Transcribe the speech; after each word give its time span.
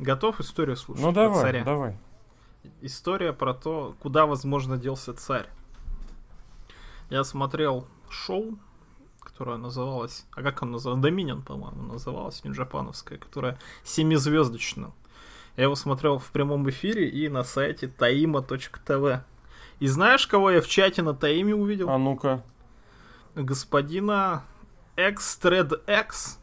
Готов 0.00 0.40
историю 0.40 0.76
слушать? 0.78 1.04
Ну 1.04 1.12
давай, 1.12 1.42
царя? 1.42 1.62
давай. 1.62 1.98
История 2.80 3.34
про 3.34 3.52
то, 3.52 3.94
куда, 4.00 4.24
возможно, 4.24 4.78
делся 4.78 5.12
царь. 5.12 5.46
Я 7.10 7.22
смотрел 7.22 7.86
шоу, 8.08 8.58
которое 9.20 9.58
называлось... 9.58 10.24
А 10.32 10.42
как 10.42 10.62
оно 10.62 10.72
называлось? 10.72 11.02
Доминион, 11.02 11.42
по-моему, 11.42 11.82
называлось, 11.82 12.42
нью-джапановское, 12.44 13.18
которое 13.18 13.58
семизвездочное. 13.84 14.90
Я 15.56 15.64
его 15.64 15.74
смотрел 15.74 16.18
в 16.18 16.30
прямом 16.30 16.68
эфире 16.70 17.06
и 17.06 17.28
на 17.28 17.44
сайте 17.44 17.86
taima.tv. 17.86 19.20
И 19.80 19.86
знаешь, 19.86 20.26
кого 20.26 20.50
я 20.50 20.62
в 20.62 20.66
чате 20.66 21.02
на 21.02 21.12
Таиме 21.12 21.54
увидел? 21.54 21.90
А 21.90 21.98
ну-ка. 21.98 22.42
господина 23.34 24.44
XThreadX, 24.96 26.38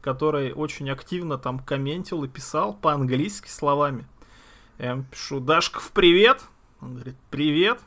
который 0.00 0.52
очень 0.52 0.90
активно 0.90 1.38
там 1.38 1.58
комментил 1.58 2.24
и 2.24 2.28
писал 2.28 2.74
по-английски 2.74 3.48
словами. 3.48 4.06
Я 4.78 4.90
ему 4.90 5.04
пишу, 5.04 5.40
Дашков, 5.40 5.90
привет! 5.92 6.44
Он 6.80 6.94
говорит, 6.94 7.16
привет! 7.30 7.80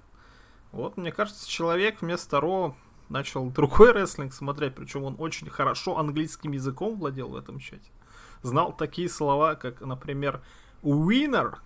Вот, 0.71 0.97
мне 0.97 1.11
кажется, 1.11 1.49
человек 1.49 2.01
вместо 2.01 2.39
Ро 2.39 2.75
начал 3.09 3.49
другой 3.49 3.91
рестлинг 3.91 4.33
смотреть, 4.33 4.75
причем 4.75 5.03
он 5.03 5.15
очень 5.19 5.49
хорошо 5.49 5.97
английским 5.97 6.51
языком 6.53 6.97
владел 6.97 7.29
в 7.29 7.35
этом 7.35 7.59
чате. 7.59 7.91
Знал 8.41 8.73
такие 8.75 9.09
слова, 9.09 9.55
как, 9.55 9.81
например, 9.81 10.41
winner, 10.81 11.57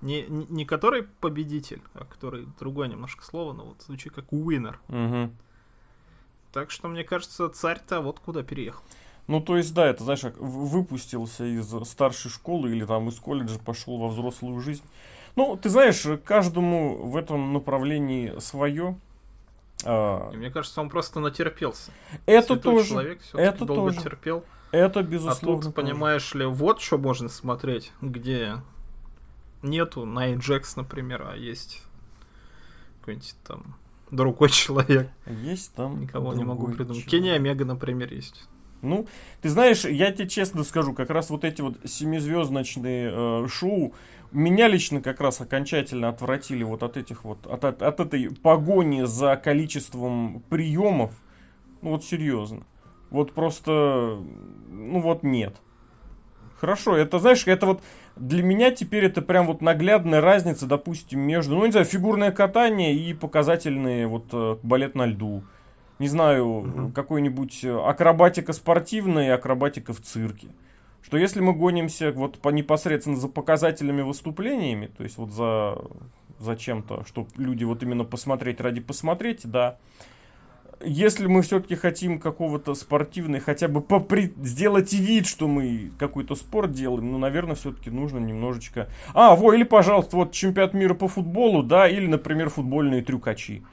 не, 0.00 0.22
не, 0.22 0.46
не 0.46 0.64
который 0.64 1.02
победитель, 1.02 1.82
а 1.94 2.04
который 2.04 2.46
другое 2.58 2.88
немножко 2.88 3.24
слово, 3.24 3.52
но 3.52 3.64
вот 3.64 3.82
звучит 3.82 4.14
как 4.14 4.32
winner. 4.32 4.76
Мгм. 4.88 5.36
Так 6.52 6.70
что, 6.70 6.88
мне 6.88 7.04
кажется, 7.04 7.48
царь-то 7.48 8.00
вот 8.00 8.20
куда 8.20 8.42
переехал. 8.42 8.82
Ну, 9.28 9.40
то 9.40 9.56
есть, 9.56 9.72
да, 9.74 9.86
это, 9.86 10.02
знаешь, 10.04 10.22
выпустился 10.38 11.44
из 11.44 11.68
старшей 11.86 12.30
школы 12.30 12.70
или 12.70 12.84
там 12.84 13.08
из 13.08 13.20
колледжа, 13.20 13.58
пошел 13.58 13.98
во 13.98 14.08
взрослую 14.08 14.60
жизнь. 14.60 14.82
Ну, 15.36 15.56
ты 15.56 15.68
знаешь, 15.68 16.04
каждому 16.24 16.96
в 17.06 17.16
этом 17.16 17.52
направлении 17.52 18.36
свое. 18.40 18.98
А, 19.84 20.30
И 20.32 20.36
мне 20.36 20.50
кажется, 20.50 20.80
он 20.80 20.88
просто 20.88 21.20
натерпелся. 21.20 21.92
это 22.26 22.54
Святой 22.54 22.72
тоже, 22.72 22.88
человек 22.88 23.20
это 23.34 23.64
долго 23.64 23.90
тоже. 23.92 24.02
терпел. 24.02 24.44
это 24.72 25.00
А 25.00 25.02
безусловно. 25.02 25.62
тут, 25.62 25.74
тоже. 25.74 25.88
понимаешь 25.88 26.34
ли, 26.34 26.46
вот 26.46 26.80
что 26.80 26.98
можно 26.98 27.28
смотреть, 27.28 27.92
где 28.00 28.54
нету 29.62 30.04
Най 30.06 30.36
Джекс, 30.36 30.74
например, 30.76 31.28
а 31.30 31.36
есть 31.36 31.82
какой-нибудь 33.00 33.36
там 33.46 33.76
другой 34.10 34.48
человек. 34.50 35.10
Есть 35.26 35.74
там 35.74 36.00
Никого 36.00 36.32
не 36.32 36.44
могу 36.44 36.66
придумать. 36.68 37.04
человек. 37.04 37.10
Кенни 37.10 37.28
Омега, 37.28 37.64
например, 37.64 38.12
есть. 38.12 38.48
Ну, 38.82 39.06
ты 39.42 39.48
знаешь, 39.48 39.84
я 39.84 40.12
тебе 40.12 40.28
честно 40.28 40.62
скажу, 40.64 40.94
как 40.94 41.10
раз 41.10 41.30
вот 41.30 41.44
эти 41.44 41.60
вот 41.60 41.78
семизвездочные 41.84 43.10
э, 43.12 43.46
шоу 43.48 43.92
меня 44.30 44.68
лично 44.68 45.00
как 45.00 45.20
раз 45.20 45.40
окончательно 45.40 46.08
отвратили 46.08 46.62
вот 46.62 46.82
от 46.82 46.96
этих 46.96 47.24
вот, 47.24 47.46
от, 47.46 47.64
от, 47.64 47.82
от 47.82 48.00
этой 48.00 48.30
погони 48.30 49.04
за 49.04 49.36
количеством 49.36 50.42
приемов. 50.48 51.12
Ну 51.80 51.90
вот 51.90 52.04
серьезно. 52.04 52.66
Вот 53.10 53.32
просто, 53.32 54.22
ну 54.68 55.00
вот 55.00 55.22
нет. 55.22 55.56
Хорошо, 56.60 56.96
это, 56.96 57.20
знаешь, 57.20 57.46
это 57.46 57.66
вот 57.66 57.82
для 58.16 58.42
меня 58.42 58.72
теперь 58.72 59.04
это 59.04 59.22
прям 59.22 59.46
вот 59.46 59.62
наглядная 59.62 60.20
разница, 60.20 60.66
допустим, 60.66 61.20
между, 61.20 61.54
ну, 61.54 61.64
не 61.64 61.70
знаю, 61.70 61.86
фигурное 61.86 62.32
катание 62.32 62.94
и 62.94 63.14
показательные 63.14 64.08
вот 64.08 64.26
э, 64.32 64.56
балет 64.62 64.94
на 64.94 65.06
льду. 65.06 65.44
Не 65.98 66.08
знаю, 66.08 66.46
Мгм. 66.46 66.92
какой-нибудь 66.92 67.64
э, 67.64 67.76
акробатика 67.76 68.52
спортивная 68.52 69.26
и 69.26 69.30
акробатика 69.30 69.92
в 69.92 70.00
цирке. 70.00 70.48
Что 71.02 71.16
если 71.16 71.40
мы 71.40 71.52
гонимся 71.54 72.12
вот 72.12 72.38
по 72.38 72.50
непосредственно 72.50 73.16
за 73.16 73.28
показательными 73.28 74.02
выступлениями, 74.02 74.90
то 74.96 75.02
есть 75.02 75.16
вот 75.18 75.30
за, 75.30 75.78
за 76.38 76.54
чем-то, 76.56 77.04
чтобы 77.06 77.28
люди 77.36 77.64
вот 77.64 77.82
именно 77.82 78.04
посмотреть 78.04 78.60
ради 78.60 78.80
посмотреть, 78.80 79.40
да. 79.44 79.76
Если 80.80 81.26
мы 81.26 81.42
все-таки 81.42 81.74
хотим 81.74 82.20
какого-то 82.20 82.74
спортивного, 82.76 83.42
хотя 83.42 83.66
бы 83.66 83.80
попри- 83.80 84.32
сделать 84.44 84.92
вид, 84.92 85.26
что 85.26 85.48
мы 85.48 85.90
какой-то 85.98 86.36
спорт 86.36 86.72
делаем, 86.72 87.10
ну, 87.10 87.18
наверное, 87.18 87.56
все-таки 87.56 87.90
нужно 87.90 88.18
немножечко... 88.18 88.88
А, 89.12 89.34
во, 89.34 89.52
или, 89.54 89.64
пожалуйста, 89.64 90.14
вот 90.16 90.30
чемпионат 90.30 90.74
мира 90.74 90.94
по 90.94 91.08
футболу, 91.08 91.64
да, 91.64 91.88
или, 91.88 92.06
например, 92.06 92.48
футбольные 92.50 93.02
трюкачи. 93.02 93.64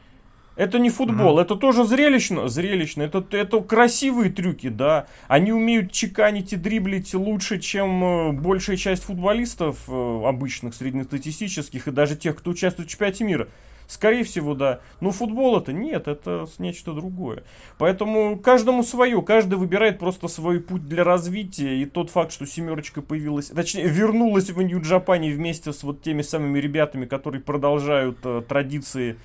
Это 0.56 0.80
не 0.80 0.90
футбол, 0.90 1.34
Мгм. 1.34 1.40
это 1.42 1.56
тоже 1.56 1.84
зрелищно, 1.84 2.48
зрелищно, 2.48 3.04
это, 3.04 3.26
это 3.32 3.60
красивые 3.62 4.32
трюки, 4.32 4.70
да. 4.70 5.08
Они 5.28 5.52
умеют 5.52 5.92
чеканить 5.92 6.54
и 6.54 6.56
дриблить 6.56 7.14
лучше, 7.14 7.60
чем 7.60 8.04
э, 8.04 8.32
большая 8.32 8.78
часть 8.78 9.04
футболистов 9.04 9.80
э, 9.90 10.22
обычных, 10.26 10.74
среднестатистических 10.74 11.88
и 11.88 11.92
даже 11.92 12.16
тех, 12.16 12.36
кто 12.38 12.52
участвует 12.52 12.88
в 12.88 12.92
чемпионате 12.92 13.24
мира. 13.26 13.48
Скорее 13.88 14.24
всего, 14.24 14.56
да. 14.56 14.80
Но 15.00 15.12
футбол 15.12 15.60
это 15.60 15.72
нет, 15.72 16.08
это 16.08 16.48
нечто 16.58 16.92
другое. 16.94 17.44
Поэтому 17.78 18.40
каждому 18.40 18.82
свое, 18.82 19.22
каждый 19.22 19.60
выбирает 19.60 20.00
просто 20.00 20.28
свой 20.28 20.60
путь 20.60 20.88
для 20.88 21.04
развития. 21.04 21.80
И 21.82 21.86
тот 21.86 22.10
факт, 22.10 22.32
что 22.32 22.48
семерочка 22.48 23.02
появилась, 23.04 23.48
точнее, 23.50 23.88
вернулась 23.88 24.50
в 24.50 24.60
Нью-Джапане 24.60 25.32
вместе 25.34 25.72
с 25.72 25.84
вот 25.84 26.02
теми 26.02 26.24
самыми 26.24 26.58
ребятами, 26.58 27.06
которые 27.06 27.42
продолжают 27.44 28.18
э, 28.24 28.42
традиции 28.48 29.18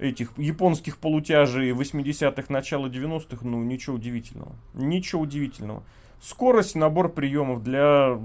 этих 0.00 0.36
японских 0.38 0.98
полутяжей 0.98 1.70
80-х, 1.72 2.44
начала 2.48 2.86
90-х, 2.86 3.38
ну, 3.46 3.62
ничего 3.62 3.96
удивительного. 3.96 4.52
Ничего 4.74 5.22
удивительного. 5.22 5.82
Скорость, 6.22 6.74
набор 6.74 7.10
приемов 7.12 7.62
для 7.62 8.18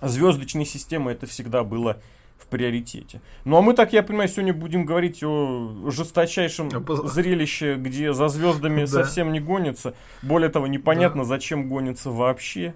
звездочной 0.00 0.64
системы 0.64 1.10
это 1.12 1.26
всегда 1.26 1.64
было 1.64 2.00
в 2.38 2.46
приоритете. 2.46 3.20
Ну 3.44 3.56
а 3.56 3.62
мы, 3.62 3.74
так 3.74 3.92
я 3.92 4.02
понимаю, 4.02 4.28
сегодня 4.28 4.54
будем 4.54 4.84
говорить 4.84 5.22
о 5.24 5.90
жесточайшем 5.90 6.68
А 6.72 7.08
зрелище, 7.08 7.74
где 7.74 8.12
за 8.12 8.28
звездами 8.28 8.80
Да. 8.82 8.86
совсем 8.86 9.32
не 9.32 9.40
гонится. 9.40 9.94
Более 10.22 10.48
того, 10.48 10.66
непонятно, 10.68 11.24
зачем 11.24 11.68
гонится 11.68 12.10
вообще. 12.10 12.74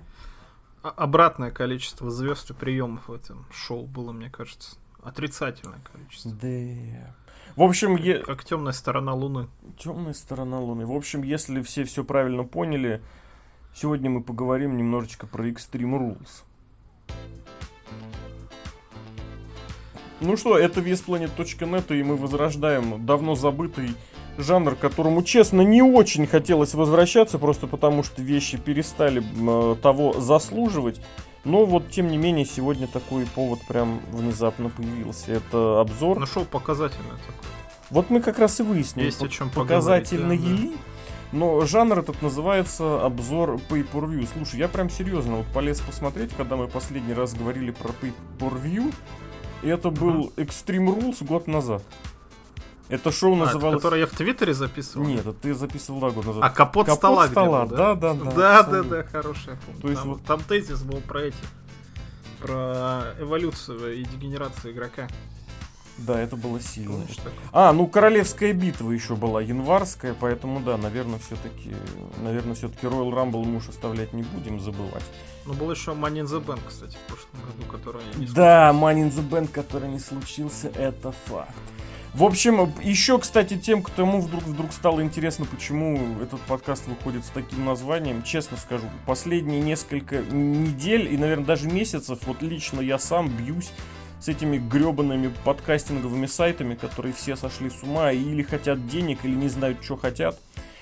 А- 0.82 0.90
обратное 0.90 1.52
количество 1.52 2.10
звезд 2.10 2.50
и 2.50 2.54
приемов 2.54 3.08
в 3.08 3.12
этом 3.12 3.46
шоу 3.52 3.86
было, 3.86 4.10
мне 4.12 4.30
кажется. 4.30 4.76
Отрицательное 5.02 5.80
количество. 5.92 6.32
Да. 6.32 7.14
В 7.56 7.62
общем, 7.62 7.96
е... 7.96 8.20
Как 8.20 8.44
темная 8.44 8.72
сторона 8.72 9.14
Луны. 9.14 9.48
Темная 9.78 10.14
сторона 10.14 10.58
Луны. 10.58 10.86
В 10.86 10.92
общем, 10.92 11.22
если 11.22 11.60
все 11.60 11.84
все 11.84 12.02
правильно 12.02 12.44
поняли, 12.44 13.02
сегодня 13.74 14.08
мы 14.08 14.22
поговорим 14.22 14.76
немножечко 14.76 15.26
про 15.26 15.46
Extreme 15.48 15.98
Rules. 15.98 16.44
Ну 20.20 20.36
что, 20.36 20.56
это 20.56 20.80
весplanet.net, 20.80 21.98
и 21.98 22.02
мы 22.02 22.16
возрождаем 22.16 23.04
давно 23.04 23.34
забытый 23.34 23.96
жанр, 24.38 24.76
которому, 24.76 25.22
честно, 25.22 25.62
не 25.62 25.82
очень 25.82 26.26
хотелось 26.26 26.74
возвращаться, 26.74 27.38
просто 27.38 27.66
потому 27.66 28.02
что 28.02 28.22
вещи 28.22 28.56
перестали 28.56 29.22
э, 29.22 29.76
того 29.82 30.20
заслуживать. 30.20 31.00
Но 31.44 31.64
вот, 31.64 31.90
тем 31.90 32.08
не 32.08 32.18
менее, 32.18 32.44
сегодня 32.44 32.86
такой 32.86 33.26
повод 33.26 33.60
прям 33.66 34.00
внезапно 34.12 34.68
появился. 34.68 35.32
Это 35.32 35.80
обзор. 35.80 36.26
Шоу 36.26 36.44
показательное 36.44 37.16
такое. 37.16 37.50
Вот 37.90 38.10
мы 38.10 38.20
как 38.20 38.38
раз 38.38 38.60
и 38.60 38.62
выяснили. 38.62 39.06
Есть 39.06 39.22
о 39.22 39.28
чем 39.28 39.50
показательные 39.50 40.38
да, 40.38 40.46
ли. 40.46 40.76
Но 41.32 41.64
жанр 41.64 41.98
этот 41.98 42.22
называется 42.22 43.04
обзор 43.04 43.58
pay-per-view. 43.68 44.28
Слушай, 44.32 44.60
я 44.60 44.68
прям 44.68 44.88
серьезно 44.88 45.36
вот 45.36 45.46
полез 45.46 45.80
посмотреть, 45.80 46.32
когда 46.36 46.56
мы 46.56 46.68
последний 46.68 47.14
раз 47.14 47.34
говорили 47.34 47.70
про 47.70 47.88
pay-per-view. 47.88 48.94
И 49.62 49.68
это 49.68 49.90
был 49.90 50.32
Extreme 50.36 50.94
Rules 50.94 51.24
год 51.24 51.48
назад. 51.48 51.82
Это 52.92 53.10
шоу 53.10 53.32
А, 53.34 53.36
называлось... 53.46 53.76
которое 53.78 54.00
я 54.02 54.06
в 54.06 54.10
Твиттере 54.10 54.52
записывал? 54.52 55.06
Нет, 55.06 55.20
это 55.20 55.32
ты 55.32 55.54
записывал 55.54 56.00
два 56.00 56.10
года 56.10 56.28
назад. 56.28 56.44
А 56.44 56.50
капот, 56.50 56.86
Капот 56.86 56.98
стола, 56.98 57.26
стола, 57.26 57.64
был, 57.64 57.76
да, 57.76 57.94
да, 57.94 58.12
да, 58.12 58.24
Да, 58.24 58.30
да, 58.36 58.58
абсолютно. 58.60 58.96
да, 58.96 59.02
хорошая. 59.04 59.58
помню. 59.64 59.80
То 59.80 59.88
есть 59.88 60.00
там, 60.02 60.10
вот- 60.10 60.24
там 60.24 60.40
тезис 60.42 60.82
был 60.82 61.00
про 61.00 61.22
эти, 61.22 61.36
про 62.38 63.14
эволюцию 63.18 63.98
и 63.98 64.04
дегенерацию 64.04 64.74
игрока. 64.74 65.08
Да, 65.98 66.20
это 66.20 66.36
было 66.36 66.60
сильно. 66.60 67.06
А, 67.52 67.72
ну 67.72 67.86
Королевская 67.86 68.52
битва 68.52 68.90
еще 68.90 69.14
была, 69.14 69.40
январская, 69.40 70.14
поэтому 70.18 70.60
да, 70.60 70.76
наверное, 70.76 71.18
все-таки, 71.18 71.74
наверное, 72.22 72.54
все-таки 72.54 72.86
Royal 72.86 73.10
Rumble 73.10 73.44
мы 73.44 73.56
уж 73.58 73.68
оставлять 73.68 74.12
не 74.12 74.22
будем 74.22 74.58
забывать. 74.60 75.04
Ну, 75.46 75.54
был 75.54 75.70
еще 75.70 75.92
Money 75.92 76.22
in 76.22 76.26
the 76.26 76.44
Bank, 76.44 76.60
кстати, 76.68 76.96
в 76.96 77.08
прошлом 77.08 77.40
году, 77.40 77.70
который 77.70 78.02
не 78.16 78.26
Да, 78.26 78.70
Money 78.72 79.08
in 79.08 79.10
the 79.10 79.26
Bank, 79.28 79.48
который 79.48 79.88
не 79.88 79.98
случился, 79.98 80.68
это 80.68 81.12
факт. 81.26 81.54
В 82.14 82.24
общем, 82.24 82.70
еще, 82.82 83.18
кстати, 83.18 83.56
тем, 83.56 83.82
кому 83.82 84.20
вдруг, 84.20 84.42
вдруг 84.42 84.72
стало 84.72 85.02
интересно, 85.02 85.46
почему 85.46 85.98
этот 86.22 86.40
подкаст 86.42 86.86
выходит 86.86 87.24
с 87.24 87.30
таким 87.30 87.64
названием, 87.64 88.22
честно 88.22 88.58
скажу, 88.58 88.84
последние 89.06 89.62
несколько 89.62 90.18
недель 90.20 91.10
и, 91.10 91.16
наверное, 91.16 91.46
даже 91.46 91.68
месяцев, 91.68 92.18
вот 92.26 92.42
лично 92.42 92.80
я 92.80 92.98
сам 92.98 93.30
бьюсь 93.30 93.70
с 94.20 94.28
этими 94.28 94.58
гребаными 94.58 95.32
подкастинговыми 95.42 96.26
сайтами, 96.26 96.74
которые 96.74 97.14
все 97.14 97.34
сошли 97.34 97.70
с 97.70 97.82
ума 97.82 98.12
и 98.12 98.18
или 98.18 98.42
хотят 98.42 98.86
денег, 98.86 99.24
или 99.24 99.34
не 99.34 99.48
знают, 99.48 99.82
что 99.82 99.96
хотят. 99.96 100.38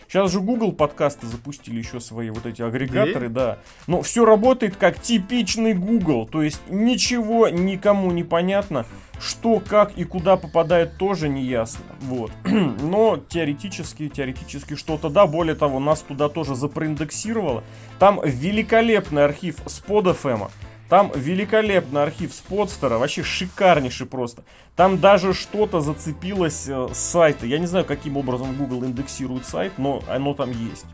Сейчас 0.09 0.33
же 0.33 0.41
Google 0.41 0.73
подкасты 0.73 1.29
запустили 1.29 1.79
еще 1.79 2.01
свои 2.01 2.31
вот 2.31 2.45
эти 2.45 2.63
агрегаторы, 2.63 3.29
да. 3.29 3.61
Но 3.87 4.03
все 4.03 4.25
работает 4.25 4.75
как 4.75 5.01
типичный 5.01 5.73
Google. 5.75 6.27
То 6.27 6.43
есть 6.43 6.61
ничего 6.69 7.49
никому 7.49 8.11
не 8.11 8.25
понятно. 8.25 8.85
Что, 9.21 9.61
как 9.61 9.99
и 9.99 10.05
куда 10.05 10.37
попадает, 10.37 10.97
тоже 10.97 11.29
не 11.29 11.43
ясно. 11.43 11.85
Вот. 12.01 12.33
Но 12.45 13.19
теоретически, 13.29 14.09
теоретически 14.09 14.77
что-то 14.77 15.11
да. 15.11 15.27
Более 15.27 15.55
того, 15.55 15.79
нас 15.79 16.01
туда 16.01 16.29
тоже 16.31 16.55
запроиндексировало. 16.55 17.63
Там 17.99 18.21
великолепный 18.25 19.25
архив 19.25 19.57
с 19.67 19.79
под 19.81 20.07
FM. 20.07 20.51
Там 20.89 21.13
великолепный 21.15 22.03
архив 22.03 22.35
Спотстера, 22.35 22.99
вообще 22.99 23.23
шикарнейший 23.23 24.09
просто. 24.09 24.43
Там 24.75 24.99
даже 24.99 25.35
что-то 25.35 25.81
зацепилось 25.81 26.67
э, 26.67 26.89
с 26.93 26.99
сайта. 26.99 27.47
Я 27.47 27.61
не 27.61 27.67
знаю, 27.67 27.85
каким 27.85 28.17
образом 28.17 28.57
Google 28.57 28.85
индексирует 28.85 29.47
сайт, 29.47 29.75
но 29.79 30.03
оно 30.09 30.35
там 30.35 30.51
есть. 30.51 30.87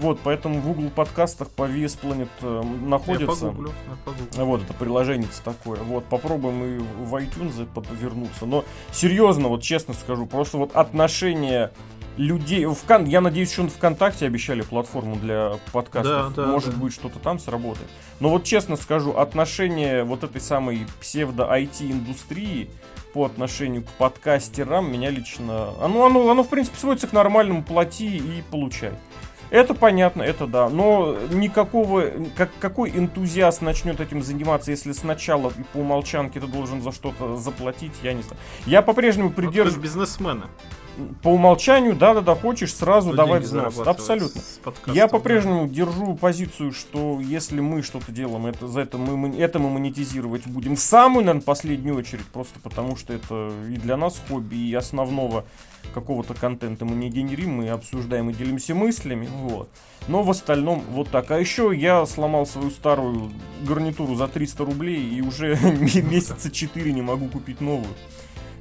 Вот, 0.00 0.18
поэтому 0.22 0.60
в 0.60 0.66
Google 0.66 0.90
подкастах 0.90 1.48
по 1.50 1.62
VS 1.62 1.98
Planet 2.00 2.28
э, 2.40 2.62
находится. 2.84 3.46
Я 3.46 3.52
погуглю, 3.52 3.68
я 3.68 3.96
погуглю. 4.04 4.44
Вот, 4.44 4.62
это 4.62 4.74
приложение 4.74 5.28
такое. 5.44 5.80
Вот, 5.80 6.04
попробуем 6.06 6.64
и 6.64 6.78
в 6.78 7.14
iTunes 7.14 7.66
подвернуться. 7.72 8.46
Но 8.46 8.64
серьезно, 8.92 9.48
вот 9.48 9.62
честно 9.62 9.94
скажу, 9.94 10.26
просто 10.26 10.58
вот 10.58 10.74
отношение 10.74 11.70
людей. 12.16 12.64
В 12.66 12.78
Кон... 12.86 13.04
Я 13.06 13.20
надеюсь, 13.20 13.52
что 13.52 13.62
он 13.62 13.70
ВКонтакте 13.70 14.26
обещали 14.26 14.62
платформу 14.62 15.16
для 15.16 15.54
подкастов. 15.72 16.34
Да, 16.34 16.44
да, 16.44 16.48
Может 16.50 16.74
да. 16.74 16.80
быть, 16.80 16.92
что-то 16.92 17.18
там 17.18 17.38
сработает. 17.38 17.88
Но 18.20 18.30
вот 18.30 18.44
честно 18.44 18.76
скажу, 18.76 19.12
отношение 19.12 20.04
вот 20.04 20.24
этой 20.24 20.40
самой 20.40 20.86
псевдо-IT-индустрии 21.00 22.70
по 23.12 23.24
отношению 23.24 23.82
к 23.82 23.88
подкастерам 23.90 24.92
меня 24.92 25.10
лично... 25.10 25.70
Оно, 25.80 26.06
оно, 26.06 26.28
оно, 26.30 26.42
в 26.42 26.48
принципе, 26.48 26.78
сводится 26.78 27.06
к 27.06 27.12
нормальному 27.12 27.62
плати 27.62 28.16
и 28.16 28.42
получай. 28.50 28.92
Это 29.54 29.72
понятно, 29.72 30.22
это 30.22 30.48
да. 30.48 30.68
Но 30.68 31.16
никакого, 31.30 32.10
как, 32.36 32.50
какой 32.58 32.90
энтузиаст 32.90 33.62
начнет 33.62 34.00
этим 34.00 34.20
заниматься, 34.20 34.72
если 34.72 34.90
сначала 34.90 35.52
по 35.72 35.76
умолчанке 35.76 36.40
ты 36.40 36.48
должен 36.48 36.82
за 36.82 36.90
что-то 36.90 37.36
заплатить, 37.36 37.92
я 38.02 38.14
не 38.14 38.22
знаю. 38.22 38.36
Я 38.66 38.82
по-прежнему 38.82 39.30
придерживаюсь... 39.30 39.76
бизнесмены 39.80 40.46
по 41.22 41.28
умолчанию, 41.28 41.94
да-да-да, 41.94 42.34
хочешь, 42.34 42.74
сразу 42.74 43.08
что 43.08 43.16
давай 43.16 43.40
взнос. 43.40 43.78
Абсолютно. 43.78 44.40
Я 44.86 45.06
по-прежнему 45.06 45.66
да. 45.66 45.74
держу 45.74 46.16
позицию, 46.16 46.72
что 46.72 47.20
если 47.20 47.60
мы 47.60 47.82
что-то 47.82 48.10
делаем, 48.10 48.46
это, 48.46 48.66
за 48.66 48.80
это 48.80 48.98
мы, 48.98 49.36
это 49.36 49.60
мы 49.60 49.70
монетизировать 49.70 50.46
будем 50.46 50.74
в 50.74 50.80
самую, 50.80 51.26
наверное, 51.26 51.44
последнюю 51.44 51.96
очередь, 51.96 52.26
просто 52.26 52.58
потому 52.60 52.96
что 52.96 53.12
это 53.12 53.52
и 53.68 53.76
для 53.76 53.96
нас 53.96 54.20
хобби, 54.28 54.56
и 54.56 54.74
основного 54.74 55.44
какого-то 55.92 56.34
контента 56.34 56.84
мы 56.84 56.94
не 56.94 57.10
генерим, 57.10 57.56
мы 57.56 57.68
обсуждаем 57.68 58.30
и 58.30 58.34
делимся 58.34 58.74
мыслями, 58.74 59.28
вот. 59.32 59.68
Но 60.08 60.22
в 60.22 60.30
остальном 60.30 60.82
вот 60.90 61.08
так. 61.10 61.30
А 61.30 61.38
еще 61.38 61.72
я 61.74 62.04
сломал 62.06 62.46
свою 62.46 62.70
старую 62.70 63.32
гарнитуру 63.62 64.14
за 64.14 64.28
300 64.28 64.64
рублей 64.64 65.08
и 65.08 65.20
уже 65.20 65.56
месяца 65.62 66.50
4 66.50 66.92
не 66.92 67.02
могу 67.02 67.28
купить 67.28 67.60
новую. 67.60 67.94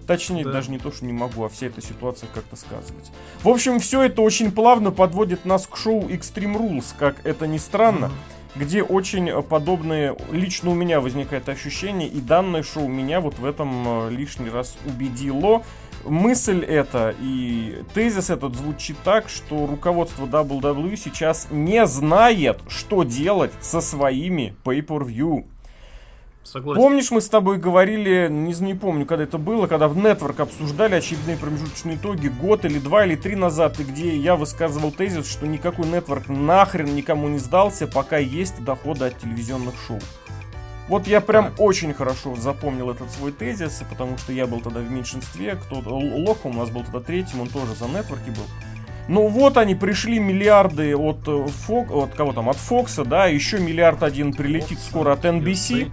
Точнее, 0.08 0.44
да. 0.44 0.52
даже 0.52 0.70
не 0.70 0.80
то, 0.80 0.92
что 0.92 1.06
не 1.06 1.14
могу, 1.14 1.44
а 1.44 1.50
вся 1.50 1.68
эта 1.68 1.82
ситуация 1.82 2.28
как-то 2.34 2.56
сказывается. 2.56 3.12
В 3.42 3.48
общем, 3.48 3.80
все 3.80 4.04
это 4.04 4.22
очень 4.22 4.52
плавно 4.52 4.92
подводит 4.92 5.46
нас 5.46 5.66
к 5.68 5.78
шоу 5.78 6.10
Extreme 6.10 6.58
Rules, 6.58 6.94
как 6.98 7.26
это 7.26 7.48
ни 7.48 7.58
странно. 7.58 8.06
Mm-hmm. 8.06 8.44
Где 8.56 8.84
очень 8.84 9.42
подобные, 9.42 10.16
лично 10.32 10.70
у 10.70 10.76
меня 10.76 11.02
возникает 11.02 11.50
ощущение, 11.50 12.08
и 12.08 12.22
данное 12.22 12.62
шоу 12.62 12.88
меня 12.88 13.20
вот 13.20 13.40
в 13.40 13.46
этом 13.46 14.08
э, 14.08 14.10
лишний 14.12 14.50
раз 14.50 14.78
убедило. 14.86 15.64
Мысль 16.06 16.64
эта 16.64 17.16
и 17.22 17.84
тезис 17.94 18.30
этот 18.30 18.56
звучит 18.56 18.98
так, 19.04 19.30
что 19.30 19.66
руководство 19.66 20.26
WWE 20.26 20.96
сейчас 20.98 21.48
не 21.50 21.86
знает, 21.86 22.60
что 22.68 23.04
делать 23.04 23.52
со 23.62 23.80
своими 23.80 24.56
pay-per-view. 24.66 25.46
Согласен. 26.44 26.82
Помнишь, 26.82 27.10
мы 27.10 27.22
с 27.22 27.30
тобой 27.30 27.58
говорили, 27.58 28.28
не, 28.30 28.54
не 28.54 28.74
помню, 28.74 29.06
когда 29.06 29.24
это 29.24 29.38
было, 29.38 29.68
когда 29.68 29.88
в 29.88 29.98
Network 29.98 30.42
обсуждали 30.42 30.96
очередные 30.96 31.38
промежуточные 31.38 31.96
итоги 31.96 32.28
год 32.28 32.66
или 32.66 32.80
два 32.80 33.06
или 33.06 33.16
три 33.16 33.36
назад, 33.36 33.80
и 33.80 33.84
где 33.84 34.16
я 34.18 34.36
высказывал 34.36 34.92
тезис, 34.92 35.26
что 35.26 35.48
никакой 35.48 35.86
Network 35.86 36.30
нахрен 36.30 36.94
никому 36.94 37.30
не 37.30 37.40
сдался, 37.40 37.88
пока 37.88 38.18
есть 38.18 38.62
доходы 38.64 39.06
от 39.06 39.20
телевизионных 39.20 39.76
шоу. 39.88 40.00
Вот 40.88 41.08
я 41.08 41.22
прям 41.22 41.46
так. 41.46 41.60
очень 41.60 41.94
хорошо 41.94 42.36
запомнил 42.36 42.92
этот 42.92 43.10
свой 43.12 43.32
тезис, 43.32 43.84
потому 43.90 44.18
что 44.18 44.34
я 44.34 44.48
был 44.48 44.60
тогда 44.60 44.82
в 44.82 44.92
меньшинстве, 44.92 45.56
кто 45.56 45.82
Лока 45.86 46.48
у 46.48 46.54
нас 46.54 46.70
был 46.70 46.84
тогда 46.84 47.00
третьим, 47.00 47.42
он 47.42 47.48
тоже 47.48 47.74
за 47.76 47.88
нетворки 47.88 48.30
был. 48.30 48.46
Ну 49.08 49.28
вот 49.28 49.58
они 49.58 49.76
пришли 49.76 50.20
миллиарды 50.20 50.96
от, 50.96 51.28
э, 51.28 51.46
Фок, 51.66 51.92
от 51.92 52.16
кого 52.16 52.32
там, 52.32 52.50
от 52.50 52.56
Фокса, 52.56 53.04
да, 53.04 53.28
еще 53.28 53.60
миллиард 53.60 54.02
один 54.02 54.34
прилетит 54.34 54.78
Fox, 54.78 54.90
скоро 54.90 55.14
от 55.14 55.26
NBC 55.26 55.92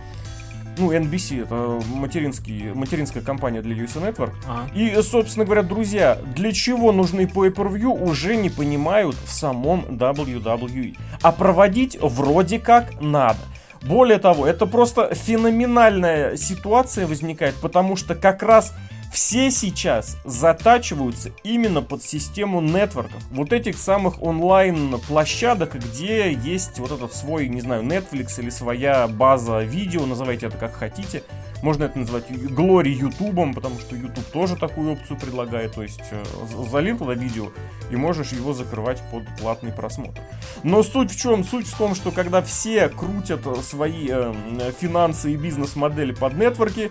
ну, 0.79 0.93
NBC, 0.93 1.43
это 1.43 1.81
материнский, 1.95 2.73
материнская 2.73 3.23
компания 3.23 3.61
для 3.63 3.77
USA 3.77 4.03
Network. 4.03 4.33
Ага. 4.49 4.71
И, 4.75 5.01
собственно 5.03 5.45
говоря, 5.45 5.63
друзья, 5.63 6.19
для 6.35 6.53
чего 6.53 6.91
нужны 6.91 7.23
pay-per-view, 7.23 8.03
уже 8.03 8.37
не 8.37 8.51
понимают 8.51 9.17
в 9.25 9.31
самом 9.31 9.81
WWE. 9.83 10.97
А 11.23 11.33
проводить 11.33 11.99
вроде 12.01 12.59
как 12.59 13.01
надо. 13.01 13.41
Более 13.83 14.19
того, 14.19 14.47
это 14.47 14.67
просто 14.67 15.15
феноменальная 15.15 16.37
ситуация 16.37 17.07
возникает, 17.07 17.55
потому 17.57 17.97
что 17.97 18.15
как 18.15 18.43
раз 18.43 18.75
все 19.13 19.51
сейчас 19.51 20.17
затачиваются 20.25 21.31
именно 21.43 21.83
под 21.83 22.03
систему 22.03 22.61
нетворков. 22.61 23.23
Вот 23.31 23.53
этих 23.53 23.77
самых 23.77 24.23
онлайн-площадок, 24.23 25.75
где 25.75 26.33
есть 26.33 26.79
вот 26.79 26.93
этот 26.93 27.13
свой, 27.13 27.49
не 27.49 27.61
знаю, 27.61 27.83
Netflix 27.83 28.41
или 28.41 28.51
своя 28.51 29.09
база 29.09 29.63
видео, 29.63 30.07
называйте 30.07 30.47
это 30.47 30.57
как 30.57 30.75
хотите. 30.75 31.25
Можно 31.63 31.85
это 31.85 31.99
назвать 31.99 32.31
Glory 32.31 32.89
Ютубом, 32.89 33.53
потому 33.53 33.79
что 33.79 33.95
YouTube 33.95 34.25
тоже 34.33 34.57
такую 34.57 34.93
опцию 34.93 35.19
предлагает. 35.19 35.75
То 35.75 35.83
есть 35.83 36.01
э, 36.11 36.25
залил 36.71 36.97
туда 36.97 37.15
видео 37.15 37.51
и 37.91 37.97
можешь 37.97 38.33
его 38.33 38.55
закрывать 38.55 39.03
под 39.11 39.25
платный 39.39 39.73
просмотр. 39.73 40.23
Но 40.63 40.83
суть 40.83 41.11
в 41.13 41.21
чем? 41.21 41.45
Суть 41.45 41.67
в 41.67 41.77
том, 41.77 41.95
что 41.95 42.13
когда 42.13 42.41
все 42.41 42.89
крутят 42.89 43.43
свои 43.63 44.09
э, 44.11 44.33
финансы 44.81 45.33
и 45.33 45.37
бизнес-модели 45.37 46.13
под 46.13 46.35
нетворки, 46.35 46.91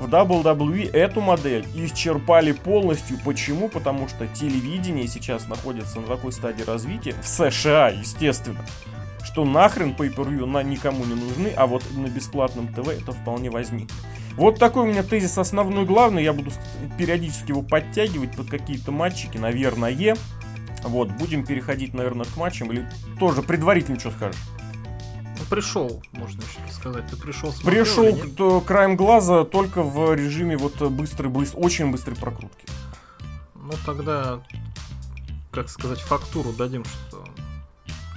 в 0.00 0.06
WWE 0.06 0.90
эту 0.92 1.20
модель 1.20 1.66
исчерпали 1.74 2.52
полностью. 2.52 3.18
Почему? 3.22 3.68
Потому 3.68 4.08
что 4.08 4.26
телевидение 4.26 5.06
сейчас 5.06 5.46
находится 5.46 6.00
на 6.00 6.06
такой 6.06 6.32
стадии 6.32 6.62
развития, 6.62 7.14
в 7.22 7.28
США, 7.28 7.90
естественно, 7.90 8.64
что 9.22 9.44
нахрен 9.44 9.90
pay-per-view 9.90 10.46
на 10.46 10.62
никому 10.62 11.04
не 11.04 11.14
нужны, 11.14 11.52
а 11.54 11.66
вот 11.66 11.84
на 11.94 12.06
бесплатном 12.06 12.68
ТВ 12.72 12.88
это 12.88 13.12
вполне 13.12 13.50
возьми. 13.50 13.86
Вот 14.36 14.58
такой 14.58 14.84
у 14.84 14.86
меня 14.86 15.02
тезис 15.02 15.36
основной 15.36 15.84
главный, 15.84 16.24
я 16.24 16.32
буду 16.32 16.50
периодически 16.96 17.50
его 17.50 17.60
подтягивать 17.60 18.34
под 18.34 18.48
какие-то 18.48 18.92
матчики, 18.92 19.36
наверное. 19.36 20.16
Вот, 20.82 21.10
будем 21.10 21.44
переходить, 21.44 21.92
наверное, 21.92 22.24
к 22.24 22.38
матчам, 22.38 22.72
или 22.72 22.88
тоже 23.18 23.42
предварительно 23.42 24.00
что 24.00 24.12
скажешь? 24.12 24.40
Пришел, 25.50 26.02
можно 26.12 26.40
еще 26.40 26.72
сказать. 26.72 27.06
Ты 27.08 27.16
пришел 27.16 27.52
смотрел, 27.52 27.84
Пришел 27.84 28.60
к, 28.60 28.66
краем 28.66 28.96
глаза 28.96 29.44
только 29.44 29.82
в 29.82 30.14
режиме 30.14 30.56
вот 30.56 30.80
быстрой, 30.80 31.28
быстрой, 31.28 31.64
очень 31.64 31.90
быстрой 31.90 32.16
прокрутки. 32.16 32.64
Ну 33.54 33.72
тогда, 33.84 34.40
как 35.50 35.68
сказать, 35.68 36.00
фактуру 36.00 36.52
дадим, 36.52 36.84
что 36.84 37.24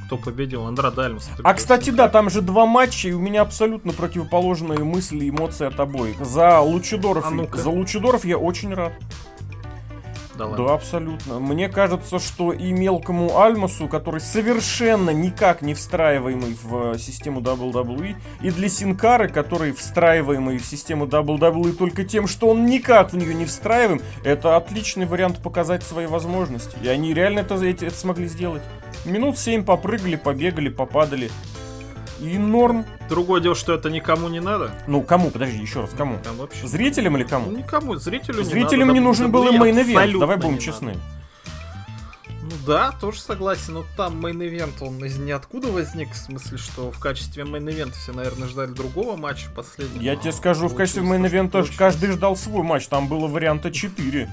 кто 0.05 0.17
победил, 0.17 0.65
Андрад 0.65 0.97
Альмс. 0.99 1.27
А, 1.43 1.53
кстати, 1.53 1.89
да, 1.89 2.07
там 2.07 2.29
же 2.29 2.41
два 2.41 2.65
матча, 2.65 3.09
и 3.09 3.13
у 3.13 3.19
меня 3.19 3.41
абсолютно 3.41 3.93
противоположные 3.93 4.79
мысли 4.79 5.25
и 5.25 5.29
эмоции 5.29 5.65
от 5.65 5.79
обоих. 5.79 6.23
За 6.23 6.59
Лучидоров, 6.59 7.25
а 7.25 7.57
за 7.57 7.69
Лучидоров 7.69 8.25
я 8.25 8.37
очень 8.37 8.73
рад. 8.73 8.93
Да, 10.37 10.47
ладно. 10.47 10.65
да, 10.65 10.73
абсолютно. 10.73 11.39
Мне 11.39 11.69
кажется, 11.69 12.19
что 12.19 12.53
и 12.53 12.71
мелкому 12.71 13.39
Альмасу, 13.39 13.87
который 13.87 14.19
совершенно 14.19 15.11
никак 15.11 15.61
не 15.61 15.73
встраиваемый 15.73 16.57
в 16.63 16.97
систему 16.97 17.39
WWE, 17.41 18.15
и 18.41 18.49
для 18.49 18.69
Синкары, 18.69 19.29
который 19.29 19.71
встраиваемый 19.73 20.57
в 20.57 20.65
систему 20.65 21.05
WWE 21.05 21.73
только 21.73 22.03
тем, 22.03 22.27
что 22.27 22.47
он 22.47 22.65
никак 22.65 23.13
в 23.13 23.17
нее 23.17 23.33
не 23.33 23.45
встраиваем, 23.45 24.01
это 24.23 24.55
отличный 24.55 25.05
вариант 25.05 25.41
показать 25.41 25.83
свои 25.83 26.07
возможности. 26.07 26.75
И 26.81 26.87
они 26.87 27.13
реально 27.13 27.39
это, 27.39 27.55
это 27.55 27.91
смогли 27.91 28.27
сделать. 28.27 28.63
Минут 29.05 29.37
7 29.37 29.63
попрыгали, 29.63 30.15
побегали, 30.15 30.69
попадали. 30.69 31.29
И 32.23 32.37
норм. 32.37 32.85
Другое 33.09 33.41
дело, 33.41 33.53
что 33.53 33.73
это 33.73 33.89
никому 33.89 34.29
не 34.29 34.39
надо. 34.39 34.71
Ну, 34.87 35.01
кому? 35.01 35.29
Подожди, 35.29 35.57
еще 35.57 35.81
раз, 35.81 35.89
кому? 35.95 36.19
Там 36.23 36.37
вообще... 36.37 36.65
Зрителям 36.65 37.17
или 37.17 37.25
кому? 37.25 37.51
Ну, 37.51 37.57
никому, 37.57 37.95
зрителю 37.95 38.39
не 38.39 38.45
Зрителям 38.45 38.87
надо, 38.87 38.99
не 38.99 38.99
нужен 39.01 39.29
был 39.29 39.45
и 39.49 39.57
мейн 39.57 40.19
давай 40.19 40.37
будем 40.37 40.57
честны. 40.57 40.95
Ну 42.41 42.51
да, 42.65 42.91
тоже 42.91 43.19
согласен, 43.19 43.73
но 43.73 43.85
там 43.97 44.25
мейн-ивент, 44.25 44.81
он 44.81 45.03
из 45.03 45.17
ниоткуда 45.17 45.69
возник, 45.69 46.11
в 46.11 46.15
смысле, 46.15 46.57
что 46.57 46.91
в 46.91 46.99
качестве 46.99 47.43
мейн-ивента 47.43 47.93
все, 47.93 48.13
наверное, 48.13 48.47
ждали 48.47 48.71
другого 48.71 49.17
матча 49.17 49.49
последнего. 49.53 50.01
Я 50.01 50.15
тебе 50.15 50.31
скажу, 50.31 50.69
в 50.69 50.75
качестве 50.75 51.03
мейн-ивента 51.03 51.65
каждый 51.77 52.11
ждал 52.11 52.37
свой 52.37 52.63
матч, 52.63 52.87
там 52.87 53.09
было 53.09 53.27
варианта 53.27 53.69
4. 53.69 54.29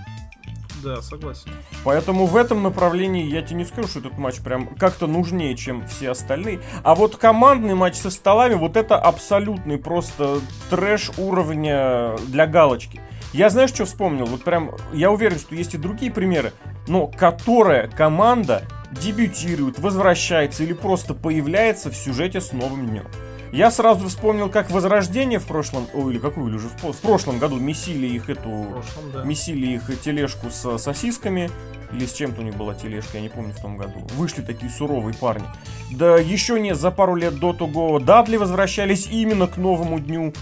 Да, 0.82 1.02
согласен. 1.02 1.50
Поэтому 1.84 2.26
в 2.26 2.36
этом 2.36 2.62
направлении 2.62 3.24
я 3.24 3.42
тебе 3.42 3.58
не 3.58 3.64
скажу, 3.64 3.88
что 3.88 3.98
этот 4.00 4.18
матч 4.18 4.40
прям 4.40 4.66
как-то 4.66 5.06
нужнее, 5.06 5.56
чем 5.56 5.86
все 5.86 6.10
остальные. 6.10 6.60
А 6.82 6.94
вот 6.94 7.16
командный 7.16 7.74
матч 7.74 7.96
со 7.96 8.10
столами, 8.10 8.54
вот 8.54 8.76
это 8.76 8.96
абсолютный 8.98 9.78
просто 9.78 10.40
трэш 10.70 11.10
уровня 11.18 12.16
для 12.28 12.46
галочки. 12.46 13.00
Я 13.32 13.48
знаешь, 13.48 13.70
что 13.70 13.84
вспомнил? 13.84 14.26
Вот 14.26 14.42
прям, 14.42 14.72
я 14.92 15.10
уверен, 15.10 15.38
что 15.38 15.54
есть 15.54 15.74
и 15.74 15.78
другие 15.78 16.10
примеры, 16.10 16.52
но 16.88 17.06
которая 17.06 17.86
команда 17.88 18.64
дебютирует, 18.90 19.78
возвращается 19.78 20.64
или 20.64 20.72
просто 20.72 21.14
появляется 21.14 21.90
в 21.90 21.96
сюжете 21.96 22.40
с 22.40 22.52
новым 22.52 22.88
днем. 22.88 23.06
Я 23.52 23.70
сразу 23.70 24.08
вспомнил, 24.08 24.48
как 24.48 24.70
Возрождение 24.70 25.38
в 25.38 25.46
прошлом, 25.46 25.88
ой, 25.92 26.12
или 26.12 26.18
какую, 26.20 26.48
или 26.48 26.56
уже 26.56 26.68
в, 26.68 26.92
в 26.92 27.00
прошлом 27.00 27.38
году 27.38 27.56
месили 27.56 28.06
их 28.06 28.30
эту, 28.30 28.66
прошлом, 28.70 29.12
да. 29.12 29.24
месили 29.24 29.66
их 29.74 30.00
тележку 30.00 30.50
с 30.50 30.78
сосисками, 30.78 31.50
или 31.92 32.06
с 32.06 32.12
чем-то 32.12 32.40
у 32.40 32.44
них 32.44 32.56
была 32.56 32.74
тележка, 32.74 33.18
я 33.18 33.22
не 33.22 33.28
помню 33.28 33.52
в 33.52 33.60
том 33.60 33.76
году. 33.76 34.06
Вышли 34.14 34.42
такие 34.42 34.70
суровые 34.70 35.14
парни. 35.14 35.44
Да 35.90 36.16
еще 36.16 36.60
не 36.60 36.74
за 36.74 36.90
пару 36.92 37.16
лет 37.16 37.38
до 37.40 37.52
того 37.52 37.98
Дадли 37.98 38.36
возвращались 38.36 39.08
именно 39.10 39.48
к 39.48 39.56
новому 39.56 39.98
дню. 39.98 40.32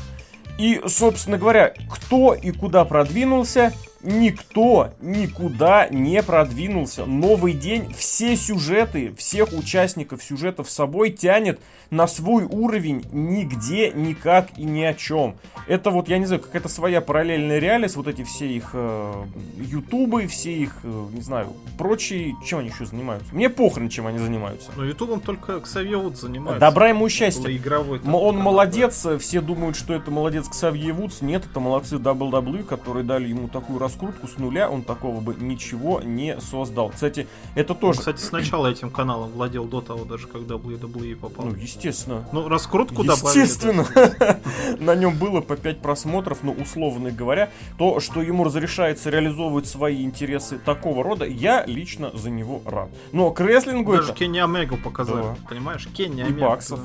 И, 0.59 0.81
собственно 0.87 1.39
говоря, 1.39 1.73
кто 1.89 2.35
и 2.35 2.51
куда 2.51 2.85
продвинулся, 2.85 3.73
никто 4.03 4.91
никуда 5.01 5.89
не 5.89 6.23
продвинулся. 6.23 7.05
Новый 7.05 7.53
день, 7.53 7.93
все 7.95 8.37
сюжеты, 8.37 9.15
всех 9.17 9.53
участников 9.53 10.23
сюжетов 10.23 10.71
с 10.71 10.75
собой 10.75 11.11
тянет 11.11 11.61
на 11.91 12.07
свой 12.07 12.45
уровень 12.45 13.05
нигде, 13.13 13.91
никак 13.91 14.59
и 14.59 14.65
ни 14.65 14.83
о 14.83 14.95
чем. 14.95 15.37
Это 15.67 15.91
вот, 15.91 16.09
я 16.09 16.19
не 16.19 16.27
знаю, 16.27 16.43
какая-то 16.43 16.69
своя 16.69 17.01
параллельная 17.01 17.59
реальность, 17.59 17.97
вот 17.97 18.09
эти 18.09 18.25
все 18.25 18.47
их 18.47 18.71
э, 18.75 19.25
ютубы, 19.57 20.27
все 20.27 20.53
их, 20.53 20.81
э, 20.83 21.07
не 21.13 21.23
знаю, 21.23 21.53
прочие, 21.79 22.37
чем 22.45 22.61
они 22.61 22.69
еще 22.69 22.85
занимаются. 22.85 23.35
Мне 23.35 23.49
похрен, 23.49 23.89
чем 23.89 24.07
они 24.07 24.19
занимаются. 24.19 24.71
Ну, 24.77 24.85
ютубом 24.85 25.21
только 25.21 25.61
Ксавье 25.61 25.97
Вудс 25.97 26.21
занимается. 26.21 26.61
Добра 26.61 26.89
ему 26.89 27.09
счастья. 27.09 27.49
Игровой, 27.55 28.01
он 28.01 28.05
канал, 28.05 28.33
молодец, 28.33 29.03
да. 29.03 29.19
все 29.19 29.41
думают, 29.41 29.77
что 29.77 29.95
это 29.95 30.11
молодец 30.11 30.49
Ксавье 30.49 30.93
Вудс. 30.93 31.23
Нет, 31.23 31.47
это 31.51 31.61
молодцы 31.61 31.97
WWE, 31.97 32.65
которые 32.65 33.05
дали 33.05 33.29
ему 33.29 33.49
такую 33.49 33.79
раскрутку 33.89 34.29
с 34.29 34.37
нуля, 34.37 34.69
он 34.69 34.83
такого 34.83 35.21
бы 35.21 35.35
ничего 35.35 36.03
не 36.03 36.39
создал. 36.41 36.91
Кстати, 36.91 37.27
это 37.55 37.75
тоже... 37.75 37.99
Он, 37.99 38.01
кстати, 38.01 38.21
сначала 38.21 38.67
этим 38.67 38.91
каналом 38.91 39.31
владел 39.31 39.65
до 39.65 39.81
того, 39.81 40.05
даже 40.05 40.27
когда 40.27 40.57
WWE 40.57 41.17
попал. 41.17 41.47
Ну, 41.47 41.55
естественно. 41.55 42.29
Ну, 42.33 42.49
раскрутку 42.49 43.03
добавили. 43.03 43.41
Естественно. 43.41 43.87
На 44.79 44.95
нем 44.95 45.17
было 45.17 45.41
по 45.41 45.57
5 45.57 45.81
просмотров, 45.81 46.39
ну, 46.43 46.53
условно 46.53 47.11
говоря. 47.11 47.49
То, 47.79 48.01
что 48.01 48.21
ему 48.21 48.45
разрешается 48.45 49.09
реализовывать 49.09 49.67
свои 49.67 50.05
интересы 50.05 50.59
такого 50.59 51.03
рода, 51.03 51.25
я 51.25 51.65
лично 51.65 52.11
за 52.15 52.29
него 52.29 52.61
рад. 52.67 52.91
Но 53.13 53.31
к 53.31 53.41
рестлингу 53.41 53.93
Даже 53.93 54.13
Кенни 54.13 54.39
Омегу 54.39 54.77
показали, 54.77 55.35
понимаешь? 55.49 55.89
Кенни 55.95 56.21
Омегу. 56.21 56.39
И 56.39 56.43
Баксов 56.43 56.81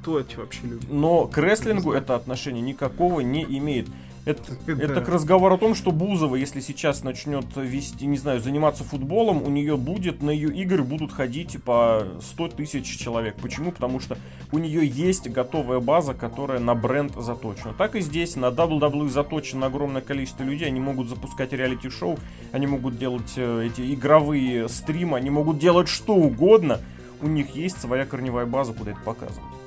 кто 0.00 0.18
эти 0.18 0.36
вообще 0.36 0.60
люди. 0.62 0.86
Но 0.88 1.26
к 1.26 1.36
рестлингу 1.36 1.92
это 1.92 2.14
отношение 2.14 2.62
никакого 2.62 3.20
не 3.20 3.44
имеет. 3.44 3.86
Это, 4.30 4.72
это 4.72 5.00
к 5.00 5.08
разговору 5.08 5.54
о 5.54 5.58
том, 5.58 5.74
что 5.74 5.90
Бузова, 5.92 6.36
если 6.36 6.60
сейчас 6.60 7.02
начнет 7.02 7.44
вести, 7.56 8.06
не 8.06 8.16
знаю, 8.16 8.40
заниматься 8.40 8.84
футболом, 8.84 9.42
у 9.42 9.50
нее 9.50 9.76
будет, 9.76 10.22
на 10.22 10.30
ее 10.30 10.54
игры 10.54 10.82
будут 10.82 11.12
ходить 11.12 11.62
по 11.62 12.06
100 12.20 12.48
тысяч 12.48 12.98
человек. 12.98 13.36
Почему? 13.40 13.72
Потому 13.72 14.00
что 14.00 14.16
у 14.52 14.58
нее 14.58 14.86
есть 14.86 15.28
готовая 15.28 15.80
база, 15.80 16.14
которая 16.14 16.60
на 16.60 16.74
бренд 16.74 17.14
заточена. 17.16 17.74
Так 17.76 17.96
и 17.96 18.00
здесь, 18.00 18.36
на 18.36 18.46
WWE 18.46 19.08
заточено 19.08 19.66
огромное 19.66 20.02
количество 20.02 20.42
людей, 20.42 20.68
они 20.68 20.80
могут 20.80 21.08
запускать 21.08 21.52
реалити-шоу, 21.52 22.18
они 22.52 22.66
могут 22.66 22.98
делать 22.98 23.32
э, 23.36 23.66
эти 23.66 23.94
игровые 23.94 24.68
стримы, 24.68 25.16
они 25.18 25.30
могут 25.30 25.58
делать 25.58 25.88
что 25.88 26.14
угодно. 26.14 26.80
У 27.20 27.26
них 27.26 27.54
есть 27.54 27.80
своя 27.80 28.06
корневая 28.06 28.46
база, 28.46 28.72
куда 28.72 28.92
это 28.92 29.00
показывать. 29.00 29.59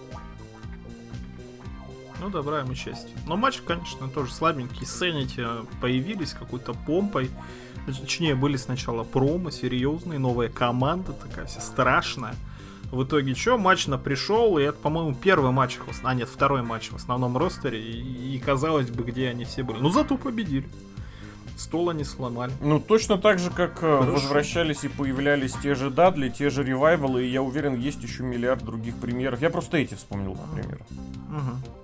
Ну, 2.24 2.30
добра 2.30 2.60
ему 2.60 2.74
счастье. 2.74 3.14
Но 3.28 3.36
матч, 3.36 3.60
конечно, 3.68 4.08
тоже 4.08 4.32
слабенький. 4.32 4.86
Сценити 4.86 5.46
появились 5.82 6.32
какой-то 6.32 6.74
помпой. 6.74 7.30
Точнее, 7.86 8.34
были 8.34 8.56
сначала 8.56 9.04
промо 9.04 9.52
серьезные, 9.52 10.20
новая 10.20 10.48
команда 10.48 11.12
такая 11.12 11.48
вся 11.48 11.60
страшная. 11.60 12.34
В 12.92 13.04
итоге 13.04 13.36
что, 13.36 13.58
матч 13.58 13.88
на 13.88 13.98
пришел, 13.98 14.58
и 14.58 14.64
это, 14.64 14.78
по-моему, 14.78 15.14
первый 15.16 15.52
матч, 15.52 15.80
а 16.04 16.14
нет, 16.14 16.30
второй 16.30 16.62
матч 16.62 16.92
в 16.92 16.96
основном 16.96 17.38
ростере, 17.38 17.82
и, 17.82 18.36
и 18.36 18.40
казалось 18.40 18.90
бы, 18.90 19.04
где 19.04 19.28
они 19.28 19.44
все 19.44 19.64
были. 19.64 19.80
Ну, 19.80 19.90
зато 19.90 20.16
победили. 20.16 20.70
Стол 21.58 21.90
они 21.90 22.06
сломали. 22.06 22.54
Ну, 22.62 22.80
точно 22.80 23.18
так 23.18 23.40
же, 23.40 23.50
как 23.50 23.80
э, 23.84 23.98
Хорошо. 24.00 24.12
возвращались 24.12 24.86
и 24.86 24.88
появлялись 24.88 25.54
те 25.62 25.76
же 25.76 25.90
Дадли, 25.90 26.30
те 26.30 26.50
же 26.50 26.64
ревайвалы, 26.64 27.26
и 27.26 27.30
я 27.30 27.42
уверен, 27.42 27.76
есть 27.76 28.02
еще 28.02 28.24
миллиард 28.24 28.64
других 28.64 28.96
примеров. 28.96 29.42
Я 29.42 29.50
просто 29.50 29.78
эти 29.78 29.96
вспомнил, 29.96 30.38
например. 30.48 30.80
Угу. 31.30 31.83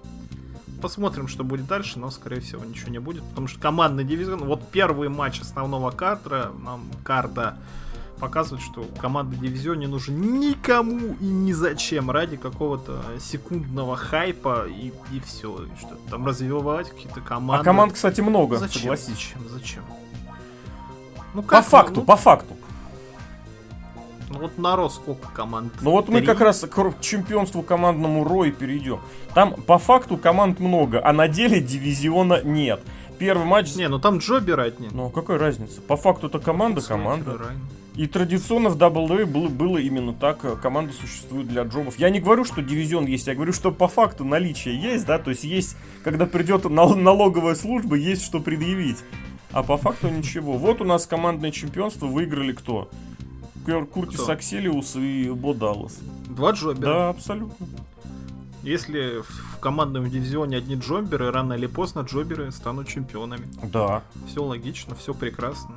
Посмотрим, 0.82 1.28
что 1.28 1.44
будет 1.44 1.68
дальше, 1.68 2.00
но, 2.00 2.10
скорее 2.10 2.40
всего, 2.42 2.64
ничего 2.64 2.90
не 2.90 3.00
будет. 3.00 3.24
Потому 3.24 3.48
что 3.48 3.60
командный 3.60 4.04
дивизион, 4.04 4.46
вот 4.46 4.68
первый 4.72 5.10
матч 5.10 5.42
основного 5.42 5.92
карта, 5.92 6.52
нам 6.64 6.86
карта 7.04 7.58
показывает, 8.20 8.64
что 8.64 8.86
команда 9.00 9.36
дивизион 9.38 9.80
не 9.80 9.88
нужен 9.88 10.40
никому 10.40 11.16
и 11.20 11.26
ни 11.26 11.52
зачем 11.54 12.12
ради 12.12 12.38
какого-то 12.38 13.02
секундного 13.20 13.96
хайпа 13.96 14.68
и, 14.68 14.94
и 15.12 15.20
все. 15.26 15.66
Что 15.80 15.98
там 16.10 16.26
развивать 16.26 16.90
какие-то 16.90 17.22
команды. 17.22 17.62
А 17.62 17.64
команд, 17.64 17.94
кстати, 17.94 18.22
много, 18.22 18.58
зачем? 18.58 18.82
согласись. 18.82 19.10
Зачем? 19.10 19.50
Зачем? 19.50 19.84
Ну, 21.34 21.44
как, 21.44 21.64
по 21.64 21.70
факту, 21.70 22.00
ну, 22.02 22.04
по 22.04 22.16
факту. 22.16 22.58
Ну 24.30 24.40
вот 24.40 24.58
народ 24.58 24.94
сколько 24.94 25.28
команд? 25.30 25.74
Ну 25.82 25.92
вот 25.92 26.08
мы 26.08 26.22
как 26.22 26.40
раз 26.40 26.62
к 26.62 27.02
чемпионству 27.02 27.64
командному 27.64 28.24
Рой 28.24 28.52
перейдем. 28.52 29.00
Там 29.34 29.54
по 29.54 29.78
факту 29.78 30.18
команд 30.18 30.60
много, 30.60 31.02
а 31.04 31.14
на 31.14 31.28
деле 31.28 31.62
дивизиона 31.62 32.42
нет. 32.44 32.82
Первый 33.18 33.46
матч... 33.46 33.76
Не, 33.76 33.90
ну 33.90 34.00
там 34.00 34.20
Джоберы 34.20 34.64
одни. 34.64 34.88
Ну 34.92 35.10
какая 35.10 35.38
разница? 35.40 35.82
По 35.82 35.98
факту 35.98 36.28
это 36.28 36.40
команда, 36.40 36.82
команда. 36.82 37.40
И 37.96 38.08
традиционно 38.08 38.70
в 38.70 38.78
WWE 38.78 39.26
было, 39.26 39.50
было 39.50 39.78
именно 39.78 40.14
так. 40.14 40.62
Команда 40.62 40.94
существует 40.94 41.48
для 41.48 41.64
джобов. 41.64 42.00
Я 42.00 42.10
не 42.10 42.22
говорю, 42.22 42.46
что 42.46 42.62
дивизион 42.62 43.08
есть, 43.08 43.28
я 43.28 43.36
говорю, 43.36 43.52
что 43.52 43.72
по 43.72 43.90
факту 43.90 44.24
наличие 44.24 44.80
есть, 44.80 45.06
да, 45.06 45.18
то 45.20 45.32
есть 45.32 45.44
есть, 45.44 45.76
когда 46.04 46.26
придет 46.26 46.64
налоговая 46.70 47.56
служба, 47.56 47.96
есть 47.98 48.24
что 48.24 48.40
предъявить. 48.40 49.00
А 49.52 49.64
по 49.64 49.78
факту 49.78 50.08
ничего. 50.08 50.54
Вот 50.54 50.80
у 50.80 50.86
нас 50.86 51.08
командное 51.08 51.52
чемпионство 51.52 52.06
выиграли 52.06 52.54
кто? 52.54 52.90
Куртис 53.86 54.22
Кто? 54.22 54.32
Акселиус 54.34 54.96
и 54.96 55.30
Бо 55.30 55.54
Даллас. 55.54 56.00
Два 56.28 56.52
джобера. 56.52 56.82
Да, 56.82 57.10
абсолютно. 57.10 57.68
Если 58.64 59.22
в 59.22 59.60
командном 59.60 60.10
дивизионе 60.10 60.58
одни 60.58 60.76
джоберы, 60.76 61.32
рано 61.32 61.54
или 61.54 61.68
поздно 61.68 62.02
джоберы 62.02 62.52
станут 62.52 62.88
чемпионами. 62.88 63.48
Да. 63.64 64.04
Все 64.28 64.44
логично, 64.44 64.96
все 64.96 65.14
прекрасно. 65.14 65.76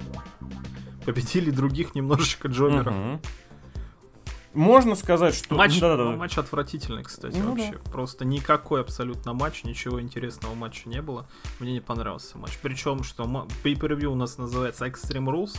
Победили 1.05 1.51
других 1.51 1.95
немножечко 1.95 2.49
джоберов. 2.49 2.95
Угу. 2.95 3.21
Можно 4.55 4.95
сказать, 4.97 5.35
что... 5.35 5.55
Матч, 5.55 5.81
да, 5.81 5.97
да, 5.97 6.11
да. 6.11 6.17
матч 6.17 6.37
отвратительный, 6.37 7.03
кстати, 7.03 7.39
ну, 7.39 7.51
вообще. 7.51 7.73
Да. 7.73 7.91
Просто 7.91 8.25
никакой 8.25 8.83
абсолютно 8.83 9.33
матч, 9.33 9.65
ничего 9.65 10.01
интересного 10.01 10.55
матча 10.55 10.89
не 10.89 11.01
было. 11.01 11.27
Мне 11.59 11.73
не 11.73 11.81
понравился 11.81 12.37
матч. 12.37 12.59
Причем, 12.61 13.03
что 13.03 13.25
pay 13.65 13.75
per 13.75 13.95
у 14.05 14.15
нас 14.15 14.37
называется 14.37 14.87
Extreme 14.87 15.33
Rules 15.33 15.57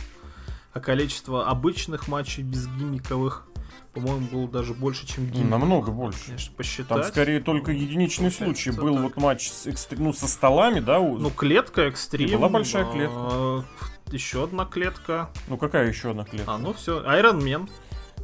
а 0.74 0.80
количество 0.80 1.48
обычных 1.48 2.08
матчей 2.08 2.42
без 2.42 2.66
гиммиковых, 2.66 3.46
по-моему, 3.92 4.26
было 4.26 4.48
даже 4.48 4.74
больше, 4.74 5.06
чем 5.06 5.26
гиммик. 5.26 5.48
Намного 5.48 5.92
больше. 5.92 6.26
Конечно, 6.26 6.54
посчитать. 6.56 6.88
Там 6.88 7.04
скорее 7.04 7.40
только 7.40 7.70
единичный 7.70 8.24
ну, 8.26 8.30
случай. 8.32 8.72
Был 8.72 8.94
так. 8.94 9.02
вот 9.04 9.16
матч 9.16 9.48
с 9.50 9.68
экстр... 9.68 9.96
ну, 10.00 10.12
со 10.12 10.26
столами, 10.26 10.80
да? 10.80 10.98
У... 10.98 11.16
Ну, 11.16 11.30
клетка, 11.30 11.82
экстрим. 11.82 12.28
И 12.28 12.34
была 12.34 12.48
большая 12.48 12.90
клетка. 12.90 13.14
А, 13.16 13.64
еще 14.10 14.44
одна 14.44 14.64
клетка. 14.64 15.30
Ну, 15.46 15.56
какая 15.58 15.88
еще 15.88 16.10
одна 16.10 16.24
клетка? 16.24 16.52
А, 16.52 16.58
ну 16.58 16.72
все, 16.72 17.00
Iron 17.04 17.38
Man. 17.38 17.70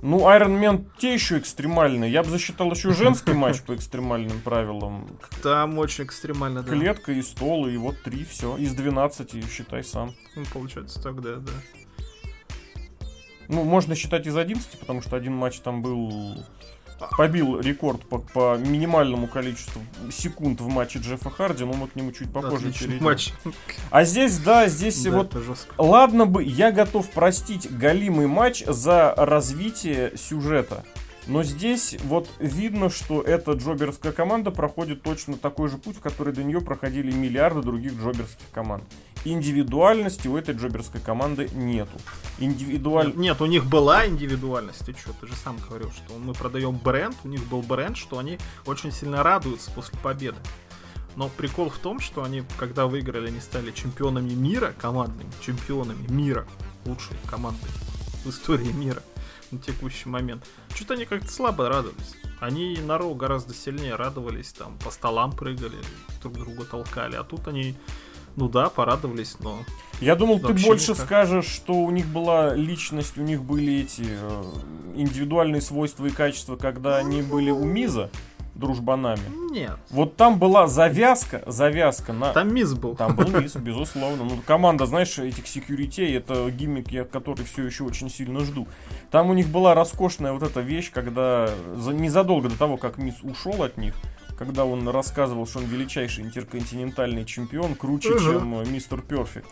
Ну, 0.03 0.29
Iron 0.31 0.59
Man 0.61 0.87
те 0.99 1.15
еще 1.15 1.39
экстремальные. 1.39 2.11
Я 2.11 2.25
бы 2.25 2.31
засчитал 2.31 2.73
еще 2.73 2.93
женский 2.93 3.33
матч 3.35 3.61
по 3.63 3.77
экстремальным 3.77 4.41
правилам. 4.41 5.07
Там 5.41 5.79
очень 5.79 6.05
экстремально, 6.05 6.63
да. 6.63 6.73
Клетка 6.73 7.13
и 7.13 7.23
стол, 7.23 7.69
и 7.69 7.77
вот 7.77 8.03
три, 8.03 8.25
все. 8.25 8.57
Из 8.57 8.75
12, 8.75 9.49
считай 9.49 9.85
сам. 9.85 10.15
Ну, 10.35 10.43
получается 10.53 11.01
тогда, 11.01 11.37
да. 11.37 11.53
Ну, 13.51 13.65
можно 13.65 13.97
считать 13.97 14.27
из 14.27 14.37
11, 14.37 14.79
потому 14.79 15.03
что 15.03 15.17
один 15.17 15.35
матч 15.35 15.59
там 15.59 15.83
был 15.83 16.37
побил 17.17 17.59
рекорд 17.59 18.03
по, 18.03 18.19
по 18.19 18.57
минимальному 18.59 19.27
количеству 19.27 19.81
секунд 20.13 20.61
в 20.61 20.69
матче 20.69 20.99
Джеффа 20.99 21.31
Харди, 21.31 21.65
но 21.65 21.73
мы 21.73 21.89
к 21.89 21.97
нему 21.97 22.13
чуть 22.13 22.33
попозже 22.33 22.69
Отличный 22.69 22.87
перейдем. 22.87 23.05
матч. 23.05 23.33
А 23.91 24.05
здесь, 24.05 24.39
да, 24.39 24.69
здесь 24.69 25.03
да, 25.03 25.11
вот... 25.11 25.37
Ладно 25.79 26.27
бы, 26.27 26.45
я 26.45 26.71
готов 26.71 27.11
простить 27.11 27.75
галимый 27.77 28.27
матч 28.27 28.63
за 28.67 29.15
развитие 29.17 30.13
сюжета. 30.17 30.85
Но 31.27 31.43
здесь 31.43 31.97
вот 32.05 32.29
видно, 32.39 32.91
что 32.91 33.23
эта 33.23 33.53
джоберская 33.53 34.13
команда 34.13 34.51
проходит 34.51 35.03
точно 35.03 35.37
такой 35.37 35.69
же 35.69 35.79
путь, 35.79 35.97
в 35.97 36.01
который 36.01 36.33
до 36.33 36.43
нее 36.43 36.61
проходили 36.61 37.13
миллиарды 37.13 37.63
других 37.63 37.95
джоберских 37.95 38.51
команд. 38.53 38.85
Индивидуальности 39.25 40.29
у 40.29 40.37
этой 40.37 40.55
джоберской 40.55 41.01
команды 41.01 41.49
нету. 41.53 41.93
Индивидуаль... 42.39 43.13
Нет, 43.17 43.41
у 43.43 43.47
них 43.47 43.67
была 43.67 44.07
индивидуальность. 44.07 44.85
Ты 44.85 44.93
что, 44.93 45.13
ты 45.13 45.27
же 45.27 45.35
сам 45.35 45.59
говорил, 45.69 45.91
что 45.93 46.17
мы 46.17 46.33
продаем 46.33 46.77
бренд, 46.77 47.17
у 47.25 47.29
них 47.29 47.45
был 47.47 47.61
бренд, 47.61 47.97
что 47.97 48.19
они 48.19 48.39
очень 48.65 48.93
сильно 48.93 49.23
радуются 49.23 49.71
после 49.73 49.99
победы. 49.99 50.39
Но 51.17 51.29
прикол 51.29 51.69
в 51.69 51.79
том, 51.79 52.01
что 52.01 52.23
они, 52.23 52.45
когда 52.59 52.87
выиграли, 52.87 53.29
они 53.29 53.41
стали 53.41 53.73
чемпионами 53.73 54.33
мира, 54.33 54.75
командными 54.79 55.31
чемпионами 55.41 56.07
мира, 56.11 56.47
лучшей 56.87 57.17
командой 57.29 57.69
в 58.25 58.31
истории 58.31 58.73
мира 58.73 59.03
на 59.51 59.59
текущий 59.59 60.09
момент. 60.09 60.47
Что-то 60.75 60.95
они 60.95 61.05
как-то 61.05 61.31
слабо 61.31 61.69
радовались. 61.69 62.15
Они 62.41 62.79
на 62.79 62.97
Ро 62.97 63.15
гораздо 63.15 63.53
сильнее 63.53 63.97
радовались, 63.97 64.53
там 64.53 64.79
по 64.79 64.91
столам 64.91 65.33
прыгали, 65.33 65.77
друг 66.23 66.35
друга 66.35 66.65
толкали. 66.65 67.17
А 67.17 67.25
тут 67.25 67.49
они, 67.49 67.77
ну 68.37 68.49
да, 68.49 68.69
порадовались, 68.69 69.37
но... 69.41 69.59
Я 70.01 70.17
думал, 70.17 70.41
ты 70.41 70.55
больше 70.55 70.93
никак. 70.93 71.05
скажешь, 71.05 71.47
что 71.47 71.75
у 71.75 71.91
них 71.91 72.07
была 72.07 72.55
личность, 72.55 73.19
у 73.19 73.23
них 73.23 73.43
были 73.43 73.81
эти 73.83 74.07
э, 74.07 74.43
индивидуальные 74.95 75.61
свойства 75.61 76.07
и 76.07 76.11
качества, 76.11 76.57
когда 76.57 76.97
они 76.97 77.21
были 77.21 77.51
у 77.51 77.65
Миза 77.65 78.11
дружбанами. 78.55 79.23
Нет. 79.51 79.79
Вот 79.91 80.17
там 80.17 80.39
была 80.39 80.67
завязка, 80.69 81.43
завязка 81.47 82.13
на... 82.13 82.33
Там 82.33 82.55
мисс 82.55 82.75
был. 82.75 82.95
Там 82.95 83.17
был 83.17 83.29
Миз, 83.29 83.57
безусловно. 83.57 84.25
Ну, 84.25 84.39
команда, 84.47 84.87
знаешь, 84.87 85.19
этих 85.19 85.47
секьюритей, 85.47 86.17
это 86.17 86.51
гиммик, 86.51 86.91
я 86.93 87.05
который 87.05 87.45
все 87.45 87.65
еще 87.65 87.85
очень 87.85 88.11
сильно 88.11 88.41
жду. 88.41 88.69
Там 89.11 89.31
у 89.31 89.35
них 89.35 89.49
была 89.49 89.75
роскошная 89.75 90.33
вот 90.33 90.43
эта 90.43 90.61
вещь, 90.61 90.91
когда 90.93 91.49
за- 91.77 91.93
незадолго 91.93 92.49
до 92.49 92.59
того, 92.59 92.77
как 92.77 92.99
Мисс 92.99 93.17
ушел 93.23 93.63
от 93.63 93.77
них, 93.77 93.95
когда 94.41 94.65
он 94.65 94.89
рассказывал, 94.89 95.47
что 95.47 95.59
он 95.59 95.67
величайший 95.67 96.25
интерконтинентальный 96.25 97.27
чемпион, 97.27 97.75
круче, 97.75 98.09
Ага. 98.13 98.21
чем 98.21 98.61
э, 98.61 98.65
мистер 98.65 99.03
Перфект. 99.03 99.47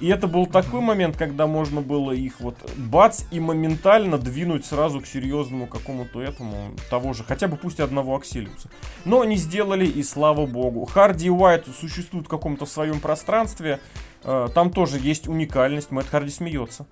И 0.00 0.08
это 0.08 0.26
был 0.26 0.46
такой 0.46 0.80
момент, 0.80 1.16
когда 1.18 1.46
можно 1.46 1.82
было 1.82 2.12
их 2.12 2.40
вот 2.40 2.56
бац 2.76 3.24
и 3.30 3.38
моментально 3.40 4.16
двинуть 4.16 4.64
сразу 4.64 5.00
к 5.02 5.06
серьезному 5.06 5.66
какому-то 5.66 6.22
этому, 6.22 6.72
того 6.88 7.12
же, 7.12 7.24
хотя 7.24 7.46
бы 7.46 7.56
пусть 7.58 7.78
одного 7.78 8.16
Аксилиуса. 8.16 8.70
Но 9.04 9.20
они 9.20 9.36
сделали, 9.36 9.86
и 9.86 10.02
слава 10.02 10.46
богу. 10.46 10.86
Харди 10.86 11.26
и 11.26 11.30
Уайт 11.30 11.66
существуют 11.78 12.26
в 12.26 12.30
каком-то 12.30 12.64
своем 12.64 13.00
пространстве. 13.00 13.80
Э, 14.24 14.48
Там 14.54 14.70
тоже 14.70 14.98
есть 14.98 15.28
уникальность. 15.28 15.90
Мэтт 15.90 16.08
Харди 16.08 16.30
смеется. 16.30 16.86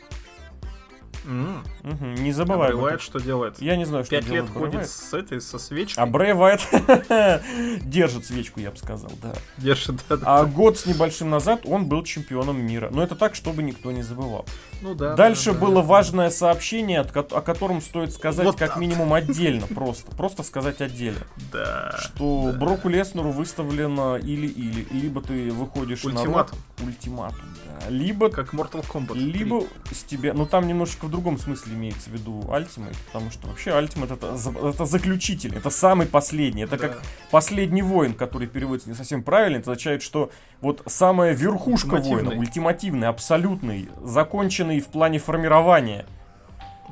Мгм, 1.24 2.14
не 2.16 2.32
забывай. 2.32 2.70
этом. 2.70 2.98
что 2.98 3.20
делает. 3.20 3.60
Я 3.60 3.76
не 3.76 3.84
знаю, 3.84 4.04
что 4.04 4.16
Пять 4.16 4.26
делает 4.26 4.44
лет 4.46 4.54
Бray 4.54 4.58
ходит 4.58 4.88
с 4.88 5.12
этой, 5.12 5.40
со 5.40 5.58
свечкой. 5.58 6.02
А 6.02 6.06
Брэй 6.06 6.34
Вайт 6.34 6.60
держит 7.82 8.26
свечку, 8.26 8.60
я 8.60 8.70
бы 8.70 8.76
сказал, 8.76 9.12
да. 9.22 9.32
Держит, 9.58 9.96
да, 10.08 10.16
да. 10.16 10.40
А 10.40 10.44
год 10.44 10.78
с 10.78 10.86
небольшим 10.86 11.30
назад 11.30 11.62
он 11.64 11.86
был 11.86 12.02
чемпионом 12.04 12.60
мира. 12.60 12.90
Но 12.90 13.02
это 13.02 13.14
так, 13.14 13.34
чтобы 13.34 13.62
никто 13.62 13.90
не 13.92 14.02
забывал. 14.02 14.46
Ну 14.82 14.94
да. 14.94 15.14
Дальше 15.14 15.52
да, 15.52 15.58
да, 15.58 15.66
было 15.66 15.75
да. 15.82 15.88
важное 15.88 16.30
сообщение, 16.30 17.00
от 17.00 17.14
о 17.16 17.40
котором 17.40 17.80
стоит 17.80 18.12
сказать 18.12 18.46
Вот 18.46 18.56
как 18.56 18.70
так. 18.70 18.76
минимум 18.78 19.12
отдельно. 19.12 19.66
Просто. 19.66 20.10
Просто 20.16 20.42
сказать 20.42 20.80
отдельно. 20.80 21.20
Да. 21.52 21.94
Что 21.99 22.52
Броку 22.58 22.88
Леснеру 22.88 23.30
выставлено 23.30 24.16
или-или. 24.16 24.87
Либо 24.90 25.20
ты 25.20 25.50
выходишь 25.50 26.04
на 26.04 26.10
Ультиматум. 26.20 26.58
Ро- 26.78 26.84
Ультиматум, 26.87 27.44
да. 27.64 27.88
Либо 27.90 28.30
Как 28.30 28.54
Mortal 28.54 28.84
Kombat. 28.87 29.12
3. 29.14 29.20
либо 29.20 29.64
с 29.92 30.02
тебя, 30.04 30.32
ну 30.34 30.46
там 30.46 30.66
немножечко 30.66 31.06
в 31.06 31.10
другом 31.10 31.38
смысле 31.38 31.75
имеется 31.75 32.10
в 32.10 32.12
виду 32.12 32.40
Ultimate, 32.49 32.96
потому 33.06 33.30
что 33.30 33.49
вообще 33.49 33.70
Ultimate 33.70 34.14
это, 34.14 34.68
это 34.68 34.84
заключитель, 34.87 35.56
это 35.56 35.70
самый 35.70 36.06
последний, 36.06 36.62
это 36.62 36.76
Да. 36.78 36.88
как 36.88 37.02
последний 37.30 37.82
воин, 37.82 38.14
который 38.14 38.49
переводится 38.49 38.88
не 38.90 38.94
совсем 38.96 39.22
правильно, 39.22 39.56
это 39.58 39.70
означает, 39.72 40.02
что 40.02 40.30
вот 40.60 40.82
самая 40.87 41.32
верхушка 41.34 41.94
Ультимативный. 41.94 42.25
воина, 42.25 42.40
ультимативный, 42.40 43.08
абсолютный, 43.08 43.88
законченный 44.04 44.69
в 44.78 44.86
плане 44.86 45.18
формирования. 45.18 46.06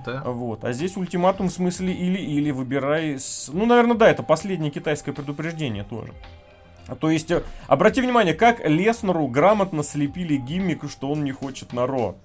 Да. 0.04 0.22
Вот. 0.24 0.64
А 0.64 0.72
здесь 0.72 0.96
ультиматум 0.96 1.48
в 1.48 1.52
смысле 1.52 1.92
или-или, 1.92 2.50
выбирай. 2.50 3.18
с- 3.20 3.48
Ну, 3.52 3.66
наверное, 3.66 3.96
да, 3.96 4.08
это 4.10 4.24
последнее 4.24 4.72
китайское 4.72 5.14
предупреждение 5.14 5.84
тоже. 5.84 6.12
То 7.00 7.10
есть, 7.10 7.30
э, 7.30 7.42
обрати 7.66 8.00
внимание, 8.00 8.32
как 8.34 8.66
Леснеру 8.66 9.26
грамотно 9.28 9.82
слепили 9.82 10.36
гиммик, 10.36 10.88
что 10.90 11.10
он 11.10 11.22
не 11.22 11.32
хочет 11.32 11.72
на 11.72 11.86
Ро. 11.86 12.16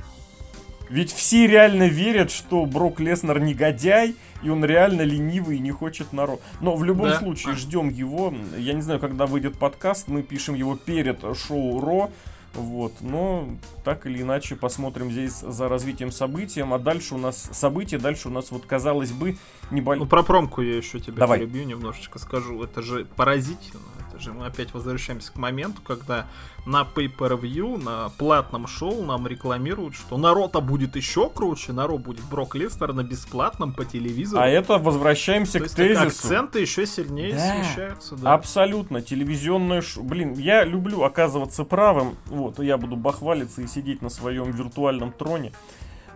Ведь 0.89 1.11
все 1.11 1.47
реально 1.47 1.87
верят, 1.87 2.29
что 2.31 2.65
Брок 2.65 2.99
Леснер 2.99 3.39
негодяй, 3.39 4.15
и 4.43 4.49
он 4.49 4.63
реально 4.63 5.01
ленивый 5.01 5.57
и 5.57 5.59
не 5.59 5.71
хочет 5.71 6.13
на 6.13 6.25
Ро. 6.25 6.39
Но 6.61 6.75
в 6.75 6.83
любом 6.83 7.07
Да. 7.09 7.17
случае, 7.19 7.55
ждем 7.55 7.89
его. 7.89 8.33
Я 8.57 8.73
не 8.73 8.81
знаю, 8.81 8.99
когда 8.99 9.25
выйдет 9.25 9.57
подкаст, 9.57 10.07
мы 10.07 10.21
пишем 10.21 10.55
его 10.55 10.75
перед 10.75 11.21
шоу 11.35 11.79
Ро. 11.79 12.11
Вот, 12.53 12.93
но 13.01 13.47
так 13.83 14.05
или 14.05 14.21
иначе 14.21 14.55
посмотрим 14.55 15.11
здесь 15.11 15.39
за 15.39 15.67
развитием 15.67 16.11
событий. 16.11 16.61
А 16.61 16.79
дальше 16.79 17.15
у 17.15 17.17
нас 17.17 17.49
события, 17.51 17.97
дальше 17.97 18.27
у 18.27 18.31
нас 18.31 18.51
вот 18.51 18.65
казалось 18.65 19.11
бы 19.11 19.37
Ну, 19.71 19.77
небольшой... 19.77 20.07
про 20.07 20.23
промку 20.23 20.61
я 20.61 20.77
еще 20.77 20.99
тебе 20.99 21.17
Давай. 21.17 21.39
перебью 21.39 21.65
немножечко 21.65 22.19
скажу. 22.19 22.61
Это 22.63 22.81
же 22.81 23.05
поразительно. 23.15 23.81
Это 24.13 24.21
же 24.21 24.31
мы 24.33 24.45
опять 24.45 24.71
возвращаемся 24.75 25.31
к 25.33 25.37
моменту, 25.37 25.81
когда 25.81 26.27
на 26.67 26.83
Pay-Per-View, 26.83 27.83
на 27.83 28.09
платном 28.09 28.67
шоу 28.67 29.03
нам 29.03 29.25
рекламируют, 29.25 29.95
что 29.95 30.17
народ-то 30.17 30.61
будет 30.61 30.95
еще 30.95 31.31
круче, 31.31 31.73
народ 31.73 32.01
будет 32.01 32.23
Брок 32.25 32.53
Лестер 32.53 32.93
на 32.93 33.03
бесплатном 33.03 33.73
по 33.73 33.85
телевизору. 33.85 34.39
А 34.39 34.47
это 34.47 34.77
возвращаемся 34.77 35.53
То 35.53 35.59
к 35.61 35.63
есть 35.63 35.75
тезису. 35.75 36.05
акценты 36.05 36.59
еще 36.59 36.85
сильнее 36.85 37.33
Да. 37.33 37.55
смещаются. 37.63 38.15
Да. 38.15 38.33
Абсолютно, 38.35 39.01
телевизионное 39.01 39.81
шоу. 39.81 40.03
Блин, 40.03 40.33
я 40.33 40.63
люблю 40.63 41.01
оказываться 41.01 41.63
правым. 41.63 42.15
Вот, 42.27 42.59
я 42.59 42.77
буду 42.77 42.95
бахвалиться 42.95 43.63
и 43.63 43.67
сидеть 43.67 44.03
на 44.03 44.09
своем 44.09 44.51
виртуальном 44.51 45.11
троне. 45.11 45.53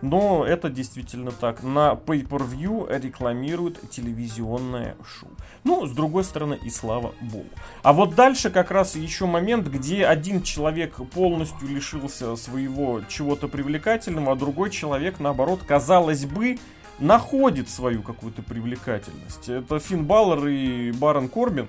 Но 0.02 0.44
это 0.44 0.68
действительно 0.70 1.30
так. 1.32 1.62
На 1.62 1.92
Pay-Per-View 1.94 2.98
рекламируют 3.00 3.90
телевизионное 3.90 4.96
шоу. 5.04 5.30
Ну, 5.64 5.86
с 5.86 5.92
другой 5.92 6.24
стороны, 6.24 6.58
и 6.62 6.70
слава 6.70 7.14
богу. 7.20 7.48
А 7.82 7.92
вот 7.92 8.14
дальше 8.14 8.50
как 8.50 8.70
раз 8.70 8.96
еще 8.96 9.26
момент, 9.26 9.66
где 9.66 10.06
один 10.06 10.42
человек 10.42 10.96
полностью 11.12 11.68
лишился 11.68 12.36
своего 12.36 13.00
чего-то 13.08 13.48
привлекательного, 13.48 14.32
а 14.32 14.36
другой 14.36 14.70
человек, 14.70 15.20
наоборот, 15.20 15.60
казалось 15.66 16.24
бы, 16.26 16.58
находит 16.98 17.68
свою 17.68 18.02
какую-то 18.02 18.42
привлекательность. 18.42 19.48
Это 19.48 19.78
Финн 19.78 20.04
Баллар 20.04 20.46
и 20.46 20.92
Барон 20.92 21.28
Корбин. 21.28 21.68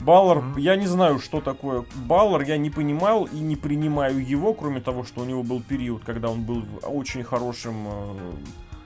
Баллар, 0.00 0.38
Мгм. 0.42 0.58
я 0.58 0.76
не 0.76 0.86
знаю, 0.86 1.18
что 1.18 1.40
такое 1.40 1.84
Баллар, 1.96 2.42
я 2.42 2.56
не 2.56 2.70
понимал 2.70 3.24
и 3.24 3.38
не 3.38 3.56
принимаю 3.56 4.24
его, 4.24 4.54
кроме 4.54 4.80
того, 4.80 5.04
что 5.04 5.22
у 5.22 5.24
него 5.24 5.42
был 5.42 5.60
период, 5.60 6.02
когда 6.04 6.30
он 6.30 6.42
был 6.42 6.64
очень 6.82 7.24
хорошим, 7.24 7.88
э, 7.88 8.14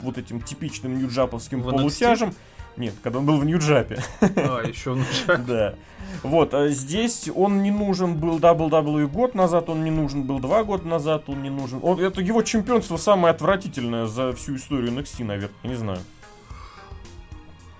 вот 0.00 0.18
этим 0.18 0.40
типичным 0.40 0.96
нью-джаповским 0.98 1.60
В 1.60 1.70
полутяжем. 1.70 2.34
Нет, 2.78 2.94
когда 3.02 3.18
он 3.18 3.26
был 3.26 3.36
в 3.36 3.44
Нью-Джапе. 3.44 4.02
А, 4.20 4.62
еще 4.66 4.96
Да. 5.46 5.74
Вот, 6.22 6.54
а 6.54 6.68
здесь 6.68 7.28
он 7.34 7.62
не 7.62 7.70
нужен 7.70 8.16
был 8.16 8.38
WWE 8.38 9.06
год 9.08 9.34
назад, 9.34 9.68
он 9.68 9.84
не 9.84 9.90
нужен 9.90 10.22
был 10.22 10.38
два 10.40 10.64
года 10.64 10.88
назад, 10.88 11.24
он 11.28 11.42
не 11.42 11.50
нужен... 11.50 11.80
Он, 11.82 12.00
это 12.00 12.22
его 12.22 12.42
чемпионство 12.42 12.96
самое 12.96 13.34
отвратительное 13.34 14.06
за 14.06 14.32
всю 14.32 14.56
историю 14.56 14.90
NXT, 14.92 15.24
наверное, 15.24 15.50
не 15.64 15.74
знаю. 15.74 15.98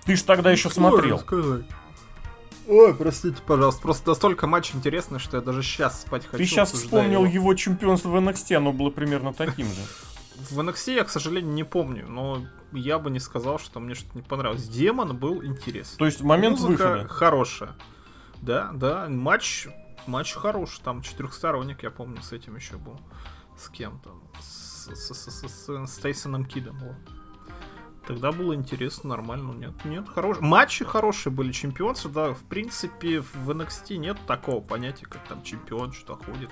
Ты 0.05 0.17
ж 0.17 0.23
тогда 0.23 0.51
еще 0.51 0.69
смотрел. 0.69 1.23
Ой, 2.69 2.95
простите, 2.95 3.37
пожалуйста. 3.47 3.83
Просто 3.83 4.09
настолько 4.11 4.47
матч 4.47 4.75
интересный, 4.75 5.19
что 5.19 5.37
я 5.37 5.43
даже 5.43 5.63
сейчас 5.63 6.03
спать 6.03 6.25
хочу. 6.27 6.37
Ты 6.39 6.45
сейчас 6.47 6.73
вспомнил 6.73 7.25
его. 7.25 7.33
его 7.35 7.55
чемпионство 7.55 8.09
в 8.11 8.17
NXT, 8.17 8.55
оно 8.57 8.73
было 8.73 8.91
примерно 8.91 9.33
таким 9.33 9.67
же. 9.67 9.81
В 10.51 10.59
NXT 10.59 10.95
я, 10.95 11.05
к 11.05 11.11
сожалению, 11.11 11.53
не 11.53 11.63
помню, 11.63 12.07
но 12.09 12.43
я 12.73 12.99
бы 12.99 13.11
не 13.11 13.21
сказал, 13.21 13.59
что 13.59 13.79
мне 13.81 13.95
что-то 13.95 14.17
не 14.17 14.23
понравилось. 14.23 14.67
Демон 14.67 15.17
был 15.17 15.45
интересный. 15.45 15.99
То 15.99 16.07
есть 16.07 16.23
момент 16.23 16.59
Музыка 16.59 16.89
выхода. 16.89 17.09
хорошая. 17.09 17.73
Да, 18.41 18.71
да, 18.73 19.09
матч, 19.09 19.69
матч 20.07 20.33
хороший. 20.33 20.81
Там 20.83 21.03
четырехсторонник, 21.03 21.83
я 21.83 21.91
помню, 21.91 22.23
с 22.23 22.33
этим 22.33 22.57
еще 22.57 22.77
был. 22.77 22.99
С 23.59 23.69
кем 23.69 24.01
там? 24.01 24.23
С, 24.41 24.89
с, 24.93 25.15
с, 25.15 25.31
с, 25.31 25.49
с- 25.49 25.87
с 25.87 25.99
Тейсоном 25.99 26.45
Кидом. 26.47 26.79
вот. 26.79 27.12
Тогда 28.07 28.33
было 28.33 28.55
интересно, 28.55 29.11
нормально. 29.11 29.53
Нет, 29.53 29.73
нет, 29.85 30.09
хорош... 30.09 30.39
матчи 30.41 30.85
хорошие 30.85 31.33
были. 31.33 31.53
Чемпионство, 31.53 32.11
да, 32.11 32.35
в 32.35 32.43
принципе, 32.43 33.21
в 33.21 33.51
NXT 33.51 33.97
нет 33.97 34.17
такого 34.27 34.61
понятия, 34.61 35.07
как 35.07 35.23
там 35.29 35.43
чемпион 35.45 35.93
что-то 35.93 36.25
ходит, 36.25 36.51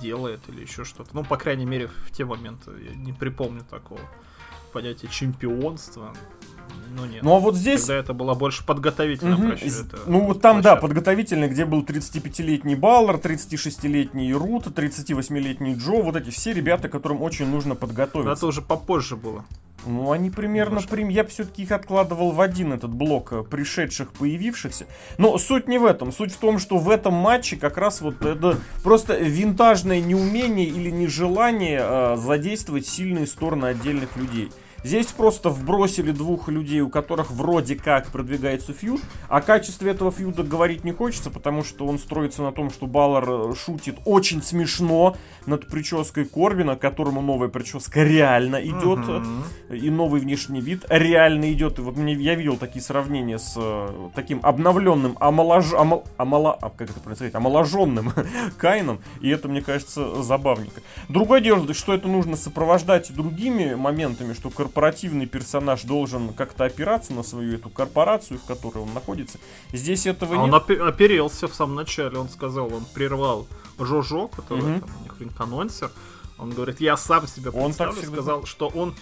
делает 0.00 0.40
или 0.48 0.62
еще 0.62 0.84
что-то. 0.84 1.10
Ну, 1.12 1.22
по 1.24 1.36
крайней 1.36 1.64
мере, 1.64 1.86
в 1.86 2.10
те 2.10 2.24
моменты 2.24 2.72
я 2.88 2.94
не 2.96 3.12
припомню 3.12 3.62
такого 3.70 4.00
понятия 4.72 5.06
чемпионства. 5.06 6.12
Ну, 6.96 7.06
нет. 7.06 7.22
Ну 7.22 7.36
а 7.36 7.38
вот 7.38 7.56
здесь... 7.56 7.82
Тогда 7.82 7.96
это 7.96 8.12
была 8.14 8.34
больше 8.34 8.64
площадь, 9.36 9.72
З- 9.72 9.84
это 9.86 9.98
Ну 10.06 10.24
вот 10.26 10.40
там, 10.42 10.56
да, 10.60 10.70
площадка. 10.76 10.80
подготовительный, 10.88 11.48
где 11.48 11.64
был 11.66 11.82
35-летний 11.82 12.74
Баллар, 12.74 13.16
36-летний 13.16 14.32
Рут, 14.34 14.66
38-летний 14.66 15.74
Джо, 15.74 16.02
вот 16.02 16.16
эти 16.16 16.30
все 16.30 16.52
ребята, 16.52 16.88
которым 16.88 17.22
очень 17.22 17.48
нужно 17.48 17.70
Но 17.70 17.74
подготовиться. 17.76 18.32
это 18.32 18.46
уже 18.46 18.62
попозже 18.62 19.14
было. 19.16 19.44
Ну, 19.86 20.12
они 20.12 20.30
примерно... 20.30 20.80
Прим... 20.82 21.08
Я 21.08 21.24
все-таки 21.24 21.62
их 21.62 21.72
откладывал 21.72 22.32
в 22.32 22.40
один 22.40 22.72
этот 22.72 22.90
блок 22.90 23.32
э, 23.32 23.42
пришедших, 23.42 24.12
появившихся. 24.12 24.86
Но 25.18 25.38
суть 25.38 25.68
не 25.68 25.78
в 25.78 25.84
этом. 25.84 26.12
Суть 26.12 26.32
в 26.32 26.38
том, 26.38 26.58
что 26.58 26.78
в 26.78 26.90
этом 26.90 27.14
матче 27.14 27.56
как 27.56 27.76
раз 27.76 28.00
вот 28.00 28.24
это 28.24 28.58
просто 28.82 29.16
винтажное 29.16 30.00
неумение 30.00 30.66
или 30.66 30.90
нежелание 30.90 31.80
э, 31.82 32.16
задействовать 32.16 32.86
сильные 32.86 33.26
стороны 33.26 33.66
отдельных 33.66 34.16
людей. 34.16 34.50
Здесь 34.84 35.06
просто 35.06 35.48
вбросили 35.48 36.10
двух 36.10 36.48
людей, 36.48 36.82
у 36.82 36.90
которых 36.90 37.30
вроде 37.30 37.74
как 37.74 38.08
продвигается 38.08 38.74
фьюд, 38.74 39.00
о 39.30 39.40
качестве 39.40 39.92
этого 39.92 40.12
фьюда 40.12 40.42
говорить 40.42 40.84
не 40.84 40.92
хочется, 40.92 41.30
потому 41.30 41.64
что 41.64 41.86
он 41.86 41.98
строится 41.98 42.42
на 42.42 42.52
том, 42.52 42.68
что 42.68 42.86
Баллар 42.86 43.24
э, 43.26 43.54
шутит 43.54 43.96
очень 44.04 44.42
смешно 44.42 45.16
над 45.46 45.68
прической 45.68 46.26
Корбина, 46.26 46.76
которому 46.76 47.22
новая 47.22 47.48
прическа 47.48 48.02
реально 48.02 48.56
идет, 48.56 48.98
uh-huh. 48.98 49.78
и 49.78 49.88
новый 49.88 50.20
внешний 50.20 50.60
вид 50.60 50.84
реально 50.90 51.50
идет. 51.50 51.78
И 51.78 51.82
вот 51.82 51.96
мне 51.96 52.12
я 52.12 52.34
видел 52.34 52.58
такие 52.58 52.82
сравнения 52.82 53.38
с 53.38 53.54
э, 53.56 53.88
таким 54.14 54.40
обновленным, 54.42 55.16
омолож... 55.18 55.72
омол... 55.72 56.04
омола... 56.18 56.58
А, 56.60 56.68
как 56.68 56.90
это 56.90 57.00
происходит? 57.00 57.34
омоложенным 57.34 58.12
Кайном, 58.58 59.00
и 59.22 59.30
это, 59.30 59.48
мне 59.48 59.62
кажется, 59.62 60.22
забавненько. 60.22 60.82
Другое 61.08 61.40
дело, 61.40 61.72
что 61.72 61.94
это 61.94 62.06
нужно 62.06 62.36
сопровождать 62.36 63.14
другими 63.14 63.74
моментами, 63.74 64.34
что 64.34 64.50
корпорация 64.50 64.73
корпоративный 64.74 65.26
персонаж 65.26 65.84
должен 65.84 66.32
как-то 66.32 66.64
опираться 66.64 67.12
на 67.12 67.22
свою 67.22 67.54
эту 67.54 67.70
корпорацию, 67.70 68.40
в 68.40 68.44
которой 68.44 68.78
он 68.78 68.92
находится. 68.92 69.38
Здесь 69.72 70.04
этого 70.06 70.34
а 70.34 70.46
нет. 70.46 70.52
Он 70.52 70.88
оперелся 70.88 71.46
в 71.46 71.54
самом 71.54 71.76
начале, 71.76 72.18
он 72.18 72.28
сказал, 72.28 72.74
он 72.74 72.84
прервал 72.92 73.46
Жожо, 73.78 74.26
который 74.28 74.64
mm-hmm. 74.64 74.80
там, 74.80 74.90
у 75.20 75.24
них 75.24 75.32
анонсер. 75.40 75.90
Он 76.36 76.50
говорит, 76.50 76.80
я 76.80 76.96
сам 76.96 77.28
себя 77.28 77.50
он 77.52 77.72
так 77.72 77.94
сказал, 77.94 78.44
что 78.44 78.68
он 78.68 78.94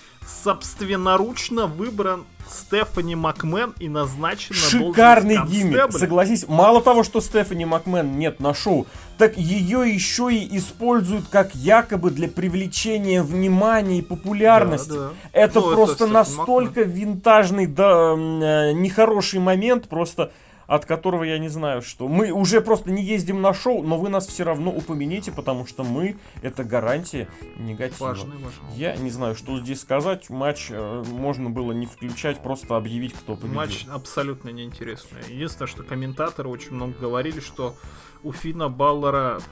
собственноручно 0.44 1.66
выбран 1.66 2.24
Стефани 2.48 3.14
Макмен 3.14 3.74
и 3.78 3.88
назначен 3.88 4.54
Шикарный 4.54 5.38
гиммик, 5.46 5.92
согласись. 5.92 6.46
Мало 6.46 6.82
того, 6.82 7.02
что 7.02 7.20
Стефани 7.20 7.64
Макмен 7.64 8.18
нет 8.18 8.38
на 8.38 8.52
шоу, 8.52 8.86
так 9.16 9.36
ее 9.38 9.92
еще 9.92 10.32
и 10.32 10.56
используют 10.56 11.28
как 11.28 11.54
якобы 11.54 12.10
для 12.10 12.28
привлечения 12.28 13.22
внимания 13.22 13.98
и 13.98 14.02
популярности. 14.02 14.90
Да, 14.90 14.94
да. 14.96 15.10
Это 15.32 15.60
ну, 15.60 15.72
просто 15.72 16.04
это 16.04 16.12
настолько 16.12 16.80
Макмен. 16.80 16.90
винтажный, 16.90 17.66
да, 17.66 18.12
э, 18.12 18.72
нехороший 18.72 19.40
момент, 19.40 19.88
просто 19.88 20.32
от 20.72 20.86
которого 20.86 21.24
я 21.24 21.38
не 21.38 21.50
знаю, 21.50 21.82
что 21.82 22.08
мы 22.08 22.30
уже 22.30 22.62
просто 22.62 22.90
не 22.90 23.04
ездим 23.04 23.42
на 23.42 23.52
шоу, 23.52 23.82
но 23.82 23.98
вы 23.98 24.08
нас 24.08 24.26
все 24.26 24.42
равно 24.42 24.70
упомяните, 24.72 25.30
потому 25.30 25.66
что 25.66 25.84
мы 25.84 26.16
это 26.40 26.64
гарантия 26.64 27.28
негатива. 27.58 28.06
Важный, 28.06 28.38
важный. 28.38 28.74
Я 28.74 28.96
не 28.96 29.10
знаю, 29.10 29.34
что 29.34 29.60
здесь 29.60 29.82
сказать. 29.82 30.30
Матч 30.30 30.68
э, 30.70 31.04
можно 31.10 31.50
было 31.50 31.72
не 31.72 31.84
включать, 31.84 32.42
просто 32.42 32.74
объявить, 32.74 33.12
кто 33.12 33.36
победил. 33.36 33.54
Матч 33.54 33.86
абсолютно 33.86 34.48
неинтересный. 34.48 35.20
Единственное, 35.28 35.68
что 35.68 35.82
комментаторы 35.82 36.48
очень 36.48 36.72
много 36.72 36.94
говорили, 36.98 37.40
что 37.40 37.76
у 38.22 38.32
Фина 38.32 38.70
Баллера 38.70 39.42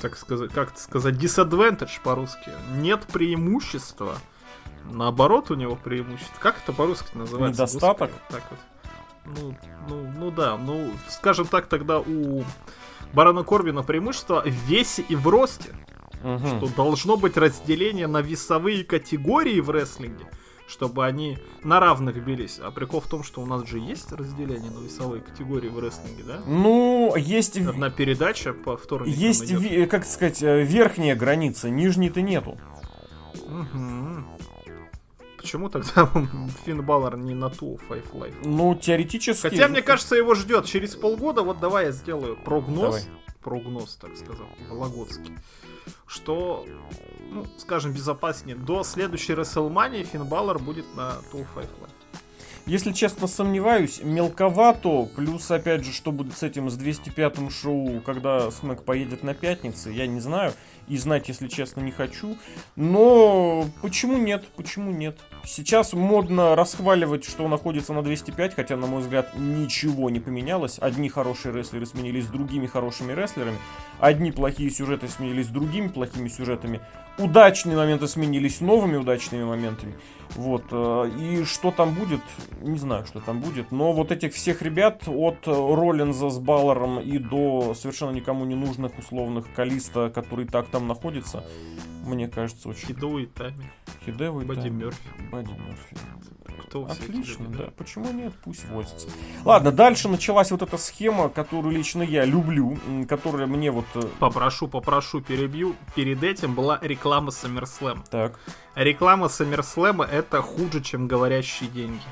так 0.00 0.16
сказать, 0.16 0.52
как 0.52 0.72
это 0.72 0.80
сказать, 0.80 1.16
disadvantage 1.16 2.00
по-русски. 2.02 2.50
Нет 2.76 3.02
преимущества. 3.12 4.16
Наоборот, 4.90 5.50
у 5.50 5.54
него 5.54 5.76
преимущество. 5.76 6.34
Как 6.40 6.62
это 6.62 6.72
по-русски 6.72 7.14
называется? 7.14 7.64
Недостаток? 7.64 8.10
Господи, 8.10 8.22
так 8.30 8.50
вот. 8.50 8.58
Ну, 9.26 9.56
ну, 9.88 10.12
ну 10.18 10.30
да, 10.30 10.56
ну, 10.56 10.90
скажем 11.08 11.46
так, 11.46 11.66
тогда 11.66 12.00
у 12.00 12.44
Барона 13.12 13.42
Корбина 13.42 13.82
преимущество 13.82 14.42
в 14.42 14.48
весе 14.68 15.04
и 15.08 15.14
в 15.14 15.26
росте. 15.28 15.74
Угу. 16.22 16.46
Что 16.46 16.68
должно 16.74 17.16
быть 17.16 17.36
разделение 17.36 18.06
на 18.06 18.22
весовые 18.22 18.82
категории 18.82 19.60
в 19.60 19.68
рестлинге, 19.68 20.24
чтобы 20.66 21.04
они 21.04 21.38
на 21.62 21.80
равных 21.80 22.24
бились. 22.24 22.58
А 22.62 22.70
прикол 22.70 23.00
в 23.00 23.08
том, 23.08 23.22
что 23.22 23.42
у 23.42 23.46
нас 23.46 23.68
же 23.68 23.78
есть 23.78 24.10
разделение 24.10 24.70
на 24.70 24.82
весовые 24.82 25.20
категории 25.20 25.68
в 25.68 25.78
рестлинге, 25.78 26.22
да? 26.22 26.40
Ну, 26.46 27.14
есть... 27.16 27.58
Одна 27.58 27.90
передача 27.90 28.54
по 28.54 28.78
вторникам 28.78 29.20
Есть, 29.20 29.50
ви- 29.50 29.84
как 29.84 30.06
сказать, 30.06 30.42
э, 30.42 30.62
верхняя 30.62 31.14
граница, 31.14 31.68
нижней-то 31.68 32.22
нету. 32.22 32.56
Угу. 33.46 34.24
Почему 35.44 35.68
тогда 35.68 36.10
Финн 36.64 36.80
Баллар 36.80 37.18
не 37.18 37.34
на 37.34 37.50
ту 37.50 37.78
Five 37.86 38.12
Life? 38.14 38.34
Ну, 38.46 38.74
теоретически... 38.74 39.42
Хотя, 39.42 39.68
мне 39.68 39.82
кажется, 39.82 40.16
его 40.16 40.34
ждет 40.34 40.64
через 40.64 40.96
полгода. 40.96 41.42
Вот 41.42 41.60
давай 41.60 41.84
я 41.84 41.92
сделаю 41.92 42.38
прогноз. 42.38 42.80
Давай. 42.80 43.02
Прогноз, 43.42 43.96
так 43.96 44.16
сказал, 44.16 44.46
Вологодский. 44.70 45.36
Что, 46.06 46.64
ну, 47.30 47.44
скажем, 47.58 47.92
безопаснее. 47.92 48.56
До 48.56 48.84
следующей 48.84 49.34
WrestleMania 49.34 50.04
Финн 50.04 50.24
Баллар 50.24 50.58
будет 50.58 50.86
на 50.96 51.16
ту 51.30 51.40
Five 51.54 51.68
Life. 51.82 51.90
Если 52.64 52.92
честно, 52.92 53.26
сомневаюсь, 53.26 54.00
мелковато. 54.02 55.10
Плюс, 55.14 55.50
опять 55.50 55.84
же, 55.84 55.92
что 55.92 56.10
будет 56.10 56.38
с 56.38 56.42
этим, 56.42 56.70
с 56.70 56.78
205-м 56.78 57.50
шоу, 57.50 58.00
когда 58.00 58.50
Смэк 58.50 58.82
поедет 58.82 59.22
на 59.22 59.34
пятницы, 59.34 59.90
я 59.90 60.06
не 60.06 60.20
знаю. 60.20 60.54
И 60.88 60.96
знать, 60.96 61.28
если 61.28 61.48
честно, 61.48 61.80
не 61.80 61.90
хочу. 61.90 62.36
Но 62.76 63.66
почему 63.82 64.18
нет? 64.18 64.44
Почему 64.56 64.90
нет? 64.90 65.18
Сейчас 65.44 65.92
модно 65.92 66.54
расхваливать, 66.56 67.24
что 67.24 67.44
он 67.44 67.50
находится 67.50 67.92
на 67.92 68.02
205, 68.02 68.54
хотя, 68.54 68.76
на 68.76 68.86
мой 68.86 69.02
взгляд, 69.02 69.30
ничего 69.36 70.10
не 70.10 70.20
поменялось. 70.20 70.78
Одни 70.78 71.08
хорошие 71.08 71.54
рестлеры 71.54 71.86
сменились 71.86 72.26
другими 72.26 72.66
хорошими 72.66 73.12
рестлерами. 73.12 73.58
Одни 73.98 74.32
плохие 74.32 74.70
сюжеты 74.70 75.08
сменились 75.08 75.48
другими 75.48 75.88
плохими 75.88 76.28
сюжетами 76.28 76.80
удачные 77.18 77.76
моменты 77.76 78.08
сменились 78.08 78.60
новыми 78.60 78.96
удачными 78.96 79.44
моментами. 79.44 79.94
Вот. 80.36 80.64
Э, 80.70 81.10
и 81.18 81.44
что 81.44 81.70
там 81.70 81.94
будет, 81.94 82.20
не 82.60 82.78
знаю, 82.78 83.06
что 83.06 83.20
там 83.20 83.40
будет. 83.40 83.70
Но 83.72 83.92
вот 83.92 84.10
этих 84.12 84.34
всех 84.34 84.62
ребят 84.62 85.02
от 85.06 85.46
Роллинза 85.46 86.30
с 86.30 86.38
Баллером 86.38 87.00
и 87.00 87.18
до 87.18 87.74
совершенно 87.74 88.10
никому 88.10 88.44
не 88.44 88.54
нужных 88.54 88.98
условных 88.98 89.46
Калиста, 89.54 90.10
который 90.10 90.46
так 90.46 90.68
там 90.68 90.88
находится, 90.88 91.44
мне 92.04 92.28
кажется, 92.28 92.68
очень... 92.68 92.88
Хидео 92.88 93.18
и 93.18 93.26
Тами. 93.26 93.70
Хидео 94.04 94.40
и 94.40 94.44
Бадди 94.44 94.68
Мерфи. 94.68 95.08
Бадди 95.30 95.52
Мерфи. 95.52 95.96
Кто 96.62 96.84
Отлично, 96.86 97.46
да. 97.48 97.68
Почему 97.76 98.10
нет? 98.12 98.32
Пусть 98.42 98.68
возится. 98.68 99.08
Ладно, 99.44 99.72
дальше 99.72 100.08
началась 100.08 100.50
вот 100.50 100.62
эта 100.62 100.76
схема, 100.76 101.28
которую 101.28 101.76
лично 101.76 102.02
я 102.02 102.24
люблю, 102.24 102.78
которая 103.08 103.46
мне 103.46 103.70
вот... 103.70 103.86
Э, 103.94 104.02
попрошу, 104.18 104.68
попрошу, 104.68 105.20
перебью. 105.20 105.76
Перед 105.94 106.22
этим 106.22 106.54
была 106.54 106.78
реклама 106.82 107.30
SummerSlam. 107.30 108.04
Так. 108.10 108.38
Реклама 108.74 109.26
SummerSlam 109.26 110.04
это 110.04 110.42
хуже, 110.42 110.80
чем 110.80 111.06
говорящие 111.06 111.68
деньги. 111.70 112.02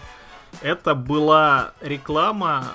Это 0.60 0.94
была 0.94 1.72
реклама 1.80 2.68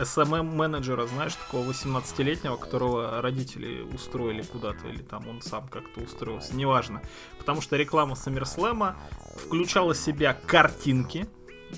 SMM-менеджера, 0.00 1.06
знаешь, 1.06 1.34
такого 1.34 1.70
18-летнего, 1.70 2.56
которого 2.56 3.20
родители 3.20 3.82
устроили 3.82 4.42
куда-то, 4.42 4.88
или 4.88 5.02
там 5.02 5.28
он 5.28 5.42
сам 5.42 5.68
как-то 5.68 6.00
устроился, 6.00 6.54
неважно. 6.56 7.02
Потому 7.38 7.60
что 7.60 7.76
реклама 7.76 8.14
SummerSlam 8.14 8.94
включала 9.36 9.94
в 9.94 9.98
себя 9.98 10.34
картинки, 10.46 11.28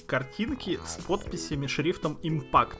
картинки 0.06 0.78
с 0.84 1.02
подписями 1.02 1.66
шрифтом 1.66 2.18
Impact. 2.22 2.78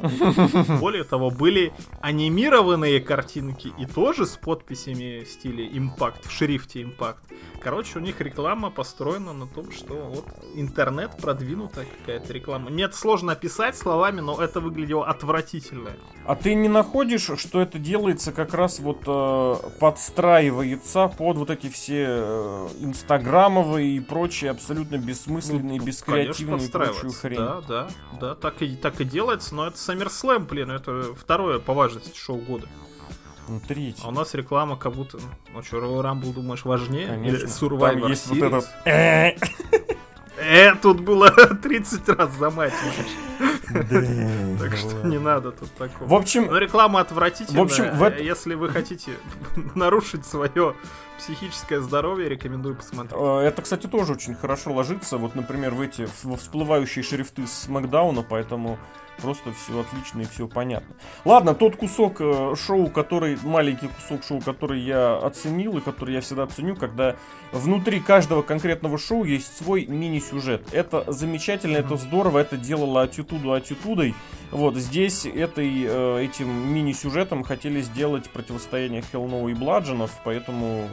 Более 0.80 1.04
того, 1.04 1.30
были 1.30 1.72
анимированные 2.00 3.00
картинки 3.00 3.72
и 3.78 3.86
тоже 3.86 4.26
с 4.26 4.36
подписями 4.36 5.24
в 5.24 5.28
стиле 5.28 5.66
Impact, 5.68 6.28
в 6.28 6.30
шрифте 6.30 6.82
Impact. 6.82 7.16
Короче, 7.60 7.98
у 7.98 8.00
них 8.00 8.20
реклама 8.20 8.70
построена 8.70 9.32
на 9.32 9.48
том, 9.48 9.72
что 9.72 9.94
вот 9.94 10.26
интернет 10.54 11.16
продвинутая 11.20 11.86
какая-то 11.98 12.32
реклама. 12.32 12.70
Мне 12.70 12.84
это 12.84 12.96
сложно 12.96 13.32
описать 13.32 13.76
словами, 13.76 14.20
но 14.20 14.40
это 14.40 14.60
выглядело 14.60 15.04
отвратительно. 15.04 15.90
А 16.24 16.36
ты 16.36 16.54
не 16.54 16.68
находишь, 16.68 17.28
что 17.36 17.60
это 17.60 17.80
делается 17.80 18.30
как 18.30 18.54
раз 18.54 18.78
вот 18.78 19.02
э, 19.06 19.54
подстраивается 19.80 21.08
под 21.08 21.38
вот 21.38 21.50
эти 21.50 21.68
все 21.68 22.06
э, 22.08 22.68
инстаграмовые 22.80 23.96
и 23.96 24.00
прочие 24.00 24.52
абсолютно 24.52 24.96
бессмысленные, 24.98 25.80
ну, 25.80 25.84
бескреативные 25.84 26.68
и 26.68 26.70
прочую 26.70 27.12
хрень? 27.12 27.38
Да, 27.38 27.60
да, 27.66 27.88
да, 28.20 28.34
так 28.36 28.62
и, 28.62 28.76
так 28.76 29.00
и 29.00 29.04
делается, 29.04 29.55
но 29.56 29.66
это 29.66 29.76
SummerSlam, 29.76 30.46
блин, 30.46 30.70
это 30.70 31.14
второе 31.14 31.58
по 31.58 31.72
важности 31.72 32.16
шоу 32.16 32.36
года. 32.36 32.68
Ну, 33.48 33.60
третий. 33.66 34.02
А 34.04 34.08
у 34.08 34.10
нас 34.10 34.34
реклама 34.34 34.76
как 34.76 34.92
будто... 34.92 35.18
Ну 35.54 35.62
что, 35.62 35.78
Royal 35.78 36.02
Rumble, 36.02 36.34
думаешь, 36.34 36.64
важнее? 36.64 37.06
Конечно. 37.08 37.36
Или 37.36 37.46
Survivor 37.46 38.00
Там 38.00 38.10
есть 38.10 38.26
Series? 38.28 38.48
вот 38.50 38.64
этот... 38.84 39.48
Э, 40.38 40.74
тут 40.74 41.00
было 41.00 41.30
30 41.62 42.08
раз 42.10 42.30
за 42.34 42.50
матч. 42.50 42.74
Так 44.58 44.76
что 44.76 45.06
не 45.06 45.18
надо 45.18 45.52
тут 45.52 45.70
такого. 45.72 46.08
В 46.08 46.14
общем, 46.14 46.46
Но 46.46 46.58
реклама 46.58 47.00
отвратительная. 47.00 47.60
В 47.60 47.64
общем, 47.64 47.84
Если 48.18 48.54
вы 48.54 48.68
хотите 48.68 49.12
нарушить 49.74 50.24
свое 50.26 50.74
психическое 51.18 51.80
здоровье, 51.80 52.28
рекомендую 52.28 52.76
посмотреть. 52.76 53.18
Э, 53.18 53.38
Это, 53.40 53.62
кстати, 53.62 53.86
тоже 53.86 54.12
очень 54.12 54.34
хорошо 54.34 54.72
ложится, 54.72 55.18
вот, 55.18 55.34
например, 55.34 55.74
в 55.74 55.80
эти 55.80 56.08
во 56.22 56.36
всплывающие 56.36 57.02
шрифты 57.02 57.46
с 57.46 57.68
Макдауна, 57.68 58.22
поэтому 58.22 58.78
просто 59.22 59.52
все 59.52 59.80
отлично 59.80 60.20
и 60.20 60.24
все 60.24 60.46
понятно. 60.46 60.94
Ладно, 61.24 61.54
тот 61.54 61.76
кусок 61.76 62.20
э, 62.20 62.54
шоу, 62.54 62.88
который, 62.88 63.38
маленький 63.42 63.88
кусок 63.88 64.24
шоу, 64.24 64.40
который 64.40 64.80
я 64.80 65.16
оценил 65.16 65.78
и 65.78 65.80
который 65.80 66.14
я 66.14 66.20
всегда 66.20 66.46
ценю, 66.46 66.76
когда 66.76 67.16
внутри 67.52 68.00
каждого 68.00 68.42
конкретного 68.42 68.98
шоу 68.98 69.24
есть 69.24 69.56
свой 69.56 69.86
мини-сюжет. 69.86 70.66
Это 70.72 71.04
замечательно, 71.10 71.78
это 71.78 71.96
здорово, 71.96 72.38
это 72.40 72.56
делало 72.56 73.02
Атитуду 73.02 73.52
Атитудой. 73.66 74.14
Вот 74.52 74.76
здесь 74.76 75.26
этой, 75.26 75.68
э, 75.84 76.24
этим 76.24 76.72
мини-сюжетом 76.72 77.42
хотели 77.42 77.80
сделать 77.80 78.30
противостояние 78.30 79.02
Хеллноу 79.02 79.48
и 79.48 79.54
Бладжинов, 79.54 80.12
поэтому 80.24 80.88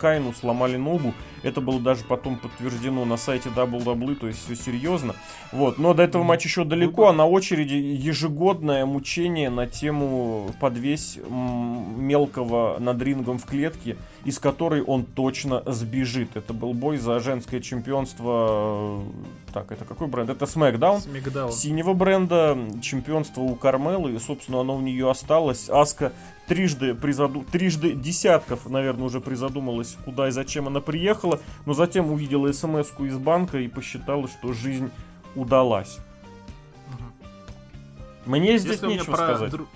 Кайну 0.00 0.32
сломали 0.32 0.76
ногу. 0.76 1.14
Это 1.44 1.60
было 1.60 1.78
даже 1.78 2.02
потом 2.02 2.36
подтверждено 2.36 3.04
на 3.04 3.16
сайте 3.16 3.50
WWE, 3.50 4.16
то 4.16 4.26
есть 4.26 4.44
все 4.44 4.56
серьезно. 4.56 5.14
Вот. 5.52 5.78
Но 5.78 5.94
до 5.94 6.02
этого 6.02 6.24
матча 6.24 6.48
еще 6.48 6.64
далеко, 6.64 7.06
а 7.06 7.12
на 7.12 7.24
очереди 7.24 7.74
ежегодное 7.74 8.84
мучение 8.84 9.48
на 9.48 9.68
тему 9.68 10.50
подвесь 10.60 11.20
мелкого 11.28 12.78
над 12.80 13.00
рингом 13.00 13.38
в 13.38 13.46
клетке, 13.46 13.96
из 14.28 14.38
которой 14.38 14.82
он 14.82 15.04
точно 15.04 15.62
сбежит. 15.66 16.36
Это 16.36 16.52
был 16.52 16.74
бой 16.74 16.98
за 16.98 17.18
женское 17.20 17.60
чемпионство. 17.60 19.00
э, 19.48 19.52
Так, 19.54 19.72
это 19.72 19.84
какой 19.86 20.06
бренд? 20.06 20.28
Это 20.28 20.44
SmackDown 20.44 21.00
Смигдаун. 21.00 21.52
синего 21.52 21.94
бренда, 21.94 22.56
чемпионство 22.82 23.40
у 23.40 23.54
Кармелы, 23.54 24.12
и, 24.12 24.18
собственно, 24.18 24.60
оно 24.60 24.76
у 24.76 24.80
нее 24.80 25.10
осталось. 25.10 25.70
Аска 25.70 26.12
трижды, 26.46 26.94
призаду... 26.94 27.44
трижды 27.50 27.92
десятков, 27.94 28.68
наверное, 28.68 29.04
уже 29.06 29.20
призадумалась, 29.20 29.96
куда 30.04 30.28
и 30.28 30.30
зачем 30.30 30.66
она 30.66 30.80
приехала, 30.80 31.40
но 31.64 31.72
затем 31.72 32.12
увидела 32.12 32.52
смс 32.52 32.88
из 33.00 33.16
банка 33.16 33.58
и 33.58 33.68
посчитала, 33.68 34.28
что 34.28 34.52
жизнь 34.52 34.90
удалась. 35.34 35.98
Мне 38.26 38.58
здесь 38.58 38.72
Если 38.72 38.86
нечего 38.88 39.14
сказать. 39.16 39.52
дру- 39.52 39.66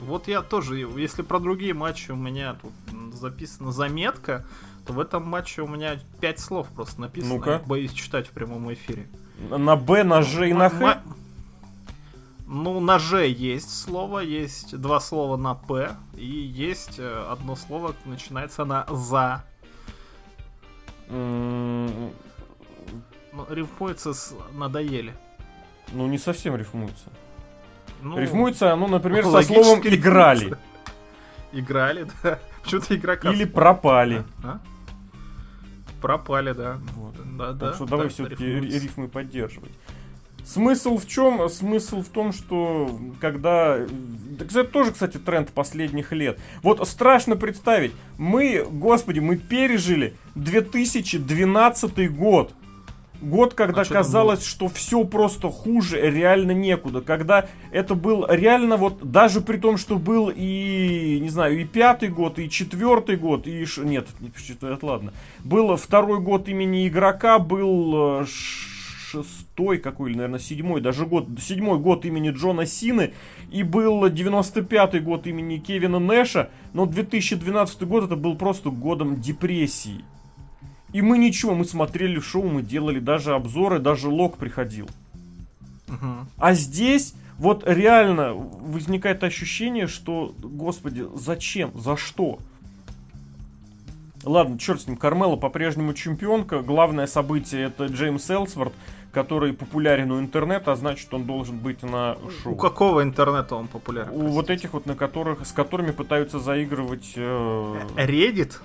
Вот 0.00 0.26
я 0.28 0.40
тоже, 0.42 0.78
если 0.78 1.22
про 1.22 1.38
другие 1.38 1.74
матчи 1.74 2.10
у 2.12 2.16
меня 2.16 2.54
тут 2.54 2.72
записана 3.18 3.72
заметка, 3.72 4.46
то 4.86 4.92
в 4.92 5.00
этом 5.00 5.26
матче 5.26 5.62
у 5.62 5.66
меня 5.68 5.98
пять 6.20 6.38
слов 6.38 6.68
просто 6.74 7.00
написано. 7.02 7.34
Ну-ка. 7.34 7.62
Боюсь 7.66 7.92
читать 7.92 8.26
в 8.26 8.30
прямом 8.30 8.72
эфире. 8.72 9.06
На 9.50 9.76
Б, 9.76 10.02
на 10.04 10.22
Ж 10.22 10.48
и 10.48 10.52
на 10.52 10.70
Х? 10.70 11.02
Ну, 12.46 12.80
на 12.80 12.98
Ж 12.98 13.26
есть 13.26 13.70
слово, 13.70 14.20
есть 14.20 14.74
два 14.78 15.00
слова 15.00 15.36
на 15.36 15.54
П, 15.54 15.94
и 16.16 16.24
есть 16.24 16.98
э, 16.98 17.26
одно 17.30 17.54
слово, 17.56 17.94
начинается 18.06 18.64
на 18.64 18.86
За. 18.88 19.44
М, 21.10 22.10
Ну, 23.32 23.46
рифмуется 23.50 24.14
с 24.14 24.34
надоели. 24.54 25.14
Ну, 25.92 26.06
не 26.06 26.18
совсем 26.18 26.56
рифмуется. 26.56 27.10
Ну, 28.02 28.18
Рифмуется 28.18 28.72
оно, 28.72 28.86
например, 28.86 29.24
со 29.24 29.42
словом 29.42 29.82
рифмуется. 29.82 29.94
«играли» 29.96 30.56
Играли, 31.52 32.06
да. 32.22 32.38
Почему-то 32.76 32.96
игрока. 32.96 33.32
или 33.32 33.44
«пропали». 33.44 34.24
А? 34.42 34.60
Пропали, 36.00 36.52
да. 36.52 36.78
Вот. 36.94 37.14
Да, 37.36 37.52
да. 37.52 37.66
Так 37.66 37.74
что 37.74 37.86
давай 37.86 38.06
так 38.06 38.14
все-таки 38.14 38.44
рифмуется. 38.44 38.78
рифмы 38.78 39.08
поддерживать. 39.08 39.72
Смысл 40.44 40.96
в 40.96 41.06
чем? 41.06 41.46
Смысл 41.50 42.02
в 42.02 42.08
том, 42.08 42.32
что 42.32 42.98
когда... 43.20 43.78
Да, 43.86 44.44
кстати, 44.46 44.66
тоже, 44.66 44.92
кстати, 44.92 45.18
тренд 45.18 45.50
последних 45.50 46.12
лет. 46.12 46.40
Вот 46.62 46.86
страшно 46.88 47.36
представить. 47.36 47.92
Мы, 48.16 48.64
господи, 48.70 49.18
мы 49.18 49.36
пережили 49.36 50.16
2012 50.36 52.10
год. 52.16 52.54
Год, 53.20 53.54
когда 53.54 53.80
А 53.82 53.84
что 53.84 53.94
казалось, 53.94 54.44
что 54.44 54.68
все 54.68 55.02
просто 55.04 55.48
хуже, 55.50 56.00
реально 56.00 56.52
некуда. 56.52 57.00
Когда 57.00 57.46
это 57.72 57.94
был 57.94 58.24
реально 58.28 58.76
вот, 58.76 59.10
даже 59.10 59.40
при 59.40 59.56
том, 59.56 59.76
что 59.76 59.98
был 59.98 60.30
и, 60.34 61.18
не 61.20 61.28
знаю, 61.28 61.60
и 61.60 61.64
пятый 61.64 62.10
год, 62.10 62.38
и 62.38 62.48
четвертый 62.48 63.16
год, 63.16 63.46
и... 63.46 63.64
ш- 63.64 63.82
Нет, 63.82 64.06
не 64.20 64.30
четвертый, 64.40 64.86
ладно. 64.88 65.12
Был 65.44 65.74
второй 65.76 66.20
год 66.20 66.48
имени 66.48 66.86
игрока, 66.86 67.38
был 67.40 68.20
э, 68.22 68.26
шестой 69.10 69.78
какой, 69.78 70.10
или, 70.10 70.16
наверное, 70.16 70.38
седьмой, 70.38 70.80
даже 70.80 71.06
год, 71.06 71.26
седьмой 71.40 71.78
год 71.78 72.04
имени 72.04 72.30
Джона 72.30 72.66
Сины, 72.66 73.14
и 73.50 73.62
был 73.62 74.06
95-й 74.06 75.00
год 75.00 75.26
имени 75.26 75.56
Кевина 75.58 75.98
Нэша, 75.98 76.50
но 76.72 76.86
2012 76.86 77.82
год 77.82 78.04
это 78.04 78.16
был 78.16 78.36
просто 78.36 78.70
годом 78.70 79.20
депрессии. 79.20 80.04
И 80.92 81.02
мы 81.02 81.18
ничего, 81.18 81.54
мы 81.54 81.64
смотрели 81.64 82.18
шоу, 82.18 82.48
мы 82.48 82.62
делали 82.62 82.98
даже 82.98 83.34
обзоры, 83.34 83.78
даже 83.78 84.08
лог 84.08 84.38
приходил. 84.38 84.88
Мгм. 85.86 86.28
А 86.38 86.54
здесь 86.54 87.14
вот 87.38 87.62
реально 87.66 88.32
возникает 88.32 89.22
ощущение, 89.22 89.86
что, 89.86 90.34
господи, 90.38 91.04
зачем, 91.14 91.72
за 91.78 91.96
что? 91.96 92.38
Ладно, 94.24 94.58
черт 94.58 94.80
с 94.80 94.86
ним, 94.86 94.96
Кармела 94.96 95.36
по-прежнему 95.36 95.94
чемпионка. 95.94 96.60
Главное 96.60 97.06
событие 97.06 97.66
это 97.66 97.86
Джеймс 97.86 98.28
Элсворт, 98.28 98.72
который 99.12 99.52
популярен 99.52 100.10
у 100.10 100.20
интернета, 100.20 100.72
а 100.72 100.76
значит 100.76 101.12
он 101.14 101.24
должен 101.24 101.58
быть 101.58 101.82
на 101.82 102.16
шоу. 102.42 102.54
У 102.54 102.56
какого 102.56 103.02
интернета 103.02 103.54
он 103.54 103.68
популярен? 103.68 104.10
У 104.12 104.26
вот 104.28 104.50
этих 104.50 104.72
вот, 104.72 104.86
на 104.86 104.96
которых, 104.96 105.46
с 105.46 105.52
которыми 105.52 105.92
пытаются 105.92 106.40
заигрывать 106.40 107.12
э, 107.14 107.80
Reddit? 107.96 108.56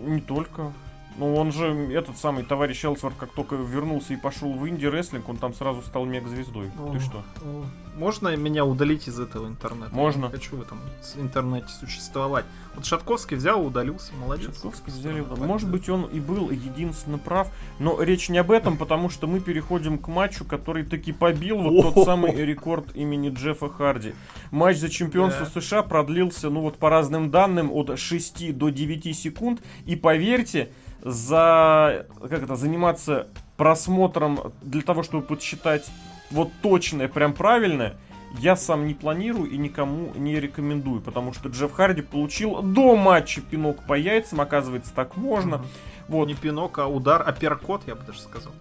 не 0.00 0.20
только. 0.20 0.72
Ну, 1.18 1.34
он 1.34 1.50
же, 1.50 1.66
этот 1.92 2.18
самый 2.18 2.44
товарищ 2.44 2.84
Элсворт, 2.84 3.14
как 3.16 3.30
только 3.32 3.56
вернулся 3.56 4.12
и 4.12 4.16
пошел 4.16 4.52
в 4.52 4.68
инди-рестлинг, 4.68 5.28
он 5.28 5.38
там 5.38 5.54
сразу 5.54 5.80
стал 5.82 6.04
мега-звездой. 6.04 6.70
Ты 6.92 7.00
что? 7.00 7.22
ну, 7.42 7.64
Можно 7.96 8.36
меня 8.36 8.66
удалить 8.66 9.08
из 9.08 9.18
этого 9.18 9.46
интернета? 9.46 9.94
Можно. 9.94 10.24
Я 10.24 10.26
не 10.26 10.32
хочу 10.32 10.56
в 10.56 10.62
этом 10.62 10.78
интернете 11.16 11.68
существовать. 11.68 12.44
Вот 12.74 12.84
Шатковский 12.84 13.38
взял, 13.38 13.64
удалился, 13.64 14.12
молодец. 14.14 14.46
Шатковский 14.48 14.92
взяли. 14.92 15.22
Так, 15.22 15.38
Может 15.38 15.68
да. 15.68 15.72
быть, 15.72 15.88
он 15.88 16.04
и 16.04 16.20
был 16.20 16.50
единственно 16.50 17.16
прав, 17.16 17.50
но 17.78 18.02
речь 18.02 18.28
не 18.28 18.38
об 18.38 18.50
этом, 18.50 18.76
потому 18.78 19.08
что 19.08 19.26
мы 19.26 19.40
переходим 19.40 19.96
к 19.98 20.08
матчу, 20.08 20.44
который 20.44 20.84
таки 20.84 21.12
побил 21.12 21.58
вот 21.62 21.94
тот 21.94 22.04
самый 22.04 22.32
рекорд 22.34 22.94
имени 22.94 23.30
Джеффа 23.30 23.70
Харди. 23.70 24.14
Матч 24.50 24.76
за 24.78 24.90
чемпионство 24.90 25.46
США 25.46 25.82
продлился, 25.82 26.50
ну 26.50 26.60
вот 26.60 26.76
по 26.76 26.90
разным 26.90 27.30
данным, 27.30 27.72
от 27.72 27.98
6 27.98 28.56
до 28.56 28.68
9 28.68 29.16
секунд. 29.16 29.62
И 29.86 29.96
поверьте, 29.96 30.70
за 31.06 32.06
как 32.20 32.42
это 32.42 32.56
заниматься 32.56 33.28
просмотром 33.56 34.52
для 34.60 34.82
того, 34.82 35.04
чтобы 35.04 35.24
подсчитать 35.24 35.88
вот 36.32 36.50
точное, 36.62 37.06
прям 37.06 37.32
правильное, 37.32 37.94
я 38.40 38.56
сам 38.56 38.86
не 38.86 38.94
планирую 38.94 39.48
и 39.48 39.56
никому 39.56 40.12
не 40.16 40.40
рекомендую, 40.40 41.00
потому 41.00 41.32
что 41.32 41.48
Джефф 41.48 41.72
Харди 41.72 42.02
получил 42.02 42.60
до 42.60 42.96
матча 42.96 43.40
пинок 43.40 43.84
по 43.86 43.94
яйцам, 43.94 44.40
оказывается, 44.40 44.92
так 44.92 45.16
можно. 45.16 45.58
Мгм. 45.58 45.66
Вот, 46.08 46.28
Не 46.28 46.34
пинок, 46.34 46.78
а 46.78 46.88
удар, 46.88 47.22
апперкот, 47.26 47.82
я 47.86 47.94
бы 47.94 48.04
даже 48.04 48.20
сказал. 48.20 48.52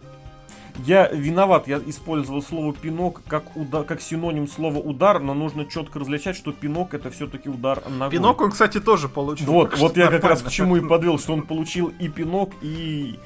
Я 0.80 1.08
виноват, 1.08 1.68
я 1.68 1.80
использовал 1.86 2.42
слово 2.42 2.74
пинок 2.74 3.22
как, 3.28 3.56
уда- 3.56 3.84
как 3.84 4.02
синоним 4.02 4.48
слова 4.48 4.78
удар, 4.78 5.20
но 5.20 5.34
нужно 5.34 5.66
четко 5.66 6.00
различать, 6.00 6.36
что 6.36 6.52
пинок 6.52 6.94
это 6.94 7.10
все-таки 7.12 7.50
удар 7.50 7.82
ногой. 7.90 8.12
Пинок 8.12 8.42
он, 8.42 8.52
кстати, 8.52 8.80
тоже 8.80 9.08
получил. 9.10 9.48
Вот, 9.52 9.78
вот 9.78 9.98
я 9.98 10.08
как 10.10 10.24
раз 10.24 10.42
к 10.42 10.50
чему 10.50 10.76
и 10.76 10.82
подвел, 10.88 11.18
что 11.20 11.34
он 11.34 11.44
получил 11.44 11.94
и 12.00 12.10
пинок, 12.10 12.52
и 12.62 13.20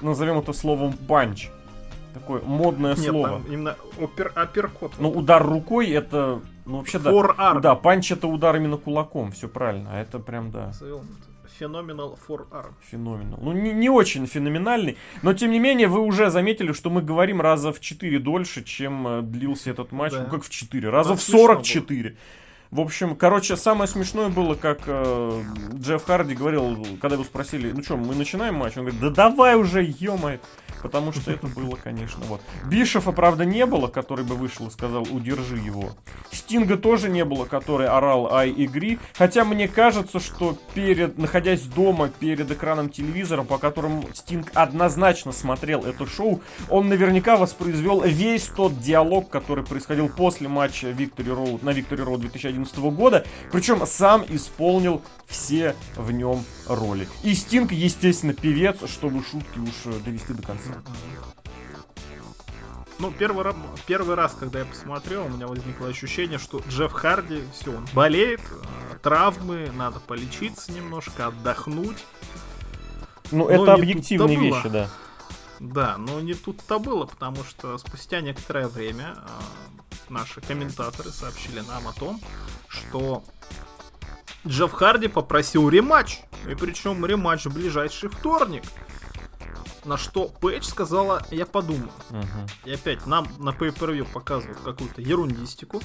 назовем 0.00 0.38
это 0.38 0.52
словом 0.52 0.92
панч. 0.92 1.48
Такое 2.14 2.42
модное 2.42 2.94
Нет, 2.94 3.06
слово. 3.06 3.28
там 3.28 3.44
именно 3.48 3.76
опер, 3.98 4.32
апперкот. 4.34 4.94
Ну, 4.98 5.10
удар 5.10 5.42
рукой 5.42 5.90
это, 5.90 6.40
ну 6.66 6.78
вообще 6.78 6.98
да. 6.98 7.10
Forearm. 7.10 7.60
Да, 7.60 7.74
панч 7.74 8.12
это 8.12 8.26
удар 8.28 8.54
именно 8.56 8.76
кулаком, 8.76 9.32
все 9.32 9.48
правильно. 9.48 9.90
А 9.94 10.00
это 10.00 10.18
прям 10.18 10.50
да. 10.50 10.66
Назовем 10.66 11.00
Phenomenal 11.60 12.18
forearm. 12.26 12.74
Phenomenal. 12.90 13.38
Ну, 13.42 13.52
не, 13.52 13.72
не 13.72 13.88
очень 13.88 14.26
феноменальный, 14.26 14.96
но 15.22 15.34
тем 15.34 15.50
не 15.50 15.58
менее 15.58 15.88
вы 15.88 16.00
уже 16.00 16.30
заметили, 16.30 16.72
что 16.72 16.90
мы 16.90 17.02
говорим 17.02 17.40
раза 17.40 17.72
в 17.72 17.80
4 17.80 18.18
дольше, 18.18 18.64
чем 18.64 19.06
э, 19.06 19.22
длился 19.22 19.70
этот 19.70 19.92
матч. 19.92 20.12
Да. 20.12 20.24
Ну, 20.24 20.30
как 20.30 20.44
в 20.44 20.50
4, 20.50 20.90
раза 20.90 21.10
Ну, 21.10 21.16
в 21.16 21.22
смешно 21.22 21.46
44. 21.46 22.16
В 22.72 22.80
общем, 22.80 23.16
короче, 23.16 23.58
самое 23.58 23.86
смешное 23.86 24.30
было, 24.30 24.54
как 24.54 24.84
э, 24.86 25.42
Джефф 25.74 26.06
Харди 26.06 26.34
говорил, 26.34 26.86
когда 27.02 27.16
его 27.16 27.24
спросили, 27.24 27.70
ну 27.70 27.82
что, 27.82 27.98
мы 27.98 28.14
начинаем 28.14 28.54
матч? 28.54 28.78
Он 28.78 28.84
говорит, 28.84 28.98
да 28.98 29.10
давай 29.10 29.56
уже, 29.56 29.84
ё 29.84 30.16
Потому 30.82 31.12
что 31.12 31.30
это 31.30 31.46
было, 31.46 31.76
конечно, 31.76 32.24
вот. 32.26 32.40
Бишефа, 32.68 33.12
правда, 33.12 33.44
не 33.44 33.64
было, 33.66 33.86
который 33.86 34.24
бы 34.24 34.34
вышел 34.34 34.66
и 34.66 34.70
сказал, 34.70 35.06
удержи 35.10 35.56
его. 35.56 35.90
Стинга 36.32 36.76
тоже 36.76 37.08
не 37.08 37.24
было, 37.24 37.44
который 37.44 37.86
орал 37.86 38.34
ай 38.34 38.50
игри. 38.50 38.98
Хотя 39.14 39.44
мне 39.44 39.68
кажется, 39.68 40.18
что 40.18 40.58
перед, 40.74 41.18
находясь 41.18 41.62
дома, 41.62 42.08
перед 42.08 42.50
экраном 42.50 42.90
телевизора, 42.90 43.44
по 43.44 43.58
которому 43.58 44.04
Стинг 44.12 44.50
однозначно 44.54 45.30
смотрел 45.30 45.84
это 45.84 46.04
шоу, 46.06 46.40
он 46.68 46.88
наверняка 46.88 47.36
воспроизвел 47.36 48.02
весь 48.02 48.46
тот 48.46 48.80
диалог, 48.80 49.30
который 49.30 49.64
происходил 49.64 50.08
после 50.08 50.48
матча 50.48 50.88
Victory 50.88 51.36
Road, 51.36 51.64
на 51.64 51.70
Victory 51.70 52.04
Road 52.04 52.18
2011 52.18 52.61
года. 52.90 53.26
Причем 53.50 53.86
сам 53.86 54.24
исполнил 54.28 55.02
все 55.26 55.74
в 55.96 56.10
нем 56.12 56.44
роли. 56.66 57.08
И 57.22 57.34
Стинг, 57.34 57.72
естественно, 57.72 58.34
певец, 58.34 58.78
чтобы 58.88 59.22
шутки 59.24 59.58
уж 59.58 59.94
довести 60.04 60.32
до 60.32 60.42
конца. 60.42 60.74
Ну, 62.98 63.10
первый, 63.10 63.42
раз, 63.42 63.56
первый 63.86 64.14
раз, 64.14 64.36
когда 64.38 64.60
я 64.60 64.64
посмотрел, 64.64 65.26
у 65.26 65.28
меня 65.28 65.48
возникло 65.48 65.88
ощущение, 65.88 66.38
что 66.38 66.62
Джефф 66.68 66.92
Харди, 66.92 67.42
все, 67.52 67.76
он 67.76 67.84
болеет, 67.94 68.40
э, 68.40 68.96
травмы, 69.02 69.72
надо 69.74 69.98
полечиться 69.98 70.70
немножко, 70.70 71.26
отдохнуть. 71.26 72.04
Ну, 73.32 73.48
это 73.48 73.74
объективные 73.74 74.38
вещи, 74.38 74.68
да. 74.68 74.88
Да, 75.58 75.96
но 75.96 76.20
не 76.20 76.34
тут-то 76.34 76.78
было, 76.78 77.06
потому 77.06 77.42
что 77.44 77.76
спустя 77.78 78.20
некоторое 78.20 78.68
время 78.68 79.16
э, 79.16 79.81
наши 80.08 80.40
комментаторы 80.40 81.10
сообщили 81.10 81.60
нам 81.60 81.88
о 81.88 81.92
том, 81.92 82.20
что 82.68 83.24
Джефф 84.46 84.72
Харди 84.72 85.08
попросил 85.08 85.68
рематч. 85.68 86.20
И 86.48 86.54
причем 86.54 87.04
рематч 87.06 87.46
в 87.46 87.54
ближайший 87.54 88.08
вторник. 88.08 88.64
На 89.84 89.96
что 89.96 90.28
Пейдж 90.28 90.64
сказала, 90.64 91.24
я 91.30 91.46
подумаю. 91.46 91.90
Угу. 92.10 92.26
И 92.66 92.72
опять 92.72 93.06
нам 93.06 93.26
на 93.38 93.50
pay 93.50 93.72
per 93.74 94.04
показывают 94.12 94.58
какую-то 94.60 95.00
ерундистику. 95.00 95.80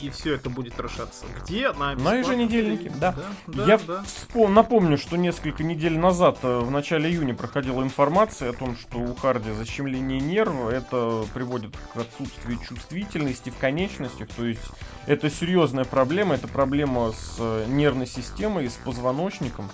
И 0.00 0.10
все 0.10 0.34
это 0.34 0.50
будет 0.50 0.78
решаться. 0.80 1.24
Где? 1.42 1.72
На, 1.72 1.94
на 1.94 2.14
еженедельнике, 2.14 2.90
да. 2.96 3.14
да. 3.46 3.64
Я 3.66 3.78
да. 3.78 4.02
Вспом... 4.04 4.54
напомню, 4.54 4.98
что 4.98 5.16
несколько 5.16 5.62
недель 5.62 5.98
назад, 5.98 6.38
э, 6.42 6.58
в 6.58 6.70
начале 6.70 7.10
июня, 7.10 7.34
проходила 7.34 7.82
информация 7.82 8.50
о 8.50 8.52
том, 8.52 8.76
что 8.76 8.98
у 8.98 9.14
Харди 9.14 9.52
защемление 9.52 10.20
нерва, 10.20 10.70
это 10.70 11.24
приводит 11.34 11.76
к 11.94 11.96
отсутствию 11.96 12.58
чувствительности 12.58 13.50
в 13.50 13.58
конечностях, 13.58 14.28
то 14.36 14.44
есть 14.44 14.62
это 15.06 15.30
серьезная 15.30 15.84
проблема, 15.84 16.34
это 16.34 16.48
проблема 16.48 17.12
с 17.12 17.36
э, 17.38 17.66
нервной 17.68 18.06
системой, 18.06 18.68
с 18.68 18.74
позвоночником. 18.74 19.70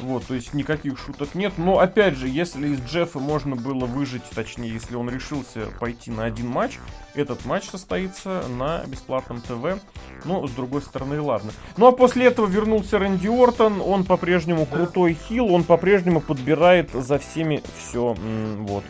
Вот, 0.00 0.26
то 0.26 0.34
есть 0.34 0.54
никаких 0.54 0.98
шуток 0.98 1.34
нет. 1.34 1.54
Но 1.56 1.78
опять 1.78 2.16
же, 2.16 2.28
если 2.28 2.68
из 2.68 2.80
Джеффа 2.80 3.18
можно 3.18 3.56
было 3.56 3.86
выжить, 3.86 4.22
точнее, 4.34 4.70
если 4.70 4.94
он 4.94 5.10
решился 5.10 5.66
пойти 5.80 6.10
на 6.10 6.24
один 6.24 6.48
матч, 6.48 6.78
этот 7.14 7.44
матч 7.44 7.64
состоится 7.64 8.44
на 8.48 8.84
бесплатном 8.86 9.40
ТВ. 9.40 9.80
Но 10.24 10.46
с 10.46 10.50
другой 10.52 10.82
стороны, 10.82 11.20
ладно. 11.20 11.52
Ну 11.76 11.86
а 11.86 11.92
после 11.92 12.26
этого 12.26 12.46
вернулся 12.46 12.98
Рэнди 12.98 13.28
Ортон. 13.28 13.80
Он 13.80 14.04
по-прежнему 14.04 14.66
крутой 14.66 15.16
хил, 15.28 15.52
он 15.52 15.64
по-прежнему 15.64 16.20
подбирает 16.20 16.90
за 16.92 17.18
всеми 17.18 17.62
все. 17.76 18.14
Вот. 18.58 18.84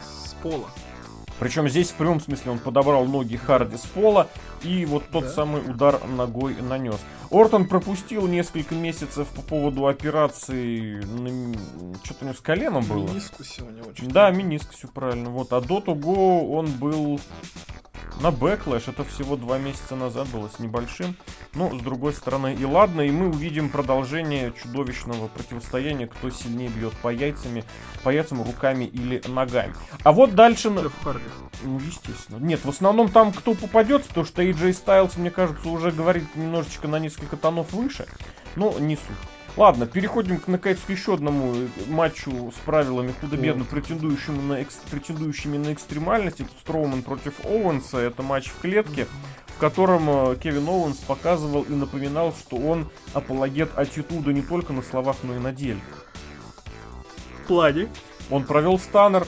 С 0.00 0.34
пола. 0.42 0.68
Причем 1.38 1.68
здесь 1.68 1.90
в 1.90 1.94
прямом 1.94 2.20
смысле 2.20 2.52
он 2.52 2.58
подобрал 2.60 3.04
ноги 3.04 3.36
Харди 3.36 3.76
с 3.76 3.86
пола 3.86 4.28
и 4.64 4.84
вот 4.84 5.04
тот 5.10 5.24
да. 5.24 5.30
самый 5.30 5.62
удар 5.62 6.00
ногой 6.06 6.54
нанес. 6.56 6.98
Ортон 7.30 7.66
пропустил 7.66 8.26
несколько 8.26 8.74
месяцев 8.74 9.28
по 9.28 9.42
поводу 9.42 9.86
операции, 9.86 11.00
что-то 12.04 12.18
у 12.22 12.24
него 12.26 12.34
с 12.34 12.40
коленом 12.40 12.84
было. 12.84 13.08
Минискусе 13.08 13.62
у 13.62 13.70
него. 13.70 13.90
Да, 14.02 14.30
минискусе, 14.30 14.88
правильно. 14.88 15.30
Вот. 15.30 15.52
А 15.52 15.60
до 15.60 15.80
того 15.80 16.52
он 16.52 16.66
был 16.72 17.18
на 18.20 18.28
Backlash. 18.28 18.84
Это 18.88 19.04
всего 19.04 19.36
два 19.36 19.58
месяца 19.58 19.96
назад 19.96 20.28
было 20.28 20.48
с 20.48 20.58
небольшим. 20.58 21.16
Но, 21.54 21.76
с 21.76 21.80
другой 21.80 22.12
стороны, 22.12 22.54
и 22.54 22.64
ладно, 22.64 23.02
и 23.02 23.10
мы 23.10 23.28
увидим 23.28 23.68
продолжение 23.68 24.52
чудовищного 24.62 25.28
противостояния, 25.28 26.06
кто 26.06 26.30
сильнее 26.30 26.68
бьет 26.68 26.92
по 27.02 27.08
яйцами, 27.08 27.64
по 28.02 28.10
яйцам 28.10 28.42
руками 28.42 28.84
или 28.84 29.22
ногами. 29.26 29.74
А 30.02 30.12
вот 30.12 30.34
дальше... 30.34 30.70
Ну, 31.64 31.78
естественно. 31.78 32.38
Нет, 32.38 32.64
в 32.64 32.68
основном 32.68 33.08
там 33.10 33.32
кто 33.32 33.54
попадется, 33.54 34.08
потому 34.08 34.26
что 34.26 34.42
AJ 34.42 34.70
Styles, 34.84 35.18
мне 35.18 35.30
кажется, 35.30 35.68
уже 35.68 35.90
говорит 35.92 36.34
немножечко 36.34 36.88
на 36.88 36.98
несколько 36.98 37.36
тонов 37.36 37.72
выше. 37.72 38.06
Но 38.56 38.78
не 38.78 38.96
суть. 38.96 39.06
Ладно, 39.56 39.86
переходим 39.86 40.40
к, 40.40 40.48
наконец, 40.48 40.78
к 40.80 40.88
еще 40.88 41.14
одному 41.14 41.54
матчу 41.88 42.52
с 42.56 42.60
правилами 42.64 43.12
худо-бедно 43.20 43.64
претендующими 43.64 44.40
на, 44.40 44.54
экс, 44.54 44.80
претендующими 44.90 45.58
на 45.58 45.74
экстремальность. 45.74 46.40
Это 46.40 46.50
Строуман 46.60 47.02
против 47.02 47.34
Оуэнса. 47.44 47.98
Это 47.98 48.22
матч 48.22 48.48
в 48.48 48.60
клетке, 48.60 49.06
в 49.48 49.58
котором 49.58 50.08
э, 50.08 50.36
Кевин 50.36 50.66
Оуэнс 50.66 50.98
показывал 51.00 51.62
и 51.62 51.74
напоминал, 51.74 52.32
что 52.32 52.56
он 52.56 52.90
апологет 53.12 53.76
аттитуда 53.76 54.32
не 54.32 54.40
только 54.40 54.72
на 54.72 54.82
словах, 54.82 55.16
но 55.22 55.36
и 55.36 55.38
на 55.38 55.52
деле. 55.52 55.80
В 57.44 57.48
плане? 57.48 57.88
Он 58.30 58.44
провел 58.44 58.78
станнер, 58.78 59.26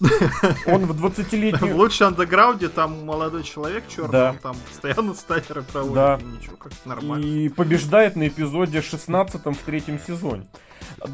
он 0.66 0.86
в 0.86 1.04
20-летнем... 1.04 1.74
В 1.74 1.76
лучшем 1.76 2.08
андеграунде 2.08 2.68
там 2.68 3.04
молодой 3.04 3.42
человек 3.42 3.84
черный, 3.88 4.12
да. 4.12 4.30
он 4.30 4.38
там 4.38 4.56
постоянно 4.68 5.14
статеры 5.14 5.62
проводит, 5.62 5.94
да. 5.94 6.18
ничего, 6.22 6.56
как 6.56 6.72
нормально. 6.86 7.22
И 7.22 7.48
побеждает 7.50 8.16
на 8.16 8.28
эпизоде 8.28 8.80
16 8.80 9.44
в 9.44 9.56
третьем 9.64 9.98
сезоне. 9.98 10.46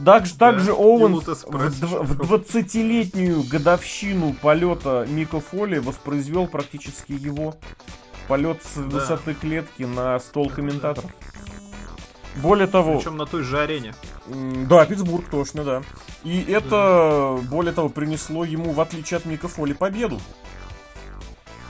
Также, 0.05 0.35
да, 0.35 0.53
также 0.53 0.73
Оуэнс 0.73 1.25
в 1.45 2.21
20-летнюю 2.21 3.43
годовщину 3.43 4.35
полета 4.41 5.07
Мика 5.09 5.41
Фоли 5.41 5.79
воспроизвел 5.79 6.47
практически 6.47 7.13
его 7.13 7.57
полет 8.29 8.63
с 8.63 8.77
да. 8.77 8.83
высоты 8.83 9.35
клетки 9.35 9.83
на 9.83 10.19
стол 10.21 10.51
комментаторов. 10.51 11.11
Более 12.37 12.67
того... 12.67 12.99
Причем 12.99 13.17
на 13.17 13.27
той 13.27 13.43
же 13.43 13.59
арене. 13.59 13.95
Да, 14.27 14.85
Питтсбург, 14.85 15.29
точно, 15.31 15.65
да. 15.65 15.83
И 16.23 16.43
это, 16.43 17.39
более 17.51 17.73
того, 17.73 17.89
принесло 17.89 18.45
ему, 18.45 18.73
в 18.73 18.81
отличие 18.81 19.19
от 19.19 19.25
Мика 19.25 19.49
Фоли, 19.49 19.73
победу. 19.73 20.21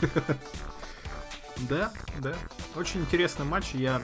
Да, 1.70 1.90
да. 2.18 2.34
Очень 2.74 3.00
интересный 3.00 3.46
матч. 3.46 3.70
Я 3.72 4.02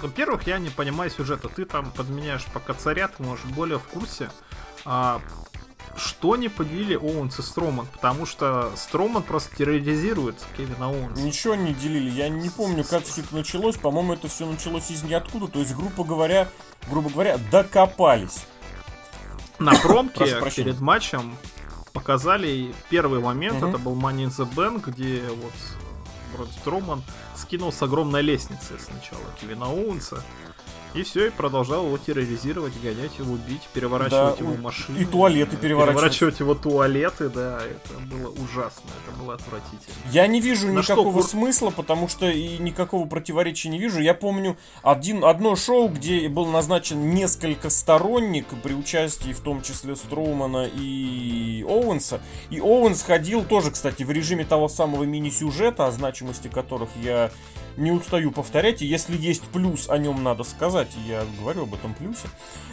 во-первых, 0.00 0.46
я 0.46 0.58
не 0.58 0.70
понимаю 0.70 1.10
сюжета. 1.10 1.48
Ты 1.48 1.64
там 1.64 1.90
подменяешь 1.92 2.44
пока 2.52 2.74
царя, 2.74 3.08
ты, 3.08 3.22
может, 3.22 3.46
более 3.46 3.78
в 3.78 3.84
курсе. 3.84 4.30
А, 4.84 5.20
что 6.22 6.36
не 6.36 6.48
поделили 6.48 6.94
Оуэнс 6.94 7.40
и 7.40 7.42
Строман? 7.42 7.88
Потому 7.92 8.26
что 8.26 8.70
Строман 8.76 9.24
просто 9.24 9.56
терроризирует 9.56 10.36
Кевина 10.56 10.88
Оуэнса. 10.88 11.20
Ничего 11.20 11.56
не 11.56 11.74
делили. 11.74 12.10
Я 12.10 12.28
не 12.28 12.48
помню, 12.48 12.84
как 12.84 13.02
все 13.02 13.22
это 13.22 13.34
началось. 13.34 13.76
По-моему, 13.76 14.12
это 14.12 14.28
все 14.28 14.46
началось 14.46 14.88
из 14.92 15.02
ниоткуда. 15.02 15.48
То 15.48 15.58
есть, 15.58 15.74
грубо 15.74 16.04
говоря, 16.04 16.48
грубо 16.88 17.10
говоря, 17.10 17.38
докопались. 17.50 18.46
На 19.58 19.74
промке 19.82 20.40
перед 20.54 20.78
матчем 20.78 21.36
показали 21.92 22.72
первый 22.88 23.18
момент. 23.18 23.60
Это 23.60 23.78
был 23.78 23.96
Money 23.96 24.26
in 24.26 24.28
the 24.28 24.48
Bank, 24.54 24.92
где 24.94 25.24
вот 25.28 25.52
вроде 26.36 26.52
Строман 26.52 27.02
скинул 27.34 27.72
с 27.72 27.82
огромной 27.82 28.22
лестницы 28.22 28.78
сначала 28.78 29.24
Кевина 29.40 29.66
Оуэнса. 29.72 30.22
И 30.94 31.02
все, 31.02 31.28
и 31.28 31.30
продолжал 31.30 31.86
его 31.86 31.96
терроризировать, 31.98 32.72
гонять 32.82 33.18
его, 33.18 33.36
бить, 33.36 33.62
переворачивать 33.72 34.38
да, 34.38 34.44
его 34.44 34.54
машины. 34.56 34.98
И 34.98 35.04
туалеты 35.04 35.56
переворачивать. 35.56 35.96
Переворачивать 35.96 36.40
его 36.40 36.54
туалеты, 36.54 37.28
да, 37.30 37.60
это 37.62 37.94
было 38.14 38.28
ужасно, 38.30 38.90
это 39.06 39.18
было 39.18 39.34
отвратительно. 39.34 39.94
Я 40.10 40.26
не 40.26 40.40
вижу 40.40 40.68
На 40.68 40.80
никакого 40.80 41.20
что, 41.20 41.30
смысла, 41.30 41.70
потому 41.70 42.08
что 42.08 42.30
и 42.30 42.58
никакого 42.58 43.06
противоречия 43.06 43.70
не 43.70 43.78
вижу. 43.78 44.00
Я 44.00 44.14
помню 44.14 44.56
один, 44.82 45.24
одно 45.24 45.56
шоу, 45.56 45.88
где 45.88 46.28
был 46.28 46.46
назначен 46.46 47.14
несколько 47.14 47.70
сторонник 47.70 48.46
при 48.62 48.74
участии 48.74 49.32
в 49.32 49.40
том 49.40 49.62
числе 49.62 49.96
Строумана 49.96 50.66
и 50.66 51.64
Оуэнса. 51.66 52.20
И 52.50 52.60
Оуэнс 52.60 53.02
ходил 53.02 53.44
тоже, 53.44 53.70
кстати, 53.70 54.02
в 54.02 54.10
режиме 54.10 54.44
того 54.44 54.68
самого 54.68 55.04
мини-сюжета, 55.04 55.86
о 55.86 55.90
значимости 55.90 56.48
которых 56.48 56.90
я 57.02 57.30
не 57.76 57.90
устаю 57.90 58.30
повторять, 58.30 58.82
и 58.82 58.86
если 58.86 59.16
есть 59.16 59.42
плюс, 59.44 59.88
о 59.88 59.98
нем 59.98 60.22
надо 60.22 60.44
сказать, 60.44 60.90
я 61.06 61.24
говорю 61.38 61.64
об 61.64 61.74
этом 61.74 61.94
плюсе. 61.94 62.28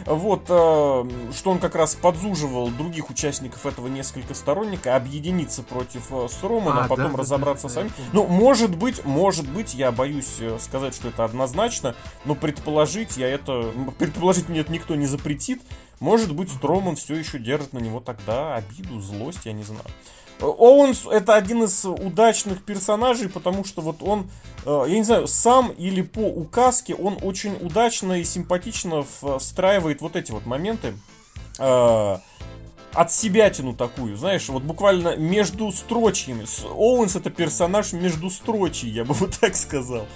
Вот, 0.06 0.44
э, 0.48 1.32
что 1.32 1.50
он 1.50 1.58
как 1.58 1.74
раз 1.74 1.94
подзуживал 1.94 2.68
других 2.68 3.10
участников 3.10 3.66
этого 3.66 3.88
несколько 3.88 4.34
сторонника 4.34 4.96
объединиться 4.96 5.62
против 5.62 6.06
э, 6.10 6.28
Стромана, 6.28 6.84
а, 6.84 6.88
потом 6.88 7.12
да, 7.12 7.18
разобраться 7.18 7.68
да, 7.68 7.74
сами. 7.74 7.88
Да, 7.88 7.94
ну, 8.12 8.26
может 8.26 8.76
быть, 8.76 9.04
может 9.04 9.48
быть, 9.48 9.74
я 9.74 9.92
боюсь 9.92 10.36
э, 10.40 10.58
сказать, 10.60 10.94
что 10.94 11.08
это 11.08 11.24
однозначно, 11.24 11.94
но 12.24 12.34
предположить 12.34 13.16
я 13.16 13.28
это... 13.28 13.72
Предположить 13.98 14.48
мне 14.48 14.60
это 14.60 14.72
никто 14.72 14.94
не 14.94 15.06
запретит, 15.06 15.60
Может 16.00 16.34
быть, 16.34 16.50
Строман 16.50 16.96
все 16.96 17.14
еще 17.14 17.38
держит 17.38 17.74
на 17.74 17.78
него 17.78 18.00
тогда 18.00 18.54
обиду, 18.54 19.00
злость, 19.00 19.44
я 19.44 19.52
не 19.52 19.62
знаю. 19.62 19.84
Оуэнс 20.40 21.06
это 21.06 21.34
один 21.34 21.64
из 21.64 21.84
удачных 21.84 22.64
персонажей, 22.64 23.28
потому 23.28 23.64
что 23.64 23.82
вот 23.82 24.02
он, 24.02 24.30
э, 24.64 24.84
я 24.88 24.96
не 24.96 25.04
знаю, 25.04 25.26
сам 25.26 25.70
или 25.70 26.02
по 26.02 26.20
указке, 26.20 26.94
он 26.94 27.18
очень 27.22 27.54
удачно 27.60 28.14
и 28.14 28.24
симпатично 28.24 29.04
встраивает 29.38 30.00
вот 30.00 30.16
эти 30.16 30.32
вот 30.32 30.46
моменты 30.46 30.94
э, 31.58 32.18
от 32.92 33.12
себя 33.12 33.50
тяну 33.50 33.74
такую, 33.74 34.16
знаешь, 34.16 34.48
вот 34.48 34.62
буквально 34.62 35.16
между 35.16 35.70
строчьями. 35.72 36.46
Оуэнс 36.68 37.16
это 37.16 37.30
персонаж 37.30 37.92
между 37.92 38.30
строчий, 38.30 38.88
я 38.88 39.04
бы 39.04 39.14
вот 39.14 39.38
так 39.40 39.54
сказал. 39.56 40.06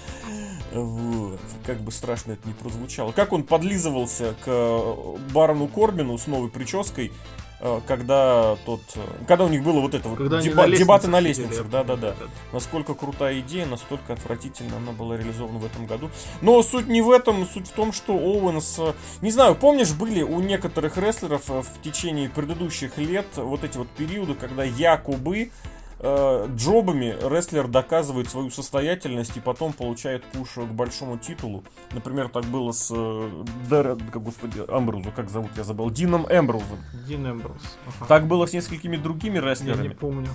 Вот. 0.73 1.39
Как 1.65 1.79
бы 1.79 1.91
страшно 1.91 2.33
это 2.33 2.45
не 2.47 2.53
прозвучало. 2.53 3.13
Как 3.13 3.31
он 3.31 3.43
подлизывался 3.43 4.35
к 4.43 4.85
Барону 5.31 5.67
Корбину 5.67 6.17
с 6.17 6.27
новой 6.27 6.49
прической, 6.49 7.13
Э, 7.13 7.44
когда 7.87 8.57
тот, 8.65 8.81
э, 8.95 8.99
когда 9.27 9.45
у 9.45 9.47
них 9.47 9.63
было 9.63 9.79
вот 9.79 9.93
это 9.93 10.09
вот 10.09 10.17
деба, 10.41 10.67
на 10.67 10.75
дебаты 10.75 11.07
на 11.07 11.19
лестницах, 11.19 11.69
да, 11.69 11.83
да, 11.83 11.95
да. 11.95 12.15
Насколько 12.51 12.93
крутая 12.93 13.39
идея, 13.39 13.65
настолько 13.65 14.13
отвратительно 14.13 14.77
она 14.77 14.91
была 14.91 15.17
реализована 15.17 15.59
в 15.59 15.65
этом 15.65 15.85
году. 15.85 16.09
Но 16.41 16.61
суть 16.63 16.87
не 16.87 17.01
в 17.01 17.09
этом, 17.09 17.45
суть 17.45 17.67
в 17.67 17.71
том, 17.71 17.93
что 17.93 18.13
Оуэнс, 18.13 18.79
э, 18.79 18.93
не 19.21 19.31
знаю, 19.31 19.55
помнишь, 19.55 19.93
были 19.93 20.21
у 20.21 20.39
некоторых 20.41 20.97
рестлеров 20.97 21.47
в 21.47 21.81
течение 21.81 22.29
предыдущих 22.29 22.97
лет 22.97 23.27
вот 23.35 23.63
эти 23.63 23.77
вот 23.77 23.87
периоды, 23.89 24.35
когда 24.35 24.63
якобы 24.63 25.51
э, 25.99 26.47
джобами 26.55 27.15
рестлер 27.21 27.67
доказывает 27.67 28.29
свою 28.29 28.49
состоятельность 28.49 29.35
и 29.37 29.39
потом 29.39 29.73
получает 29.73 30.23
пуш 30.25 30.55
к 30.55 30.71
большому 30.71 31.17
титулу. 31.17 31.63
Например, 31.91 32.29
так 32.29 32.45
было 32.45 32.71
с 32.71 32.91
э, 32.95 33.43
Дэр, 33.69 33.97
как, 34.11 34.23
господи, 34.23 34.59
Эмбрузу, 34.59 35.11
как 35.15 35.29
зовут, 35.29 35.51
я 35.57 35.63
забыл, 35.63 35.89
Дином 35.89 36.25
Эмбрузом. 36.29 36.79
Дин 37.07 37.27
Эмбруз. 37.27 37.61
Ага. 37.87 38.05
Так 38.07 38.27
было 38.27 38.45
с 38.45 38.53
несколькими 38.53 38.97
другими 38.97 39.37
рестлерами. 39.37 39.83
Я 39.83 39.89
не 39.89 39.95
помню. 39.95 40.29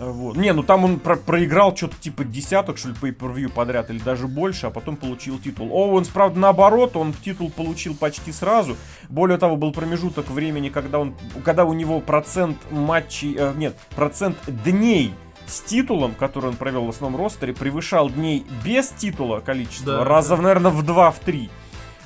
Вот. 0.00 0.36
Не, 0.36 0.54
ну 0.54 0.62
там 0.62 0.84
он 0.84 0.98
про 0.98 1.16
проиграл 1.16 1.76
что-то 1.76 1.96
типа 2.00 2.24
десяток, 2.24 2.78
что 2.78 2.88
ли, 2.88 2.94
по 2.94 3.06
per 3.08 3.48
подряд, 3.50 3.90
или 3.90 3.98
даже 3.98 4.28
больше, 4.28 4.66
а 4.66 4.70
потом 4.70 4.96
получил 4.96 5.38
титул. 5.38 5.70
Оуэнс, 5.70 6.08
правда, 6.08 6.40
наоборот, 6.40 6.96
он 6.96 7.12
титул 7.12 7.50
получил 7.50 7.94
почти 7.94 8.32
сразу. 8.32 8.76
Более 9.10 9.36
того, 9.36 9.56
был 9.56 9.72
промежуток 9.72 10.30
времени, 10.30 10.70
когда, 10.70 11.00
он, 11.00 11.14
когда 11.44 11.66
у 11.66 11.74
него 11.74 12.00
процент 12.00 12.56
матчей, 12.70 13.36
э, 13.36 13.52
нет, 13.56 13.76
процент 13.94 14.38
дней 14.46 15.12
с 15.46 15.60
титулом, 15.60 16.14
который 16.14 16.46
он 16.46 16.56
провел 16.56 16.86
в 16.86 16.88
основном 16.88 17.20
ростере, 17.20 17.52
превышал 17.52 18.08
дней 18.08 18.46
без 18.64 18.88
титула 18.88 19.40
количество 19.40 19.98
да, 19.98 20.04
раза, 20.04 20.36
да. 20.36 20.42
наверное, 20.42 20.70
в 20.70 20.82
2-3. 20.82 21.50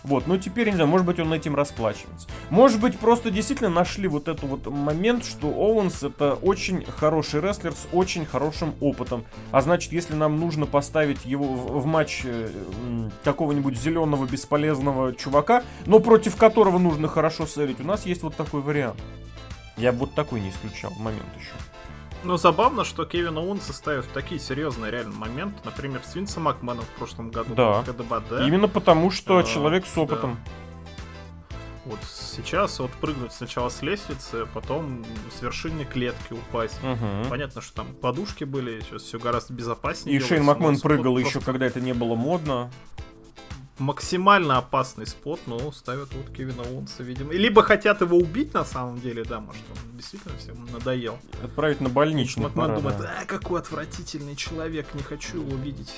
Вот, 0.05 0.27
но 0.27 0.37
теперь, 0.37 0.69
не 0.69 0.75
знаю, 0.75 0.89
может 0.89 1.07
быть, 1.07 1.19
он 1.19 1.33
этим 1.33 1.57
расплачивается. 1.57 2.29
Может 2.51 2.79
быть, 2.79 2.99
просто 2.99 3.31
действительно 3.31 3.71
нашли 3.71 4.07
вот 4.07 4.29
этот 4.29 4.45
вот 4.45 4.67
момент, 4.67 5.25
что 5.25 5.49
Оуэнс 5.49 6.03
это 6.03 6.35
очень 6.35 6.85
хороший 6.85 7.41
рестлер 7.41 7.73
с 7.73 7.89
очень 7.91 8.27
хорошим 8.27 8.75
опытом. 8.81 9.25
А 9.51 9.63
значит, 9.63 9.93
если 9.93 10.15
нам 10.15 10.39
нужно 10.39 10.67
поставить 10.67 11.25
его 11.25 11.47
в, 11.47 11.81
в 11.81 11.87
матч 11.87 12.21
э, 12.25 12.51
какого-нибудь 13.25 13.79
зеленого 13.79 14.27
бесполезного 14.27 15.15
чувака, 15.15 15.63
но 15.87 16.01
против 16.01 16.37
которого 16.37 16.79
нужно 16.79 17.09
хорошо 17.09 17.47
сэрить, 17.47 17.81
у 17.81 17.85
нас 17.85 18.05
есть 18.05 18.23
вот 18.23 18.37
такой 18.37 18.61
вариант. 18.61 19.01
Я 19.79 19.91
бы 19.93 20.01
вот 20.01 20.15
такой 20.15 20.41
не 20.41 20.51
исключал 20.51 20.93
момент 20.99 21.25
еще. 21.39 21.55
Но 22.25 22.39
забавно, 22.39 22.85
что 22.85 23.05
Кевин 23.05 23.37
Оуэнса 23.37 23.73
ставят 23.73 24.07
в 24.07 24.09
такие 24.09 24.41
серьезные 24.41 24.91
реально 24.91 25.15
моменты, 25.15 25.59
например, 25.65 26.01
с 26.05 26.15
Винсом 26.15 26.45
Макменом 26.45 26.85
в 26.85 26.99
прошлом 26.99 27.31
году. 27.31 27.55
Да. 27.55 27.85
КДБД. 27.85 28.47
Именно 28.47 28.67
потому, 28.67 29.11
что 29.11 29.39
а, 29.39 29.43
человек 29.45 29.87
с 29.87 29.97
опытом. 29.99 30.39
Да. 30.45 30.51
Вот 31.85 31.99
сейчас 32.03 32.79
вот 32.79 32.91
прыгнуть 32.93 33.33
сначала 33.33 33.69
с 33.69 33.83
лестницы, 33.83 34.47
потом 34.55 35.05
с 35.37 35.43
вершины 35.43 35.85
клетки 35.85 36.33
упасть. 36.33 36.83
Угу. 36.83 37.29
Понятно, 37.29 37.61
что 37.61 37.75
там 37.75 37.95
подушки 37.95 38.45
были, 38.45 38.81
сейчас 38.81 39.03
все 39.03 39.19
гораздо 39.19 39.53
безопаснее. 39.53 40.17
И 40.17 40.21
Шейн 40.21 40.45
Макмен 40.45 40.81
прыгал 40.81 41.15
просто... 41.15 41.29
еще, 41.29 41.41
когда 41.41 41.67
это 41.67 41.83
не 41.83 41.93
было 41.93 42.15
модно 42.15 42.71
максимально 43.79 44.59
опасный 44.59 45.07
спот, 45.07 45.41
но 45.47 45.73
ставят 45.73 46.13
вот 46.15 46.35
Кевина 46.35 46.63
Оуэнса, 46.63 47.03
видимо. 47.03 47.33
Либо 47.33 47.63
хотят 47.63 48.01
его 48.01 48.17
убить 48.17 48.55
на 48.55 48.65
самом 48.65 49.01
деле, 49.01 49.25
да, 49.25 49.41
может, 49.41 49.63
он 49.71 49.97
действительно 49.97 50.37
всем 50.39 50.67
надоел. 50.73 51.19
Отправить 51.43 51.81
на 51.81 51.89
больничный. 51.89 52.45
Макман 52.45 52.77
думает, 52.77 53.01
а, 53.01 53.25
какой 53.27 53.61
отвратительный 53.61 54.37
человек, 54.37 54.87
не 54.95 55.03
хочу 55.03 55.41
его 55.41 55.57
видеть. 55.57 55.93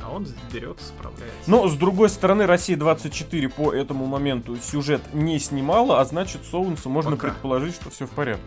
А 0.00 0.12
он 0.12 0.26
берет, 0.52 0.78
справляется. 0.80 1.50
Но, 1.50 1.66
с 1.68 1.74
другой 1.74 2.08
стороны, 2.08 2.46
Россия 2.46 2.76
24 2.76 3.48
по 3.48 3.72
этому 3.72 4.06
моменту 4.06 4.56
сюжет 4.56 5.02
не 5.12 5.40
снимала, 5.40 6.00
а 6.00 6.04
значит, 6.04 6.44
Соунсу 6.44 6.88
можно 6.88 7.12
Пока. 7.12 7.28
предположить, 7.28 7.74
что 7.74 7.90
все 7.90 8.06
в 8.06 8.10
порядке. 8.10 8.42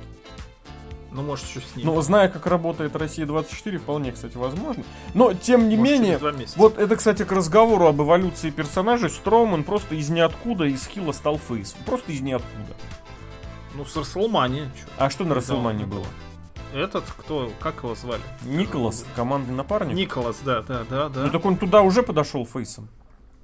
Ну, 1.11 1.23
может, 1.23 1.45
еще 1.45 1.59
с 1.59 1.75
ним. 1.75 1.87
Ну, 1.87 2.01
зная, 2.01 2.29
как 2.29 2.45
работает 2.45 2.95
Россия 2.95 3.25
24, 3.25 3.79
вполне, 3.79 4.13
кстати, 4.13 4.37
возможно. 4.37 4.83
Но, 5.13 5.33
тем 5.33 5.67
не 5.67 5.75
может, 5.75 5.99
менее, 5.99 6.19
вот 6.55 6.77
это, 6.77 6.95
кстати, 6.95 7.23
к 7.23 7.31
разговору 7.31 7.87
об 7.87 8.01
эволюции 8.01 8.49
персонажей, 8.49 9.09
Строуман 9.09 9.63
просто 9.63 9.95
из 9.95 10.09
ниоткуда, 10.09 10.65
из 10.65 10.87
хила 10.87 11.11
стал 11.11 11.37
фейс. 11.37 11.75
Просто 11.85 12.13
из 12.13 12.21
ниоткуда. 12.21 12.75
Ну, 13.75 13.85
с 13.85 13.95
Расселмани. 13.95 14.63
А 14.97 15.09
что 15.09 15.25
на 15.25 15.35
Расселмане 15.35 15.85
было? 15.85 16.05
Этот, 16.73 17.03
кто, 17.17 17.51
как 17.59 17.83
его 17.83 17.95
звали? 17.95 18.21
Николас, 18.43 19.05
командный 19.15 19.53
напарник. 19.53 19.95
Николас, 19.95 20.39
да, 20.43 20.61
да, 20.61 20.85
да, 20.89 21.09
да. 21.09 21.23
Ну, 21.23 21.29
так 21.29 21.43
он 21.45 21.57
туда 21.57 21.81
уже 21.81 22.03
подошел 22.03 22.45
фейсом. 22.45 22.87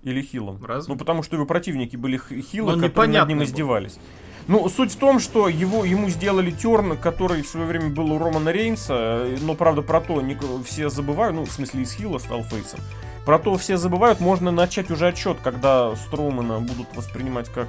Или 0.03 0.21
хилом. 0.21 0.63
Разве? 0.63 0.93
Ну, 0.93 0.97
потому 0.97 1.23
что 1.23 1.35
его 1.35 1.45
противники 1.45 1.97
были 1.97 2.17
хилы, 2.17 2.77
ну, 2.77 2.87
которые 2.87 3.19
над 3.19 3.27
ним 3.27 3.43
издевались. 3.43 3.99
Ну, 4.47 4.69
суть 4.69 4.93
в 4.93 4.97
том, 4.97 5.19
что 5.19 5.49
его, 5.49 5.83
ему 5.83 6.09
сделали 6.09 6.51
терн, 6.51 6.97
который 6.97 7.41
в 7.41 7.47
свое 7.47 7.67
время 7.67 7.89
был 7.89 8.13
у 8.13 8.17
Романа 8.17 8.49
Рейнса, 8.49 9.27
но, 9.41 9.55
правда, 9.55 9.81
про 9.81 9.99
то 9.99 10.21
не, 10.21 10.37
все 10.63 10.89
забывают, 10.89 11.35
ну, 11.35 11.45
в 11.45 11.51
смысле, 11.51 11.81
из 11.81 11.91
Хилла 11.91 12.17
стал 12.17 12.43
фейсом. 12.43 12.79
Про 13.25 13.39
то 13.39 13.57
все 13.57 13.75
забывают, 13.75 14.21
можно 14.21 14.51
начать 14.51 14.89
уже 14.89 15.09
отчет, 15.09 15.37
когда 15.43 15.93
Строумана 15.97 16.59
будут 16.59 16.87
воспринимать 16.95 17.49
как 17.49 17.67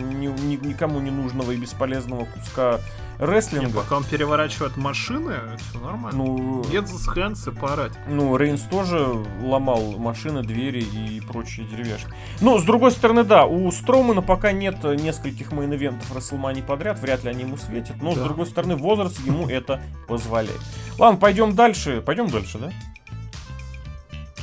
ни, 0.00 0.28
ни, 0.28 0.66
никому 0.66 0.98
не 1.00 1.10
нужного 1.10 1.52
и 1.52 1.56
бесполезного 1.56 2.24
куска 2.24 2.80
рестлинга. 3.18 3.66
Не, 3.68 3.72
пока 3.72 3.96
он 3.96 4.04
переворачивает 4.04 4.76
машины, 4.76 5.34
все 5.58 5.80
нормально. 5.80 6.18
Ну, 6.18 6.62
Get 6.62 6.86
с 6.86 7.08
Hands 7.08 7.50
и 7.50 7.54
поорать. 7.54 7.92
Ну, 8.06 8.36
Рейнс 8.36 8.62
тоже 8.62 9.06
ломал 9.42 9.92
машины, 9.98 10.42
двери 10.42 10.80
и 10.82 11.20
прочие 11.20 11.66
деревяшки. 11.66 12.10
Ну, 12.40 12.58
с 12.58 12.64
другой 12.64 12.90
стороны, 12.92 13.24
да, 13.24 13.44
у 13.44 13.70
Строумана 13.72 14.22
пока 14.22 14.52
нет 14.52 14.82
нескольких 14.84 15.52
мейн-ивентов 15.52 16.14
Расселмани 16.14 16.62
подряд, 16.62 16.98
вряд 17.00 17.24
ли 17.24 17.30
они 17.30 17.42
ему 17.42 17.56
светят, 17.56 18.00
но, 18.02 18.14
да. 18.14 18.20
с 18.20 18.24
другой 18.24 18.46
стороны, 18.46 18.76
возраст 18.76 19.18
ему 19.20 19.48
это 19.48 19.80
позволяет. 20.06 20.60
Ладно, 20.98 21.18
пойдем 21.18 21.54
дальше. 21.54 22.02
Пойдем 22.04 22.28
дальше, 22.28 22.58
да? 22.58 22.70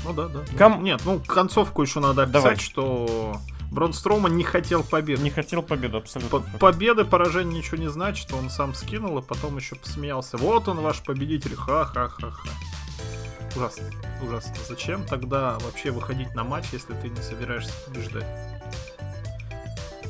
Ну 0.06 0.14
да, 0.14 0.28
да. 0.28 0.40
Ком... 0.58 0.84
Нет, 0.84 1.02
ну 1.04 1.20
концовку 1.20 1.82
еще 1.82 2.00
надо 2.00 2.24
описать, 2.24 2.44
Давай. 2.44 2.58
что 2.58 3.38
Брон 3.76 3.92
Строуман 3.92 4.38
не 4.38 4.46
хотел 4.46 4.86
победы. 4.86 5.22
Не 5.22 5.30
хотел 5.30 5.62
победы, 5.62 5.98
абсолютно. 5.98 6.40
По 6.40 6.58
победы, 6.58 7.04
поражение 7.04 7.58
ничего 7.58 7.76
не 7.76 7.90
значит, 7.90 8.32
он 8.32 8.50
сам 8.50 8.74
скинул, 8.74 9.18
и 9.18 9.22
потом 9.22 9.58
еще 9.58 9.76
посмеялся. 9.76 10.38
Вот 10.38 10.70
он, 10.70 10.80
ваш 10.80 11.04
победитель, 11.04 11.56
ха-ха-ха-ха. 11.56 12.50
Ужасно, 13.54 13.84
ужасно. 14.26 14.56
Зачем 14.66 15.04
тогда 15.04 15.58
вообще 15.60 15.92
выходить 15.92 16.34
на 16.36 16.46
матч, 16.46 16.68
если 16.72 16.94
ты 16.94 17.10
не 17.10 17.22
собираешься 17.22 17.74
побеждать? 17.86 18.26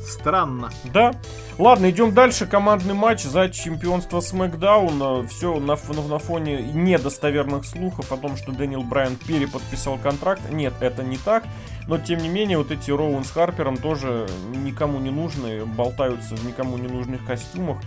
Странно. 0.08 0.70
Да. 0.94 1.16
Ладно, 1.58 1.90
идем 1.90 2.14
дальше. 2.14 2.46
Командный 2.46 2.94
матч 2.94 3.24
за 3.24 3.50
чемпионство 3.50 4.20
Смакдауна. 4.20 5.26
Все 5.28 5.60
на, 5.60 5.76
на, 5.76 6.08
на 6.08 6.20
фоне 6.20 6.62
недостоверных 6.62 7.66
слухов 7.66 8.12
о 8.12 8.18
том, 8.18 8.38
что 8.38 8.52
Дэниел 8.52 8.84
Брайан 8.84 9.16
переподписал 9.16 9.98
контракт. 9.98 10.42
Нет, 10.52 10.74
это 10.82 11.02
не 11.02 11.18
так. 11.18 11.46
Но, 11.88 11.98
тем 12.00 12.20
не 12.20 12.30
менее, 12.30 12.58
вот 12.58 12.72
эти 12.72 12.92
Роуэн 12.92 13.24
с 13.24 13.32
Харпером 13.32 13.78
тоже 13.78 14.28
никому 14.54 15.00
не 15.00 15.12
нужны. 15.12 15.66
Болтаются 15.66 16.36
в 16.36 16.46
никому 16.46 16.78
не 16.78 16.88
нужных 16.88 17.26
костюмах 17.26 17.78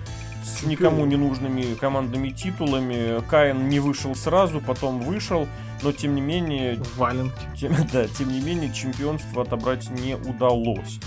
с 0.48 0.62
никому 0.62 1.04
не 1.06 1.16
нужными 1.16 1.74
командными 1.74 2.30
титулами. 2.30 3.20
Каин 3.28 3.68
не 3.68 3.80
вышел 3.80 4.14
сразу, 4.14 4.60
потом 4.60 5.00
вышел, 5.00 5.46
но 5.82 5.92
тем 5.92 6.14
не 6.14 6.20
менее... 6.20 6.80
Валенки. 6.96 7.34
Тем, 7.58 7.74
да, 7.92 8.06
тем 8.06 8.28
не 8.28 8.40
менее, 8.40 8.72
чемпионство 8.72 9.42
отобрать 9.42 9.90
не 9.90 10.14
удалось. 10.14 11.00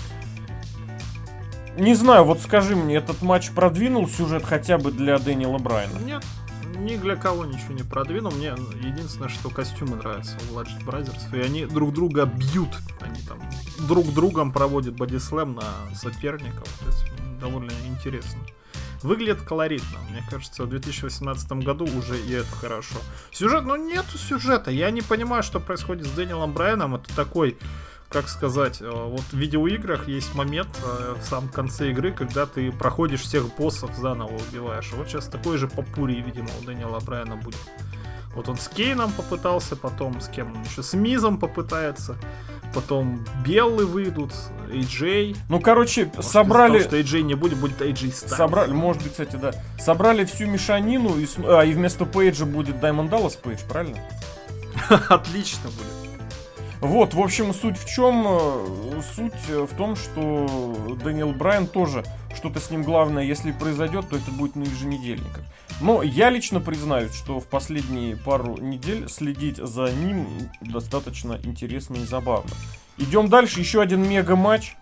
Не 1.76 1.94
знаю, 1.94 2.24
вот 2.24 2.40
скажи 2.40 2.76
мне, 2.76 2.96
этот 2.96 3.22
матч 3.22 3.50
продвинул 3.50 4.06
сюжет 4.06 4.44
хотя 4.44 4.76
бы 4.76 4.92
для 4.92 5.18
Дэниела 5.18 5.58
Брайана? 5.58 5.98
Нет, 6.04 6.22
ни 6.76 6.96
для 6.96 7.16
кого 7.16 7.44
ничего 7.44 7.74
не 7.74 7.82
продвинул. 7.82 8.32
Мне 8.32 8.54
единственное, 8.82 9.28
что 9.28 9.50
костюмы 9.50 9.96
нравятся 9.96 10.36
у 10.36 10.54
Bloodshed 10.54 10.84
Brothers. 10.84 11.36
И 11.36 11.40
они 11.40 11.66
друг 11.66 11.92
друга 11.92 12.26
бьют. 12.26 12.70
Они 13.00 13.20
там 13.22 13.38
друг 13.86 14.12
другом 14.12 14.52
проводят 14.52 14.94
бодислэм 14.94 15.54
на 15.54 15.94
соперников. 15.94 16.68
Это 16.82 17.40
довольно 17.40 17.72
интересно. 17.86 18.40
Выглядит 19.02 19.42
колоритно. 19.42 19.98
Мне 20.10 20.22
кажется, 20.30 20.62
в 20.62 20.68
2018 20.68 21.52
году 21.64 21.84
уже 21.84 22.20
и 22.20 22.32
это 22.32 22.54
хорошо. 22.54 22.96
Сюжет, 23.32 23.64
ну 23.64 23.74
нету 23.74 24.16
сюжета. 24.16 24.70
Я 24.70 24.90
не 24.90 25.02
понимаю, 25.02 25.42
что 25.42 25.58
происходит 25.58 26.06
с 26.06 26.10
Дэниелом 26.10 26.52
Брайаном. 26.52 26.94
Это 26.94 27.14
такой 27.16 27.58
как 28.12 28.28
сказать, 28.28 28.82
э, 28.82 28.90
вот 28.90 29.22
в 29.22 29.32
видеоиграх 29.32 30.06
есть 30.06 30.34
момент 30.34 30.68
э, 30.84 31.14
в 31.18 31.24
самом 31.24 31.48
конце 31.48 31.90
игры, 31.90 32.12
когда 32.12 32.44
ты 32.46 32.70
проходишь 32.70 33.22
всех 33.22 33.54
боссов 33.56 33.96
заново 33.96 34.36
убиваешь. 34.36 34.92
Вот 34.92 35.08
сейчас 35.08 35.26
такой 35.26 35.56
же 35.56 35.66
попури, 35.66 36.20
видимо, 36.20 36.48
у 36.60 36.64
Дэниела 36.64 37.00
Брайана 37.00 37.36
будет. 37.36 37.58
Вот 38.34 38.48
он 38.48 38.56
с 38.58 38.68
Кейном 38.68 39.12
попытался, 39.12 39.76
потом 39.76 40.20
с 40.20 40.28
кем 40.28 40.54
он 40.54 40.62
еще, 40.62 40.82
с 40.82 40.94
Мизом 40.94 41.38
попытается, 41.38 42.16
потом 42.74 43.24
Беллы 43.44 43.86
выйдут, 43.86 44.32
AJ. 44.68 45.36
Ну, 45.48 45.60
короче, 45.60 46.06
может, 46.06 46.24
собрали... 46.24 46.80
Сказал, 46.80 47.02
что 47.02 47.16
AJ 47.16 47.22
не 47.22 47.34
будет, 47.34 47.58
будет 47.58 47.80
AJ 47.80 48.08
Styles. 48.08 48.36
Собрали, 48.36 48.72
может 48.72 49.02
быть, 49.02 49.12
кстати, 49.12 49.36
да. 49.36 49.52
Собрали 49.78 50.24
всю 50.24 50.46
мешанину, 50.46 51.18
и, 51.18 51.26
а, 51.44 51.62
и 51.62 51.72
вместо 51.72 52.04
Пейджа 52.04 52.46
будет 52.46 52.80
Даймонд 52.80 53.10
Даллас 53.10 53.36
Пейдж, 53.36 53.60
правильно? 53.68 53.98
Отлично 55.08 55.68
будет. 55.70 56.01
Вот, 56.82 57.14
в 57.14 57.20
общем, 57.20 57.54
суть 57.54 57.78
в 57.78 57.88
чем? 57.88 58.26
Э, 58.26 59.00
суть 59.14 59.48
в 59.48 59.76
том, 59.76 59.94
что 59.94 60.96
Дэниел 61.04 61.32
Брайан 61.32 61.68
тоже 61.68 62.02
что-то 62.34 62.58
с 62.58 62.70
ним 62.70 62.82
главное, 62.82 63.22
если 63.22 63.52
произойдет, 63.52 64.08
то 64.08 64.16
это 64.16 64.32
будет 64.32 64.56
на 64.56 64.64
еженедельниках. 64.64 65.44
Но 65.80 66.02
я 66.02 66.28
лично 66.28 66.58
признаюсь, 66.58 67.14
что 67.14 67.38
в 67.38 67.46
последние 67.46 68.16
пару 68.16 68.56
недель 68.56 69.08
следить 69.08 69.58
за 69.58 69.92
ним 69.92 70.26
достаточно 70.60 71.38
интересно 71.44 71.98
и 71.98 72.04
забавно. 72.04 72.50
Идем 72.98 73.28
дальше, 73.28 73.60
еще 73.60 73.80
один 73.80 74.02
мега-матч. 74.02 74.74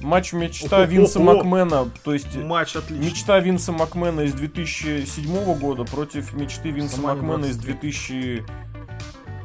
Матч 0.00 0.34
мечта. 0.34 0.84
Винса 0.84 1.18
Макмена, 1.18 1.90
то 2.04 2.12
есть 2.12 2.36
матч 2.36 2.76
отличный. 2.76 3.06
мечта 3.06 3.40
Винса 3.40 3.72
Макмена 3.72 4.20
из 4.20 4.34
2007 4.34 5.58
года 5.58 5.84
против 5.84 6.32
мечты 6.34 6.70
Винса 6.70 6.96
Сама 6.96 7.14
Макмена 7.14 7.46
из 7.46 7.56
2000 7.56 8.44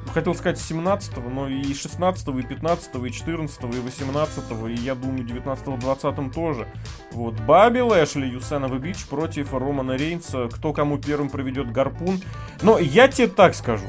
хотел 0.09 0.35
сказать 0.35 0.59
17 0.59 1.17
но 1.17 1.47
и 1.47 1.73
16 1.73 2.27
и 2.27 2.41
15 2.41 2.95
и 2.95 3.11
14 3.11 3.63
и 3.63 3.79
18 3.79 4.43
и 4.69 4.73
я 4.81 4.95
думаю 4.95 5.23
19 5.23 5.79
20 5.79 6.33
тоже. 6.33 6.67
Вот. 7.11 7.39
Баби 7.41 7.79
Лэшли, 7.79 8.27
Юсенова 8.27 8.77
Бич 8.77 9.05
против 9.05 9.53
Романа 9.53 9.93
Рейнса. 9.93 10.47
Кто 10.47 10.73
кому 10.73 10.97
первым 10.97 11.29
проведет 11.29 11.71
гарпун. 11.71 12.21
Но 12.61 12.79
я 12.79 13.07
тебе 13.07 13.27
так 13.27 13.55
скажу. 13.55 13.85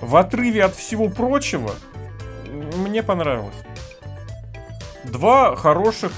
В 0.00 0.16
отрыве 0.16 0.64
от 0.64 0.74
всего 0.74 1.08
прочего, 1.08 1.70
мне 2.76 3.02
понравилось. 3.02 3.54
Два 5.04 5.56
хороших 5.56 6.12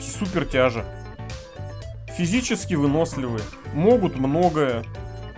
супертяжа. 0.00 0.84
Физически 2.16 2.74
выносливые. 2.74 3.44
Могут 3.72 4.16
многое 4.16 4.84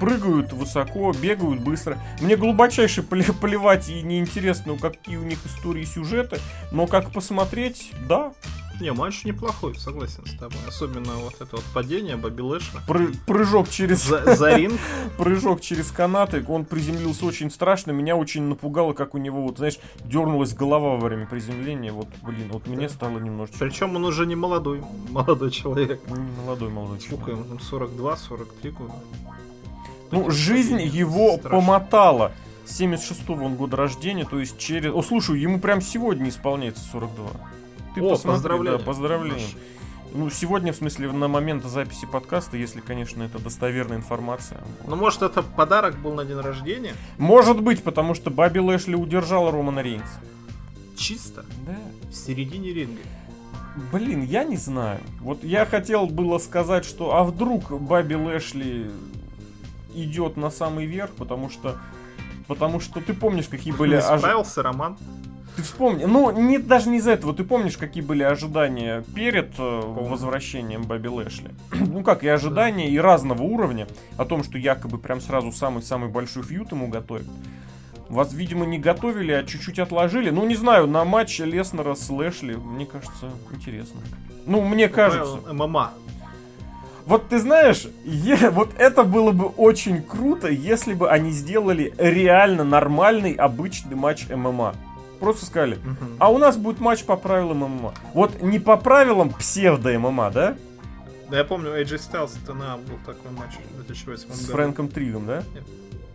прыгают 0.00 0.52
высоко, 0.52 1.12
бегают 1.12 1.60
быстро. 1.60 1.98
Мне 2.20 2.36
глубочайше 2.36 3.02
плевать 3.02 3.88
и 3.88 4.02
неинтересно, 4.02 4.76
какие 4.78 5.16
у 5.16 5.24
них 5.24 5.38
истории 5.44 5.82
и 5.82 5.86
сюжеты, 5.86 6.38
но 6.72 6.86
как 6.86 7.12
посмотреть, 7.12 7.92
да, 8.08 8.32
не, 8.80 8.92
матч 8.92 9.24
неплохой, 9.24 9.74
согласен 9.74 10.24
с 10.24 10.34
тобой. 10.36 10.58
Особенно 10.66 11.12
вот 11.16 11.34
это 11.34 11.56
вот 11.56 11.64
падение 11.74 12.16
Бобби 12.16 12.40
Лэша. 12.40 12.82
Пры 12.86 13.12
прыжок 13.26 13.68
через... 13.68 14.06
За, 14.06 14.34
за 14.34 14.56
ринг. 14.56 14.80
прыжок 15.18 15.60
через 15.60 15.90
канаты. 15.90 16.42
Он 16.48 16.64
приземлился 16.64 17.26
очень 17.26 17.50
страшно. 17.50 17.90
Меня 17.90 18.16
очень 18.16 18.42
напугало, 18.42 18.94
как 18.94 19.14
у 19.14 19.18
него, 19.18 19.42
вот, 19.42 19.58
знаешь, 19.58 19.78
дернулась 20.02 20.54
голова 20.54 20.96
во 20.96 21.00
время 21.08 21.26
приземления. 21.26 21.92
Вот, 21.92 22.08
блин, 22.22 22.48
вот 22.50 22.66
мне 22.68 22.88
стало 22.88 23.18
немножечко... 23.18 23.58
Причем 23.58 23.96
он 23.96 24.04
уже 24.06 24.24
не 24.24 24.34
молодой, 24.34 24.82
молодой 25.10 25.50
человек. 25.50 26.00
Не 26.08 26.42
молодой, 26.42 26.70
молодой 26.70 27.00
человек. 27.00 27.20
Сколько 27.20 27.32
ему? 27.32 27.44
42-43 27.58 28.70
года. 28.70 28.94
Ну, 30.10 30.30
жизнь 30.30 30.80
его 30.80 31.36
страшно. 31.38 31.50
помотала. 31.50 32.32
76-го 32.66 33.44
он 33.44 33.56
года 33.56 33.76
рождения, 33.76 34.24
то 34.24 34.38
есть 34.38 34.58
через... 34.58 34.92
О, 34.92 35.02
слушай, 35.02 35.40
ему 35.40 35.58
прям 35.58 35.80
сегодня 35.80 36.28
исполняется 36.28 36.84
42. 36.92 37.28
Ты 37.94 38.00
О, 38.00 38.10
посмотри, 38.10 38.32
поздравляю. 38.32 38.78
Да, 38.78 38.84
поздравляем. 38.84 39.48
Ну, 40.12 40.28
сегодня, 40.30 40.72
в 40.72 40.76
смысле, 40.76 41.12
на 41.12 41.28
момент 41.28 41.64
записи 41.64 42.06
подкаста, 42.06 42.56
если, 42.56 42.80
конечно, 42.80 43.22
это 43.22 43.38
достоверная 43.38 43.96
информация. 43.96 44.60
Ну, 44.86 44.96
может, 44.96 45.22
это 45.22 45.42
подарок 45.42 45.98
был 45.98 46.14
на 46.14 46.24
день 46.24 46.38
рождения? 46.38 46.94
Может 47.18 47.60
быть, 47.60 47.82
потому 47.82 48.14
что 48.14 48.30
Баби 48.30 48.58
Лэшли 48.58 48.94
удержала 48.94 49.52
Романа 49.52 49.80
Рейнса. 49.80 50.20
Чисто? 50.96 51.44
Да. 51.66 51.76
В 52.10 52.14
середине 52.14 52.72
ринга. 52.72 53.00
Блин, 53.92 54.22
я 54.22 54.42
не 54.44 54.56
знаю. 54.56 55.00
Вот 55.20 55.44
я 55.44 55.64
хотел 55.64 56.06
было 56.06 56.38
сказать, 56.38 56.84
что 56.84 57.14
а 57.14 57.24
вдруг 57.24 57.70
Баби 57.80 58.14
Лэшли 58.14 58.90
идет 59.94 60.36
на 60.36 60.50
самый 60.50 60.86
верх, 60.86 61.10
потому 61.12 61.50
что 61.50 61.76
потому 62.46 62.80
что 62.80 63.00
ты 63.00 63.14
помнишь, 63.14 63.46
какие 63.48 63.72
были... 63.72 63.94
Не 63.94 64.02
справился. 64.02 64.62
Роман? 64.62 64.98
Ты 65.56 65.62
вспомни, 65.62 66.04
ну, 66.04 66.30
не, 66.30 66.58
даже 66.58 66.88
не 66.88 66.98
из-за 66.98 67.12
этого, 67.12 67.34
ты 67.34 67.44
помнишь, 67.44 67.76
какие 67.76 68.02
были 68.02 68.22
ожидания 68.22 69.04
перед 69.14 69.58
э, 69.58 69.80
возвращением 69.84 70.82
Бобби 70.82 71.08
Лэшли? 71.08 71.50
ну 71.72 72.02
как, 72.02 72.24
и 72.24 72.28
ожидания, 72.28 72.86
да. 72.86 72.90
и 72.90 72.98
разного 72.98 73.42
уровня, 73.42 73.86
о 74.16 74.24
том, 74.24 74.42
что 74.42 74.58
якобы 74.58 74.98
прям 74.98 75.20
сразу 75.20 75.52
самый-самый 75.52 76.08
большой 76.08 76.42
фьют 76.44 76.72
ему 76.72 76.88
готовят. 76.88 77.26
Вас, 78.08 78.32
видимо, 78.32 78.66
не 78.66 78.78
готовили, 78.78 79.32
а 79.32 79.44
чуть-чуть 79.44 79.78
отложили. 79.78 80.30
Ну, 80.30 80.44
не 80.44 80.56
знаю, 80.56 80.88
на 80.88 81.04
матч 81.04 81.38
Леснера 81.38 81.94
с 81.94 82.10
Лэшли, 82.10 82.54
мне 82.54 82.86
кажется, 82.86 83.30
интересно. 83.52 84.00
Ну, 84.46 84.62
мне 84.62 84.88
кажется. 84.88 85.38
ММА. 85.52 85.92
Вот 87.06 87.28
ты 87.28 87.38
знаешь, 87.38 87.86
е- 88.04 88.50
вот 88.50 88.70
это 88.78 89.04
было 89.04 89.32
бы 89.32 89.46
очень 89.46 90.02
круто, 90.02 90.48
если 90.48 90.94
бы 90.94 91.10
они 91.10 91.30
сделали 91.30 91.94
реально 91.98 92.64
нормальный, 92.64 93.32
обычный 93.32 93.96
матч 93.96 94.28
ММА. 94.28 94.74
Просто 95.18 95.44
сказали, 95.44 95.74
угу. 95.74 96.10
а 96.18 96.30
у 96.30 96.38
нас 96.38 96.56
будет 96.56 96.80
матч 96.80 97.04
по 97.04 97.16
правилам 97.16 97.58
ММА. 97.58 97.94
Вот 98.14 98.42
не 98.42 98.58
по 98.58 98.76
правилам 98.76 99.30
псевдо-ММА, 99.30 100.30
да? 100.30 100.56
Да 101.30 101.38
я 101.38 101.44
помню, 101.44 101.70
AJ 101.70 101.98
Styles 101.98 102.52
на 102.52 102.76
был 102.76 102.98
такой 103.06 103.30
матч 103.30 103.52
в 103.72 103.76
2008 103.76 104.28
году. 104.28 104.38
С 104.38 104.46
Фрэнком 104.46 104.88
Тригом, 104.88 105.26
да? 105.26 105.42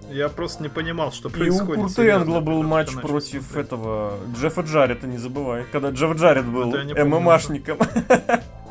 Я 0.09 0.29
просто 0.29 0.61
не 0.61 0.69
понимал, 0.69 1.11
что 1.11 1.29
происходит. 1.29 1.77
И 1.77 1.79
у 1.79 1.83
Курта 1.83 2.07
Энгла 2.07 2.39
был 2.39 2.61
матч 2.63 2.93
против 2.93 3.43
смотреть. 3.43 3.65
этого 3.65 4.19
Джеффа 4.37 4.61
Джарета, 4.61 5.07
не 5.07 5.17
забывай. 5.17 5.65
Когда 5.71 5.89
Джефф 5.89 6.15
Джарет 6.15 6.45
был 6.45 6.73
ММАшником. 7.05 7.79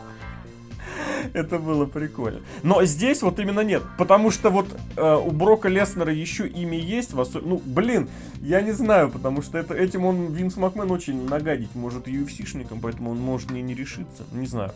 Это 1.33 1.59
было 1.59 1.87
прикольно. 1.87 2.41
Но 2.63 2.85
здесь 2.85 3.23
вот 3.23 3.39
именно 3.39 3.61
нет. 3.61 3.83
Потому 3.99 4.31
что 4.31 4.51
вот 4.51 4.67
э, 4.97 5.15
у 5.15 5.31
Брока 5.31 5.69
Леснера 5.69 6.13
еще 6.13 6.47
имя 6.47 6.79
есть. 6.79 7.13
В 7.13 7.21
осо... 7.21 7.41
Ну, 7.41 7.63
блин, 7.65 8.09
я 8.41 8.61
не 8.61 8.73
знаю, 8.73 9.11
потому 9.11 9.43
что 9.43 9.59
это, 9.59 9.75
этим 9.75 10.05
он, 10.05 10.33
Винс 10.33 10.57
Макмен, 10.57 10.91
очень 10.91 11.29
нагадить 11.29 11.75
может 11.75 12.09
UFC-шником, 12.09 12.79
поэтому 12.83 13.11
он 13.11 13.19
может 13.19 13.51
не, 13.51 13.63
не 13.63 13.75
решиться. 13.75 14.25
Не 14.33 14.47
знаю. 14.47 14.73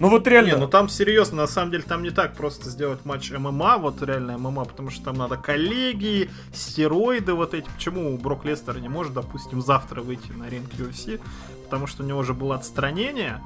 Ну 0.00 0.08
вот 0.08 0.26
реально. 0.26 0.54
Не, 0.54 0.56
ну 0.56 0.68
там 0.68 0.88
серьезно, 0.88 1.36
на 1.42 1.46
самом 1.46 1.70
деле 1.70 1.84
там 1.84 2.02
не 2.02 2.10
так 2.10 2.34
просто 2.34 2.68
сделать 2.68 3.04
матч 3.04 3.30
ММА, 3.30 3.78
вот 3.78 4.02
реально 4.02 4.38
ММА, 4.38 4.64
потому 4.64 4.90
что 4.90 5.04
там 5.04 5.16
надо 5.16 5.36
коллеги, 5.36 6.30
стероиды 6.52 7.34
вот 7.34 7.54
эти. 7.54 7.66
Почему 7.68 8.16
Брок 8.18 8.44
Лестер 8.44 8.80
не 8.80 8.88
может, 8.88 9.12
допустим, 9.12 9.62
завтра 9.62 10.02
выйти 10.02 10.32
на 10.32 10.48
ринг 10.48 10.68
UFC? 10.74 11.20
Потому 11.64 11.86
что 11.86 12.02
у 12.02 12.06
него 12.06 12.18
уже 12.18 12.34
было 12.34 12.56
отстранение, 12.56 13.40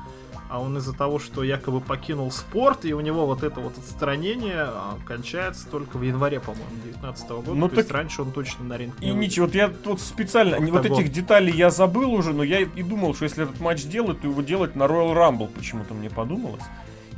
а 0.49 0.61
он 0.61 0.77
из-за 0.79 0.95
того, 0.95 1.19
что 1.19 1.43
якобы 1.43 1.81
покинул 1.81 2.31
спорт, 2.31 2.85
и 2.85 2.93
у 2.93 3.01
него 3.01 3.27
вот 3.27 3.43
это 3.43 3.61
вот 3.61 3.77
отстранение 3.77 4.65
а, 4.67 4.99
кончается 5.07 5.69
только 5.69 5.99
в 5.99 6.03
январе, 6.03 6.41
по-моему, 6.41 6.71
19 6.85 7.29
года. 7.29 7.55
Ну, 7.55 7.69
То 7.69 7.77
так... 7.77 7.85
есть 7.85 7.91
раньше 7.91 8.23
он 8.23 8.33
точно 8.33 8.65
на 8.65 8.77
ринг 8.77 8.99
не 9.01 9.09
И 9.09 9.13
ничего, 9.13 9.47
вот 9.47 9.55
я 9.55 9.69
тут 9.69 10.01
специально, 10.01 10.57
Октагон. 10.57 10.83
вот 10.83 10.87
этих 10.87 11.13
деталей 11.13 11.53
я 11.53 11.71
забыл 11.71 12.13
уже, 12.13 12.33
но 12.33 12.43
я 12.43 12.61
и 12.61 12.83
думал, 12.83 13.15
что 13.15 13.25
если 13.25 13.45
этот 13.45 13.61
матч 13.61 13.85
делать, 13.85 14.21
то 14.21 14.29
его 14.29 14.43
делать 14.43 14.75
на 14.77 14.85
Royal 14.85 15.15
Rumble, 15.15 15.49
почему-то 15.49 15.95
мне 15.95 16.11
подумалось. 16.11 16.65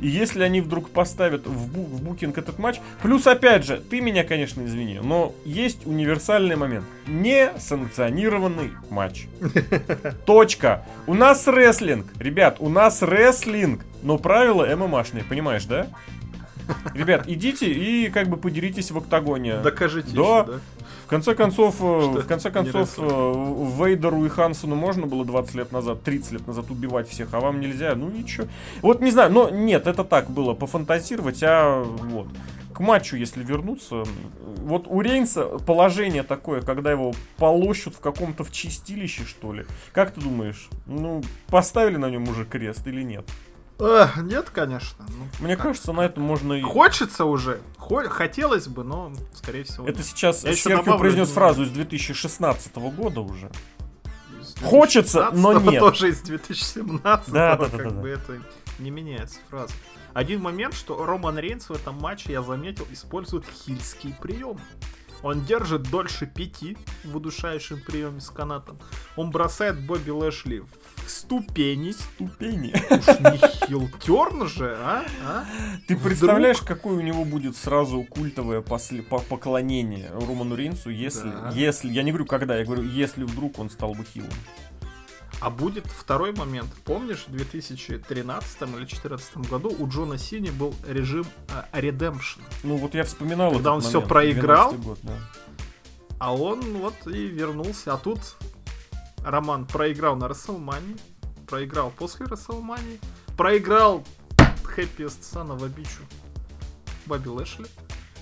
И 0.01 0.07
если 0.07 0.43
они 0.43 0.61
вдруг 0.61 0.89
поставят 0.89 1.45
в, 1.45 1.71
бу- 1.71 1.85
в 1.85 2.01
букинг 2.01 2.37
этот 2.37 2.59
матч, 2.59 2.81
плюс 3.01 3.27
опять 3.27 3.63
же, 3.65 3.77
ты 3.77 4.01
меня, 4.01 4.23
конечно, 4.23 4.65
извини, 4.65 4.99
но 5.01 5.33
есть 5.45 5.85
универсальный 5.85 6.55
момент. 6.55 6.85
Не 7.07 7.51
санкционированный 7.57 8.71
матч. 8.89 9.27
Точка. 10.25 10.85
У 11.07 11.13
нас 11.13 11.47
рестлинг. 11.47 12.07
Ребят, 12.19 12.57
у 12.59 12.69
нас 12.69 13.01
рестлинг. 13.01 13.85
Но 14.01 14.17
правила 14.17 14.65
ММАшные, 14.75 15.23
понимаешь, 15.23 15.65
да? 15.65 15.87
Ребят, 16.95 17.27
идите 17.27 17.71
и 17.71 18.09
как 18.09 18.27
бы 18.27 18.37
подеритесь 18.37 18.91
в 18.91 18.97
октагоне. 18.97 19.57
Докажите 19.57 20.09
да. 20.15 20.39
Еще, 20.39 20.43
да? 20.45 20.59
Конце 21.11 21.35
концов, 21.35 21.75
э, 21.81 22.21
в 22.21 22.25
конце 22.25 22.49
концов, 22.51 22.97
э, 22.97 23.01
Вейдеру 23.01 24.25
и 24.25 24.29
Хансону 24.29 24.75
можно 24.75 25.07
было 25.07 25.25
20 25.25 25.55
лет 25.55 25.71
назад, 25.73 26.03
30 26.03 26.31
лет 26.31 26.47
назад 26.47 26.71
убивать 26.71 27.09
всех, 27.09 27.33
а 27.33 27.41
вам 27.41 27.59
нельзя. 27.59 27.95
Ну 27.95 28.09
ничего. 28.09 28.47
Вот 28.81 29.01
не 29.01 29.11
знаю, 29.11 29.31
но 29.31 29.49
нет, 29.49 29.87
это 29.87 30.05
так 30.05 30.31
было 30.31 30.53
пофантазировать, 30.53 31.43
а 31.43 31.83
вот. 31.83 32.27
К 32.73 32.79
матчу, 32.79 33.17
если 33.17 33.43
вернуться, 33.43 34.05
вот 34.63 34.87
у 34.87 35.01
Рейнса 35.01 35.43
положение 35.59 36.23
такое, 36.23 36.61
когда 36.61 36.89
его 36.89 37.13
полощут 37.35 37.95
в 37.95 37.99
каком-то 37.99 38.45
в 38.45 38.51
чистилище, 38.51 39.25
что 39.25 39.51
ли. 39.51 39.65
Как 39.91 40.13
ты 40.13 40.21
думаешь, 40.21 40.69
ну, 40.85 41.21
поставили 41.47 41.97
на 41.97 42.09
нем 42.09 42.29
уже 42.29 42.45
крест 42.45 42.87
или 42.87 43.03
нет? 43.03 43.25
Эх, 43.81 44.17
нет, 44.17 44.51
конечно. 44.51 45.05
Ну, 45.09 45.27
Мне 45.45 45.55
как? 45.55 45.65
кажется, 45.67 45.91
на 45.91 46.01
этом 46.01 46.23
можно 46.23 46.53
и... 46.53 46.61
Хочется 46.61 47.25
уже. 47.25 47.61
Хо- 47.77 48.09
хотелось 48.09 48.67
бы, 48.67 48.83
но, 48.83 49.11
скорее 49.33 49.63
всего... 49.63 49.87
Это 49.87 49.97
нет. 49.97 50.05
сейчас 50.05 50.43
Я 50.43 50.53
Серхио 50.55 50.97
произнес 50.99 51.29
фразу 51.31 51.63
из 51.63 51.71
2016 51.71 52.75
года 52.75 53.21
уже. 53.21 53.49
из 54.39 54.53
Хочется, 54.63 55.31
но 55.33 55.53
2016, 55.53 55.71
нет. 55.71 55.79
Тоже 55.79 56.09
из 56.09 56.21
2017. 56.21 57.33
Да, 57.33 57.55
да, 57.55 57.65
да, 57.65 57.69
как 57.69 57.83
да, 57.83 57.89
да. 57.89 58.01
бы 58.01 58.09
это 58.09 58.39
не 58.77 58.91
меняется 58.91 59.39
фраза. 59.49 59.73
Один 60.13 60.41
момент, 60.41 60.75
что 60.75 61.03
Роман 61.03 61.39
Рейнс 61.39 61.69
в 61.69 61.71
этом 61.71 61.95
матче, 61.95 62.33
я 62.33 62.43
заметил, 62.43 62.85
использует 62.91 63.45
хильские 63.45 64.15
приемы. 64.21 64.59
Он 65.23 65.45
держит 65.45 65.83
дольше 65.83 66.25
пяти 66.25 66.77
в 67.03 67.15
удушающем 67.15 67.79
приеме 67.81 68.19
с 68.21 68.29
канатом. 68.29 68.79
Он 69.15 69.29
бросает 69.29 69.79
Бобби 69.85 70.09
Лэшли 70.09 70.59
в 71.05 71.09
ступени. 71.09 71.91
Ступени. 71.91 72.73
Уж 72.89 73.19
не 73.19 73.37
хилтерн 73.67 74.47
же, 74.47 74.75
а? 74.79 75.05
а? 75.25 75.45
Ты 75.87 75.95
Вдруг? 75.95 76.09
представляешь, 76.09 76.61
какое 76.61 76.95
у 76.97 77.01
него 77.01 77.23
будет 77.25 77.55
сразу 77.55 78.03
культовое 78.03 78.61
после, 78.61 79.03
по- 79.03 79.19
поклонение 79.19 80.09
Роману 80.11 80.55
Рейнсу, 80.55 80.89
если, 80.89 81.29
Да. 81.29 81.51
если, 81.53 81.89
я 81.91 82.03
не 82.03 82.11
говорю 82.11 82.25
когда, 82.25 82.57
я 82.57 82.65
говорю, 82.65 82.83
если 82.83 83.23
вдруг 83.23 83.59
он 83.59 83.69
стал 83.69 83.93
бы 83.93 84.03
хилом. 84.03 84.29
А 85.41 85.49
будет 85.49 85.87
второй 85.87 86.33
момент. 86.33 86.69
Помнишь, 86.85 87.25
в 87.27 87.31
2013 87.31 88.61
или 88.61 88.67
2014 88.69 89.37
году 89.49 89.75
у 89.77 89.89
Джона 89.89 90.19
Сини 90.19 90.51
был 90.51 90.75
режим 90.87 91.25
э, 91.49 91.79
Redemption. 91.81 92.41
Ну 92.61 92.77
вот 92.77 92.93
я 92.93 93.03
вспоминал 93.03 93.51
Когда 93.51 93.73
он 93.73 93.81
момент, 93.81 94.07
проиграл? 94.07 94.73
12-й 94.73 94.85
год, 94.85 94.99
да. 95.01 95.13
А 96.19 96.35
он 96.35 96.61
вот 96.77 96.93
и 97.07 97.25
вернулся. 97.25 97.93
А 97.93 97.97
тут 97.97 98.19
Роман 99.23 99.65
проиграл 99.65 100.15
на 100.15 100.27
Расселмании, 100.27 100.95
проиграл 101.47 101.89
после 101.89 102.27
Расселмании, 102.27 102.99
проиграл 103.35 104.03
Happiest 104.77 105.21
Son 105.21 105.47
of 105.47 105.63
a 105.65 105.69
Bitch 105.69 106.01
Бобби 107.07 107.29
Лэшли. 107.29 107.65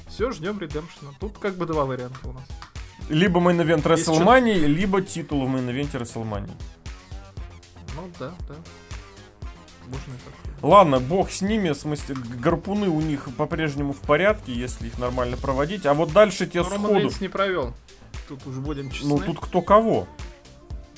Все, 0.07 0.31
ждем 0.31 0.57
redemption 0.57 0.99
-а. 0.99 1.11
Тут 1.19 1.37
как 1.37 1.55
бы 1.55 1.65
два 1.65 1.83
варианта 1.83 2.29
у 2.29 2.31
нас. 2.31 2.43
Либо 3.09 3.41
мейн-эвент 3.41 3.77
Есть 3.77 4.07
Расселмании, 4.07 4.65
либо 4.65 5.01
титул 5.01 5.45
в 5.45 5.49
мейн-эвенте 5.49 5.97
Расселмании. 5.97 6.55
Ну 8.01 8.09
да, 8.19 8.33
да. 8.47 8.55
Можно 9.87 10.13
и 10.13 10.17
так. 10.25 10.33
Ладно, 10.61 10.99
бог 10.99 11.31
с 11.31 11.41
ними, 11.41 11.69
в 11.69 11.75
смысле, 11.75 12.15
гарпуны 12.15 12.89
у 12.89 13.01
них 13.01 13.27
по-прежнему 13.35 13.93
в 13.93 13.99
порядке, 14.01 14.53
если 14.53 14.87
их 14.87 14.97
нормально 14.99 15.37
проводить. 15.37 15.85
А 15.85 15.93
вот 15.93 16.13
дальше 16.13 16.47
те 16.47 16.61
Но 16.61 16.69
Роман 16.69 16.81
сходу. 16.81 16.99
Рейнс 16.99 17.21
не 17.21 17.27
провел. 17.27 17.73
Тут 18.27 18.45
уже 18.45 18.59
будем 18.59 18.91
честны. 18.91 19.09
Ну 19.09 19.19
тут 19.19 19.39
кто 19.39 19.61
кого. 19.61 20.07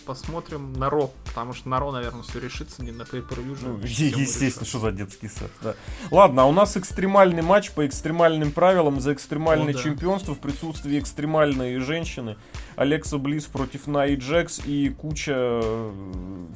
Посмотрим 0.05 0.73
на 0.73 0.89
Ро, 0.89 1.11
потому 1.25 1.53
что 1.53 1.69
на 1.69 1.79
Ро, 1.79 1.91
наверное, 1.91 2.23
все 2.23 2.39
решится, 2.39 2.83
не 2.83 2.91
на 2.91 3.03
pay-per-view 3.03 3.59
же. 3.59 3.67
Ну, 3.67 3.79
естественно, 3.83 4.65
что 4.65 4.79
за 4.79 4.91
детский 4.91 5.27
сад, 5.27 5.51
да. 5.61 5.75
Ладно, 6.09 6.43
а 6.43 6.45
у 6.45 6.51
нас 6.51 6.75
экстремальный 6.75 7.41
матч 7.41 7.71
по 7.71 7.85
экстремальным 7.85 8.51
правилам 8.51 8.99
за 8.99 9.13
экстремальное 9.13 9.73
О, 9.73 9.77
да. 9.77 9.83
чемпионство 9.83 10.33
в 10.33 10.39
присутствии 10.39 10.99
экстремальной 10.99 11.77
женщины. 11.79 12.37
Алекса 12.75 13.17
Близ 13.17 13.45
против 13.45 13.87
Наи 13.87 14.15
Джекс 14.15 14.61
и 14.65 14.89
куча 14.89 15.33
э, 15.35 15.93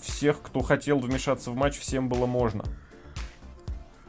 всех, 0.03 0.41
кто 0.41 0.61
хотел 0.61 0.99
вмешаться 0.99 1.51
в 1.51 1.55
матч, 1.55 1.77
всем 1.77 2.09
было 2.09 2.25
можно. 2.25 2.63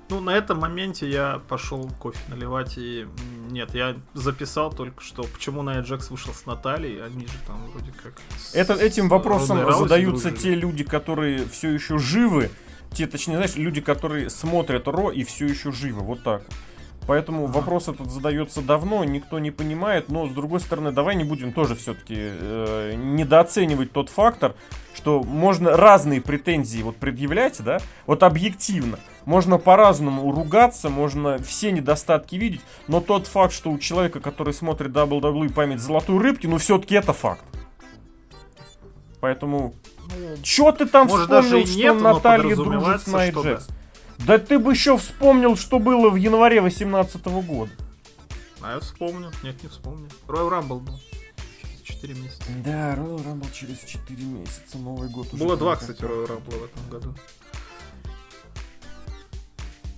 Ну, 0.09 0.21
на 0.21 0.31
этом 0.31 0.61
моменте 0.61 1.11
я 1.11 1.41
пошел 1.49 1.91
кофе 1.99 2.21
наливать, 2.29 2.79
и 2.79 3.09
нет, 3.51 3.75
я 3.75 3.97
записал 4.15 4.73
только 4.73 5.03
что, 5.03 5.23
почему 5.25 5.63
Найя 5.63 5.81
Джекс 5.81 6.11
вышел 6.11 6.33
с 6.35 6.47
Натальей, 6.47 7.03
они 7.05 7.27
же 7.27 7.33
там 7.47 7.57
вроде 7.73 7.93
как... 8.03 8.15
Это, 8.53 8.75
этим 8.75 9.09
вопросом 9.09 9.59
задаются 9.73 10.31
дружили. 10.31 10.43
те 10.43 10.55
люди, 10.55 10.85
которые 10.85 11.47
все 11.47 11.71
еще 11.71 11.99
живы. 11.99 12.51
Те, 12.93 13.07
точнее, 13.07 13.37
знаешь, 13.37 13.57
люди, 13.57 13.81
которые 13.81 14.31
смотрят 14.31 14.89
Ро 14.89 15.11
и 15.11 15.25
все 15.25 15.47
еще 15.47 15.73
живы. 15.73 16.03
Вот 16.03 16.23
так. 16.23 16.43
Поэтому 17.07 17.47
вопрос 17.47 17.89
этот 17.89 18.11
задается 18.11 18.63
давно, 18.63 19.05
никто 19.05 19.39
не 19.39 19.53
понимает, 19.53 20.09
но 20.09 20.27
с 20.27 20.33
другой 20.33 20.59
стороны, 20.59 20.91
давай 20.91 21.15
не 21.15 21.23
будем 21.23 21.53
тоже 21.53 21.77
все-таки 21.77 22.15
недооценивать 22.15 23.93
тот 23.93 24.09
фактор, 24.09 24.57
что 24.93 25.23
можно 25.23 25.77
разные 25.77 26.21
претензии 26.21 26.83
вот 26.83 26.97
предъявлять, 26.97 27.63
да, 27.63 27.79
вот 28.07 28.25
объективно. 28.25 28.99
Можно 29.25 29.59
по-разному 29.59 30.33
ругаться, 30.33 30.89
можно 30.89 31.39
все 31.39 31.71
недостатки 31.71 32.35
видеть, 32.37 32.63
но 32.89 33.01
тот 33.01 33.29
факт, 33.29 33.53
что 33.53 33.71
у 33.71 33.79
человека, 33.79 34.19
который 34.21 34.53
смотрит 34.53 34.91
WWE 34.91 35.53
память 35.53 35.81
золотой 35.81 36.19
рыбки, 36.19 36.47
ну 36.47 36.59
все-таки 36.59 36.97
это 36.97 37.13
факт. 37.13 37.45
Поэтому, 39.21 39.75
Ну, 40.09 40.37
чё 40.43 40.73
ты 40.73 40.87
там 40.87 41.09
Может, 41.09 41.25
вспомнил, 41.25 41.43
даже 41.43 41.63
и 41.63 41.67
что 41.67 41.79
нет, 41.79 42.01
Наталья 42.01 42.57
дружит 42.57 43.03
с 43.03 43.05
что 43.05 43.59
да. 44.19 44.39
Ты 44.39 44.59
бы 44.59 44.73
еще 44.73 44.97
вспомнил, 44.97 45.57
что 45.57 45.79
было 45.79 46.11
в 46.11 46.17
январе 46.17 46.61
18 46.61 47.25
года. 47.25 47.73
А 48.61 48.75
я 48.75 48.81
вспомню. 48.81 49.31
Нет, 49.43 49.63
не 49.63 49.69
вспомню. 49.69 50.09
Royal 50.27 50.51
Rumble 50.51 50.81
был. 50.81 51.01
Через 51.63 51.81
4 51.83 52.15
месяца. 52.15 52.45
Да, 52.65 52.95
Royal 52.95 53.25
Rumble 53.25 53.53
через 53.53 53.81
4 53.85 54.25
месяца, 54.25 54.79
Новый 54.79 55.09
год 55.09 55.33
уже. 55.33 55.43
Было 55.43 55.57
два, 55.57 55.77
кстати, 55.77 56.01
Royal 56.03 56.27
Rumble 56.27 56.59
в 56.59 56.65
этом 56.65 56.91
году. 56.91 57.15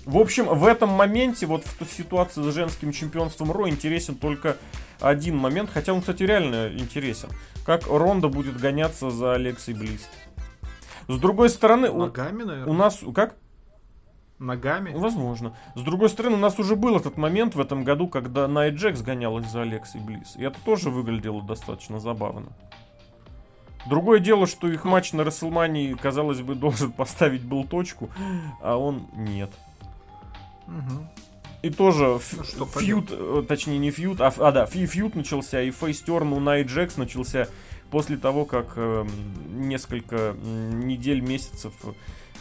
В 0.05 0.17
общем, 0.17 0.47
в 0.47 0.65
этом 0.65 0.89
моменте, 0.89 1.45
вот 1.45 1.65
в, 1.65 1.85
ситуации 1.93 2.43
с 2.43 2.55
женским 2.55 2.93
чемпионством 2.93 3.53
Ро, 3.53 3.69
интересен 3.69 4.15
только 4.15 4.57
один 5.01 5.37
момент, 5.37 5.71
хотя 5.73 5.93
он, 5.93 6.01
кстати, 6.01 6.23
реально 6.23 6.73
интересен. 6.73 7.29
Как 7.67 7.87
Ронда 7.87 8.29
будет 8.29 8.59
гоняться 8.59 9.11
за 9.11 9.35
Алексей 9.35 9.75
Близ. 9.75 10.09
С 11.09 11.19
другой 11.19 11.51
стороны, 11.51 11.91
у, 11.91 11.99
Ногами, 11.99 12.43
наверное. 12.43 12.73
у 12.73 12.75
нас... 12.75 13.01
Как? 13.15 13.35
Ногами. 14.39 14.93
Возможно. 14.95 15.57
С 15.75 15.83
другой 15.83 16.09
стороны, 16.09 16.37
у 16.37 16.41
нас 16.41 16.59
уже 16.59 16.77
был 16.77 16.97
этот 16.97 17.17
момент 17.17 17.55
в 17.55 17.61
этом 17.61 17.83
году, 17.83 18.07
когда 18.07 18.47
Найт 18.47 18.75
Джекс 18.75 19.03
гонялась 19.03 19.51
за 19.51 19.63
Алексей 19.63 20.01
Близ. 20.01 20.37
И 20.37 20.43
это 20.43 20.59
тоже 20.65 20.91
выглядело 20.91 21.43
достаточно 21.43 21.99
забавно. 21.99 22.53
Другое 23.87 24.21
дело, 24.21 24.47
что 24.47 24.69
их 24.69 24.85
матч 24.85 25.13
на 25.13 25.25
Расселмании, 25.25 25.95
казалось 25.95 26.41
бы, 26.41 26.55
должен 26.57 26.93
поставить 26.93 27.43
был 27.43 27.65
точку, 27.65 28.11
а 28.63 28.77
он 28.77 29.09
нет. 29.15 29.51
Мгм. 30.67 31.09
И 31.63 31.71
тоже 31.71 32.21
Ну, 32.37 32.45
что 32.45 32.67
фьюд, 32.67 33.09
э, 33.11 33.45
точнее 33.49 33.79
не 33.79 33.91
фьюд, 33.91 34.21
а, 34.21 34.33
а 34.39 34.53
да, 34.53 34.67
фьюд 34.67 35.17
начался, 35.17 35.61
и 35.61 35.73
фейстерн 35.73 36.33
у 36.33 36.39
Найт 36.39 36.69
Джекс 36.69 36.97
начался 36.97 37.49
после 37.91 38.17
того, 38.17 38.45
как 38.45 38.75
эм, 38.77 39.09
несколько 39.69 40.37
недель, 40.41 41.21
месяцев 41.21 41.73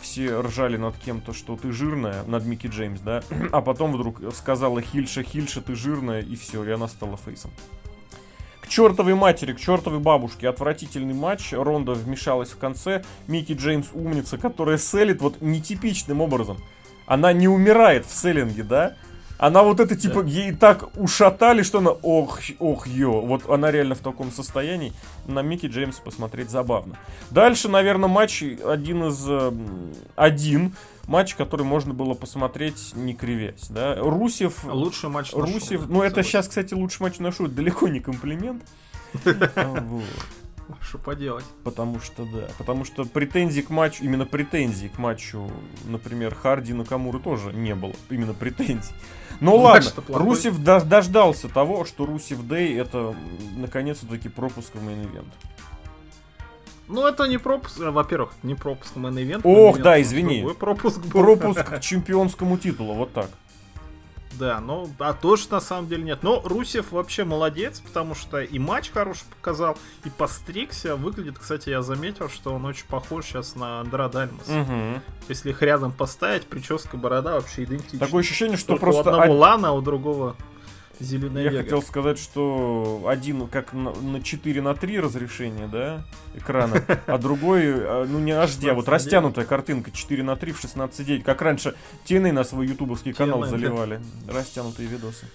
все 0.02 0.42
ржали 0.42 0.78
над 0.78 0.98
кем-то, 0.98 1.34
что 1.34 1.56
ты 1.56 1.72
жирная, 1.72 2.24
над 2.24 2.46
Микки 2.46 2.68
Джеймс, 2.68 3.00
да, 3.02 3.24
а 3.52 3.62
потом 3.62 3.94
вдруг 3.94 4.22
сказала 4.34 4.82
Хильша, 4.82 5.24
Хильша, 5.24 5.62
ты 5.62 5.76
жирная, 5.76 6.22
и 6.22 6.36
все, 6.36 6.64
и 6.64 6.72
она 6.72 6.88
стала 6.88 7.18
фейсом. 7.18 7.52
К 8.62 8.70
чертовой 8.70 9.16
матери, 9.16 9.54
к 9.54 9.60
чертовой 9.60 10.00
бабушке. 10.00 10.50
Отвратительный 10.50 11.14
матч. 11.14 11.54
Ронда 11.54 11.94
вмешалась 11.94 12.50
в 12.50 12.58
конце. 12.58 13.02
Микки 13.26 13.54
Джеймс 13.54 13.88
умница, 13.94 14.38
которая 14.38 14.78
селит 14.78 15.22
вот 15.22 15.42
нетипичным 15.42 16.20
образом. 16.20 16.58
Она 17.06 17.32
не 17.32 17.48
умирает 17.48 18.06
в 18.06 18.14
селлинге, 18.14 18.64
да? 18.64 18.98
Она 19.38 19.64
вот 19.64 19.80
это, 19.80 19.96
типа, 19.96 20.24
ей 20.24 20.52
так 20.52 20.90
ушатали, 20.98 21.62
что 21.62 21.78
она, 21.78 21.92
ох, 21.92 22.40
ох, 22.60 22.88
ё. 22.88 23.22
Вот 23.22 23.50
она 23.50 23.72
реально 23.72 23.96
в 23.96 24.00
таком 24.00 24.32
состоянии. 24.32 24.94
На 25.28 25.42
Микки 25.42 25.68
Джеймса 25.68 26.02
посмотреть 26.02 26.50
забавно. 26.50 26.98
Дальше, 27.30 27.70
наверное, 27.70 28.10
матч 28.10 28.44
один 28.66 29.08
из... 29.08 29.28
эм, 29.30 29.94
один 30.16 30.76
матч, 31.06 31.36
который 31.36 31.66
можно 31.66 31.94
было 31.94 32.14
посмотреть, 32.14 32.94
не 32.96 33.14
кривясь, 33.14 33.68
да? 33.70 33.96
Русев... 33.96 34.64
Лучший 34.66 35.10
матч 35.10 35.34
Русев, 35.34 35.82
шоу, 35.82 35.90
ну 35.90 36.02
это 36.02 36.24
сейчас, 36.24 36.48
кстати, 36.48 36.74
лучший 36.74 37.04
матч 37.04 37.20
на 37.20 37.32
шоу, 37.32 37.48
далеко 37.48 37.88
не 37.88 38.00
комплимент. 38.00 38.64
Что 40.82 40.98
поделать? 40.98 41.46
Потому 41.64 42.00
что, 42.00 42.26
да. 42.26 42.48
Потому 42.58 42.86
что 42.86 43.06
претензий 43.06 43.62
к 43.62 43.70
матчу, 43.70 44.04
именно 44.04 44.26
претензий 44.26 44.90
к 44.90 44.98
матчу, 44.98 45.50
например, 45.86 46.36
Харди 46.36 46.74
Накамуры 46.74 47.20
тоже 47.20 47.54
не 47.54 47.76
было. 47.76 47.94
Именно 48.10 48.34
претензий. 48.34 48.94
Но 49.40 49.52
Ну, 49.52 49.58
ладно. 49.58 49.92
Русев 50.10 50.58
до- 50.64 50.84
дождался 50.84 51.48
того, 51.50 51.86
что 51.86 52.06
Русев 52.06 52.42
Day 52.48 52.78
это 52.78 53.16
наконец-таки 53.56 54.30
пропуск 54.30 54.76
в 54.76 54.84
мейн-ивент. 54.84 55.32
Ну, 56.88 57.06
это 57.06 57.26
не 57.26 57.38
пропуск, 57.38 57.80
а, 57.82 57.92
во-первых, 57.92 58.34
не 58.44 58.56
пропуск 58.56 58.96
в 58.96 59.00
мейн-ивент. 59.00 59.42
Ох, 59.44 59.80
да, 59.80 60.02
извини. 60.02 60.48
пропуск 60.60 61.00
был. 61.00 61.22
Пропуск 61.22 61.64
к 61.66 61.80
чемпионскому 61.82 62.58
титулу, 62.58 62.94
вот 62.94 63.14
так. 63.14 63.30
Да, 64.38 64.60
ну, 64.60 64.90
а 65.00 65.14
тоже 65.14 65.48
на 65.50 65.60
самом 65.60 65.88
деле 65.88 66.04
нет. 66.04 66.20
Но 66.22 66.42
Русев 66.44 66.92
вообще 66.92 67.24
молодец, 67.24 67.80
потому 67.80 68.16
что 68.16 68.40
и 68.42 68.60
матч 68.60 68.92
хороший 68.92 69.24
показал, 69.38 69.78
и 70.06 70.10
постригся. 70.10 70.96
Выглядит, 70.96 71.40
кстати, 71.40 71.70
я 71.70 71.82
заметил, 71.82 72.30
что 72.30 72.54
он 72.54 72.66
очень 72.66 72.86
похож 72.88 73.26
сейчас 73.26 73.56
на 73.56 73.82
Андра 73.82 74.10
Дальмас. 74.10 74.48
Мгм. 74.48 75.02
Если 75.30 75.50
их 75.50 75.62
рядом 75.62 75.92
поставить, 75.92 76.46
прическа, 76.46 76.98
борода 76.98 77.34
вообще 77.34 77.64
идентична. 77.64 78.00
Такое 78.00 78.22
ощущение, 78.22 78.58
что 78.58 78.70
Только 78.70 78.86
просто... 78.86 79.04
у 79.04 79.14
одного 79.14 79.34
од- 79.34 79.40
Лана, 79.40 79.70
а 79.70 79.72
у 79.74 79.82
другого 79.82 80.36
Зеленая 81.00 81.44
Я 81.44 81.50
Вега. 81.52 81.64
хотел 81.64 81.82
сказать, 81.82 82.18
что 82.18 83.06
один 83.08 83.48
как 83.48 83.74
на, 83.74 83.92
на 83.94 84.22
4 84.22 84.62
на 84.62 84.74
3 84.74 85.00
разрешение, 85.00 85.68
да, 85.68 86.06
экрана, 86.36 86.84
а 87.08 87.18
другой, 87.18 87.66
э, 87.66 88.06
ну 88.10 88.20
не 88.20 88.32
HD, 88.32 88.70
а 88.70 88.74
вот 88.74 88.88
16:9. 88.88 88.90
растянутая 88.90 89.46
картинка 89.46 89.92
4 89.92 90.24
на 90.24 90.36
3 90.36 90.52
в 90.52 90.64
16.9, 90.64 91.24
как 91.24 91.42
раньше 91.42 91.76
TNA 92.06 92.32
на 92.32 92.44
свой 92.44 92.68
ютубовский 92.68 93.14
канал 93.14 93.46
заливали, 93.46 94.02
растянутые 94.28 94.88
видосы. 94.88 95.28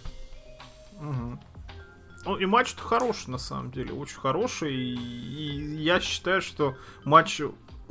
Ну 2.25 2.37
и 2.37 2.47
матч-то 2.47 2.83
хороший, 2.83 3.31
на 3.31 3.39
самом 3.39 3.73
деле, 3.73 3.93
очень 3.93 4.19
хороший. 4.19 4.73
И 4.73 5.83
я 5.83 5.99
считаю, 6.01 6.41
что 6.41 6.77
матч 7.05 7.41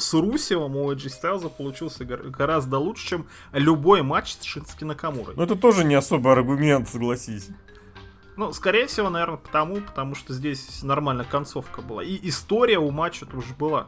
с 0.02 0.14
Русевым 0.14 0.76
у 0.76 0.91
AJ 0.91 1.12
Styles 1.22 1.49
получился 1.49 2.04
гораздо 2.06 2.78
лучше, 2.80 3.08
чем 3.08 3.28
любой 3.54 4.02
матч 4.02 4.34
с 4.34 4.43
Шински 4.43 4.84
Накамурой. 4.84 5.36
Ну 5.36 5.43
это 5.43 5.56
тоже 5.56 5.84
не 5.84 5.95
особый 5.95 6.34
аргумент, 6.34 6.89
согласись. 6.89 7.49
Ну, 8.38 8.52
скорее 8.54 8.88
всего, 8.88 9.10
наверное, 9.10 9.38
потому, 9.38 9.82
потому 9.82 10.16
что 10.16 10.34
здесь 10.34 10.84
нормальная 10.84 11.26
концовка 11.26 11.82
была. 11.82 12.04
И 12.04 12.20
история 12.28 12.80
у 12.80 12.89
матча 12.89 13.26
тоже 13.26 13.54
была. 13.58 13.88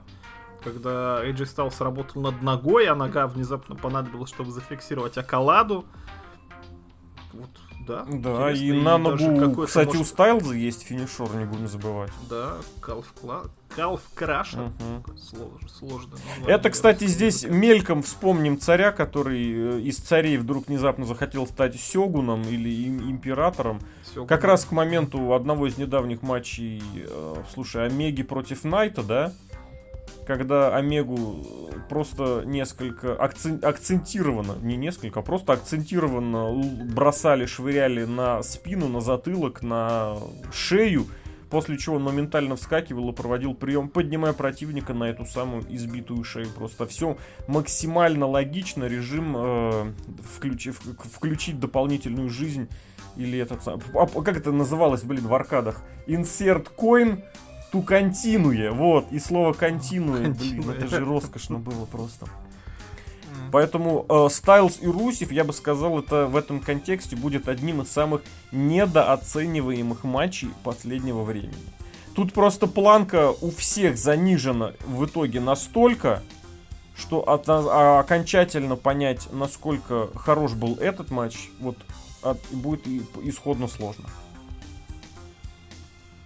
Когда 0.64 1.26
AJ 1.26 1.56
Styles 1.56 1.84
работал 1.84 2.22
над 2.22 2.42
ногой, 2.42 2.88
а 2.88 2.96
нога 2.96 3.28
внезапно 3.28 3.76
понадобилась, 3.76 4.30
чтобы 4.30 4.52
зафиксировать 4.52 5.18
Акаладу. 5.18 5.86
Вот 7.34 7.50
да. 7.88 8.06
Да, 8.10 8.52
и 8.52 8.72
на 8.72 8.98
ногу, 8.98 9.64
кстати, 9.66 9.88
может... 9.88 10.02
у 10.02 10.06
Стайлза 10.06 10.54
есть 10.54 10.84
финишер, 10.84 11.36
не 11.36 11.46
будем 11.46 11.68
забывать. 11.68 12.12
Да, 12.30 12.58
Калф 12.82 13.14
Калф 13.76 14.02
Краш. 14.14 14.54
Угу. 14.54 15.18
Сложно, 15.18 15.68
сложно. 15.68 16.16
Это, 16.46 16.70
кстати, 16.70 17.06
здесь 17.06 17.44
мельком 17.44 18.04
вспомним 18.04 18.60
царя, 18.60 18.92
который 18.92 19.78
э, 19.78 19.80
из 19.82 19.98
царей 19.98 20.38
вдруг 20.38 20.68
внезапно 20.68 21.06
захотел 21.06 21.48
стать 21.48 21.80
Сёгуном 21.80 22.44
или 22.44 22.88
императором. 22.88 23.80
Сёгуном. 24.06 24.28
Как 24.28 24.44
раз 24.44 24.66
к 24.66 24.72
моменту 24.72 25.34
одного 25.34 25.68
из 25.68 25.78
недавних 25.78 26.22
матчей, 26.22 26.84
э, 26.96 27.36
слушай, 27.54 27.86
Омеги 27.88 28.24
против 28.24 28.64
Найта, 28.64 29.04
да? 29.04 29.34
Когда 30.26 30.76
Омегу 30.76 31.46
просто 31.90 32.44
несколько 32.46 33.16
акцен... 33.16 33.60
акцентированно, 33.62 34.56
не 34.62 34.76
несколько, 34.76 35.20
а 35.20 35.24
просто 35.24 35.54
акцентированно 35.54 36.54
бросали, 36.94 37.46
швыряли 37.46 38.06
на 38.06 38.42
спину, 38.44 38.88
на 38.88 39.02
затылок, 39.02 39.62
на 39.62 40.18
шею, 40.52 41.06
после 41.50 41.78
чего 41.78 41.98
он 41.98 42.04
моментально 42.04 42.56
вскакивал 42.56 43.10
и 43.10 43.14
проводил 43.14 43.54
прием, 43.54 43.90
поднимая 43.90 44.34
противника 44.34 44.94
на 44.94 45.06
эту 45.06 45.26
самую 45.26 45.64
избитую 45.70 46.24
шею. 46.24 46.48
Просто 46.50 46.88
все 46.88 47.18
максимально 47.48 48.26
логично, 48.26 48.86
режим 48.86 49.36
э, 49.38 49.94
включи, 50.36 50.72
включить 50.72 51.60
дополнительную 51.60 52.30
жизнь 52.30 52.68
или 53.16 53.38
этот 53.38 53.60
а, 53.68 54.08
как 54.08 54.38
это 54.38 54.52
называлось, 54.52 55.04
блин, 55.04 55.28
в 55.28 55.34
аркадах? 55.34 55.84
Insert 56.08 56.70
coin 56.76 57.24
ту 57.74 57.82
континуе, 57.82 58.70
вот, 58.70 59.12
и 59.12 59.18
слово 59.18 59.52
континуе, 59.52 60.30
блин, 60.30 60.70
это 60.70 60.88
же 60.88 61.04
роскошно 61.04 61.58
было 61.58 61.86
просто. 61.86 62.28
Поэтому 63.52 64.06
э, 64.08 64.28
Стайлз 64.30 64.78
и 64.80 64.86
Русев, 64.86 65.32
я 65.32 65.44
бы 65.44 65.54
сказал, 65.54 65.98
это 65.98 66.28
в 66.28 66.36
этом 66.36 66.60
контексте 66.60 67.16
будет 67.16 67.48
одним 67.48 67.82
из 67.82 67.90
самых 67.90 68.22
недооцениваемых 68.52 70.04
матчей 70.04 70.50
последнего 70.64 71.24
времени. 71.24 71.56
Тут 72.14 72.32
просто 72.34 72.68
планка 72.68 73.32
у 73.42 73.50
всех 73.50 73.98
занижена 73.98 74.74
в 74.86 75.06
итоге 75.06 75.40
настолько, 75.40 76.22
что 76.96 77.28
от, 77.28 77.46
а, 77.50 78.00
окончательно 78.00 78.76
понять, 78.76 79.30
насколько 79.32 80.10
хорош 80.14 80.52
был 80.52 80.76
этот 80.76 81.10
матч, 81.10 81.50
вот 81.60 81.78
от, 82.22 82.40
будет 82.52 82.86
исходно 83.24 83.68
сложно. 83.68 84.06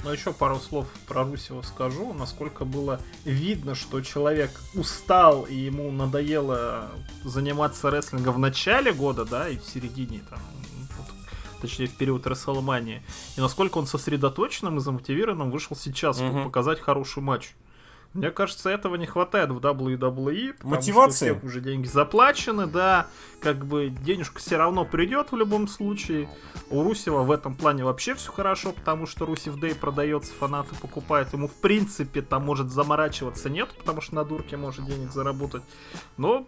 Но 0.07 0.13
еще 0.13 0.31
пару 0.31 0.57
слов 0.57 0.87
про 1.05 1.25
Русева 1.25 1.61
скажу. 1.63 2.13
Насколько 2.13 2.63
было 2.63 3.01
видно, 3.25 3.75
что 3.75 3.99
человек 3.99 4.51
устал 4.73 5.43
и 5.43 5.53
ему 5.53 5.91
надоело 5.91 6.89
заниматься 7.25 7.89
рестлингом 7.89 8.35
в 8.35 8.39
начале 8.39 8.93
года, 8.93 9.25
да, 9.25 9.49
и 9.49 9.57
в 9.57 9.65
середине, 9.65 10.21
там, 10.29 10.39
точнее, 11.59 11.87
в 11.87 11.97
период 11.97 12.25
Рестлмании. 12.25 13.03
И 13.35 13.41
насколько 13.41 13.79
он 13.79 13.85
сосредоточенным 13.85 14.77
и 14.77 14.79
замотивированным 14.79 15.51
вышел 15.51 15.75
сейчас, 15.75 16.15
чтобы 16.15 16.45
показать 16.45 16.79
хороший 16.79 17.21
матч. 17.21 17.53
Мне 18.17 18.31
кажется, 18.31 18.71
этого 18.71 18.95
не 18.95 19.05
хватает 19.05 19.51
в 19.51 19.59
WWE. 19.59 20.55
Мотивация. 20.63 21.35
Что 21.37 21.45
уже 21.45 21.61
деньги 21.61 21.85
заплачены, 21.85 22.65
да. 22.65 23.05
Как 23.39 23.63
бы 23.63 23.89
денежка 23.89 24.39
все 24.39 24.57
равно 24.57 24.85
придет 24.85 25.31
в 25.31 25.35
любом 25.35 25.67
случае. 25.67 26.27
У 26.71 26.81
Русева 26.81 27.21
в 27.21 27.29
этом 27.29 27.53
плане 27.53 27.83
вообще 27.83 28.15
все 28.15 28.31
хорошо, 28.31 28.73
потому 28.73 29.05
что 29.05 29.27
Русев 29.27 29.57
Дэй 29.57 29.75
продается, 29.75 30.33
фанаты 30.33 30.73
покупают. 30.81 31.31
Ему 31.31 31.47
в 31.47 31.53
принципе 31.53 32.23
там 32.23 32.43
может 32.43 32.71
заморачиваться 32.71 33.51
нет, 33.51 33.69
потому 33.77 34.01
что 34.01 34.15
на 34.15 34.25
дурке 34.25 34.57
может 34.57 34.85
денег 34.85 35.11
заработать. 35.11 35.61
Но 36.17 36.47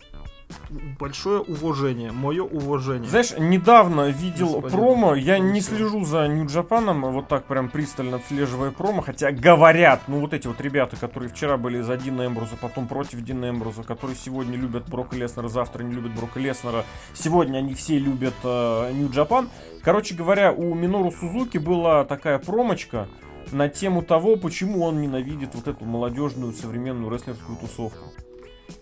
большое 1.00 1.42
уважение, 1.42 2.12
мое 2.12 2.44
уважение. 2.44 3.10
Знаешь, 3.10 3.34
недавно 3.38 4.10
видел 4.10 4.62
Господин 4.62 4.72
промо, 4.72 5.16
я 5.16 5.40
не 5.40 5.62
слежу 5.62 6.06
за 6.06 6.28
Нью 6.28 6.48
Джапаном, 6.48 7.02
вот 7.12 7.28
так 7.28 7.46
прям 7.46 7.70
пристально 7.70 8.18
отслеживая 8.18 8.72
промо, 8.72 9.02
хотя 9.02 9.32
говорят, 9.32 10.02
ну 10.08 10.20
вот 10.20 10.34
эти 10.34 10.48
вот 10.48 10.60
ребята, 10.62 10.96
которые 10.96 11.30
вчера 11.30 11.58
были 11.58 11.82
за 11.82 11.98
Дина 11.98 12.26
Эмбруза, 12.28 12.56
потом 12.60 12.88
против 12.88 13.24
Дина 13.24 13.50
Эмбруза, 13.50 13.84
которые 13.84 14.16
сегодня 14.16 14.58
любят 14.58 14.90
Брока 14.90 15.16
Леснера, 15.16 15.48
завтра 15.48 15.84
не 15.84 15.94
любят 15.94 16.14
Брока 16.14 16.40
Леснера, 16.40 16.86
сегодня 17.14 17.60
они 17.60 17.74
все 17.74 17.98
любят 17.98 18.36
Нью 18.44 19.08
э, 19.08 19.12
Джапан. 19.12 19.50
Короче 19.84 20.14
говоря, 20.16 20.52
у 20.52 20.74
Минору 20.74 21.12
Сузуки 21.12 21.58
была 21.58 22.04
такая 22.06 22.38
промочка, 22.38 23.08
на 23.52 23.68
тему 23.70 24.04
того, 24.04 24.36
почему 24.36 24.84
он 24.84 25.02
ненавидит 25.02 25.56
вот 25.56 25.68
эту 25.68 25.86
молодежную 25.86 26.54
современную 26.54 27.12
рестлерскую 27.12 27.58
тусовку. 27.58 28.12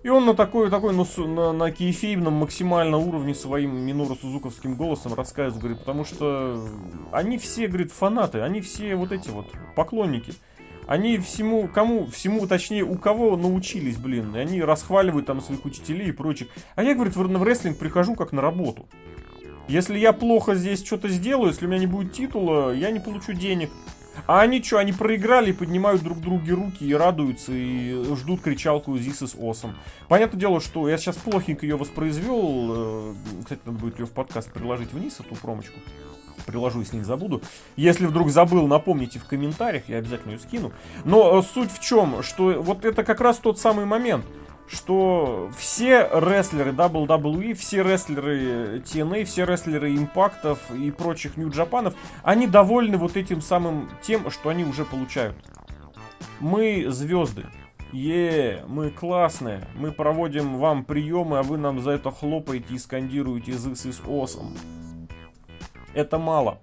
И 0.03 0.09
он 0.09 0.25
на 0.25 0.33
такой, 0.33 0.69
такой 0.69 0.93
на, 0.93 1.05
на, 1.25 1.51
на 1.53 1.71
кейфейбном 1.71 2.33
максимальном 2.33 3.07
уровне 3.07 3.33
своим 3.33 3.75
Минору 3.77 4.15
Сузуковским 4.15 4.75
голосом 4.75 5.13
рассказывает, 5.13 5.59
говорит, 5.59 5.79
потому 5.79 6.05
что 6.05 6.63
они 7.11 7.37
все, 7.37 7.67
говорит, 7.67 7.91
фанаты, 7.91 8.41
они 8.41 8.61
все 8.61 8.95
вот 8.95 9.11
эти 9.11 9.29
вот 9.29 9.47
поклонники. 9.75 10.33
Они 10.87 11.17
всему, 11.17 11.67
кому, 11.67 12.07
всему, 12.07 12.47
точнее, 12.47 12.83
у 12.83 12.97
кого 12.97 13.35
научились, 13.35 13.97
блин, 13.97 14.33
и 14.35 14.39
они 14.39 14.61
расхваливают 14.61 15.25
там 15.25 15.41
своих 15.41 15.65
учителей 15.65 16.09
и 16.09 16.13
прочих. 16.13 16.47
А 16.75 16.83
я, 16.83 16.95
говорит, 16.95 17.15
в 17.17 17.43
рестлинг 17.43 17.77
прихожу 17.77 18.15
как 18.15 18.31
на 18.31 18.41
работу. 18.41 18.87
Если 19.67 19.97
я 19.97 20.13
плохо 20.13 20.55
здесь 20.55 20.85
что-то 20.85 21.09
сделаю, 21.09 21.49
если 21.49 21.65
у 21.65 21.69
меня 21.69 21.79
не 21.79 21.87
будет 21.87 22.13
титула, 22.13 22.71
я 22.71 22.89
не 22.89 23.01
получу 23.01 23.33
денег. 23.33 23.69
А 24.25 24.41
они 24.41 24.63
что, 24.63 24.79
они 24.79 24.93
проиграли, 24.93 25.51
поднимают 25.51 26.01
друг 26.01 26.19
друге 26.21 26.53
руки 26.53 26.85
и 26.85 26.93
радуются, 26.93 27.51
и 27.53 28.15
ждут 28.15 28.41
кричалку 28.41 28.95
This 28.95 29.21
is 29.21 29.37
awesome. 29.37 29.73
Понятное 30.07 30.39
дело, 30.39 30.59
что 30.59 30.89
я 30.89 30.97
сейчас 30.97 31.17
плохенько 31.17 31.65
ее 31.65 31.77
воспроизвел. 31.77 32.69
Э, 32.69 33.13
кстати, 33.43 33.61
надо 33.65 33.77
будет 33.77 33.99
ее 33.99 34.05
в 34.05 34.11
подкаст 34.11 34.51
приложить 34.51 34.91
вниз, 34.93 35.19
эту 35.19 35.35
промочку. 35.35 35.79
Приложу, 36.45 36.79
если 36.79 36.97
не 36.97 37.03
забуду. 37.03 37.41
Если 37.75 38.05
вдруг 38.05 38.29
забыл, 38.29 38.67
напомните 38.67 39.19
в 39.19 39.25
комментариях, 39.25 39.83
я 39.89 39.97
обязательно 39.97 40.33
ее 40.33 40.39
скину. 40.39 40.71
Но 41.03 41.39
э, 41.39 41.43
суть 41.43 41.71
в 41.71 41.81
чем, 41.81 42.23
что 42.23 42.61
вот 42.61 42.85
это 42.85 43.03
как 43.03 43.21
раз 43.21 43.37
тот 43.37 43.59
самый 43.59 43.85
момент 43.85 44.25
что 44.67 45.49
все 45.57 46.09
рестлеры 46.13 46.71
WWE, 46.71 47.53
все 47.53 47.83
рестлеры 47.83 48.79
TNA, 48.79 49.23
все 49.25 49.45
рестлеры 49.45 49.95
импактов 49.95 50.59
и 50.71 50.91
прочих 50.91 51.37
нью-джапанов, 51.37 51.95
они 52.23 52.47
довольны 52.47 52.97
вот 52.97 53.15
этим 53.15 53.41
самым 53.41 53.89
тем, 54.01 54.29
что 54.29 54.49
они 54.49 54.65
уже 54.65 54.85
получают. 54.85 55.35
Мы 56.39 56.85
звезды. 56.89 57.45
Е, 57.93 58.63
мы 58.67 58.89
классные. 58.89 59.67
Мы 59.75 59.91
проводим 59.91 60.57
вам 60.57 60.83
приемы, 60.83 61.39
а 61.39 61.43
вы 61.43 61.57
нам 61.57 61.79
за 61.79 61.91
это 61.91 62.11
хлопаете 62.11 62.73
и 62.73 62.77
скандируете 62.77 63.53
This 63.53 63.87
is 63.87 64.05
awesome. 64.05 64.57
Это 65.93 66.17
мало 66.17 66.59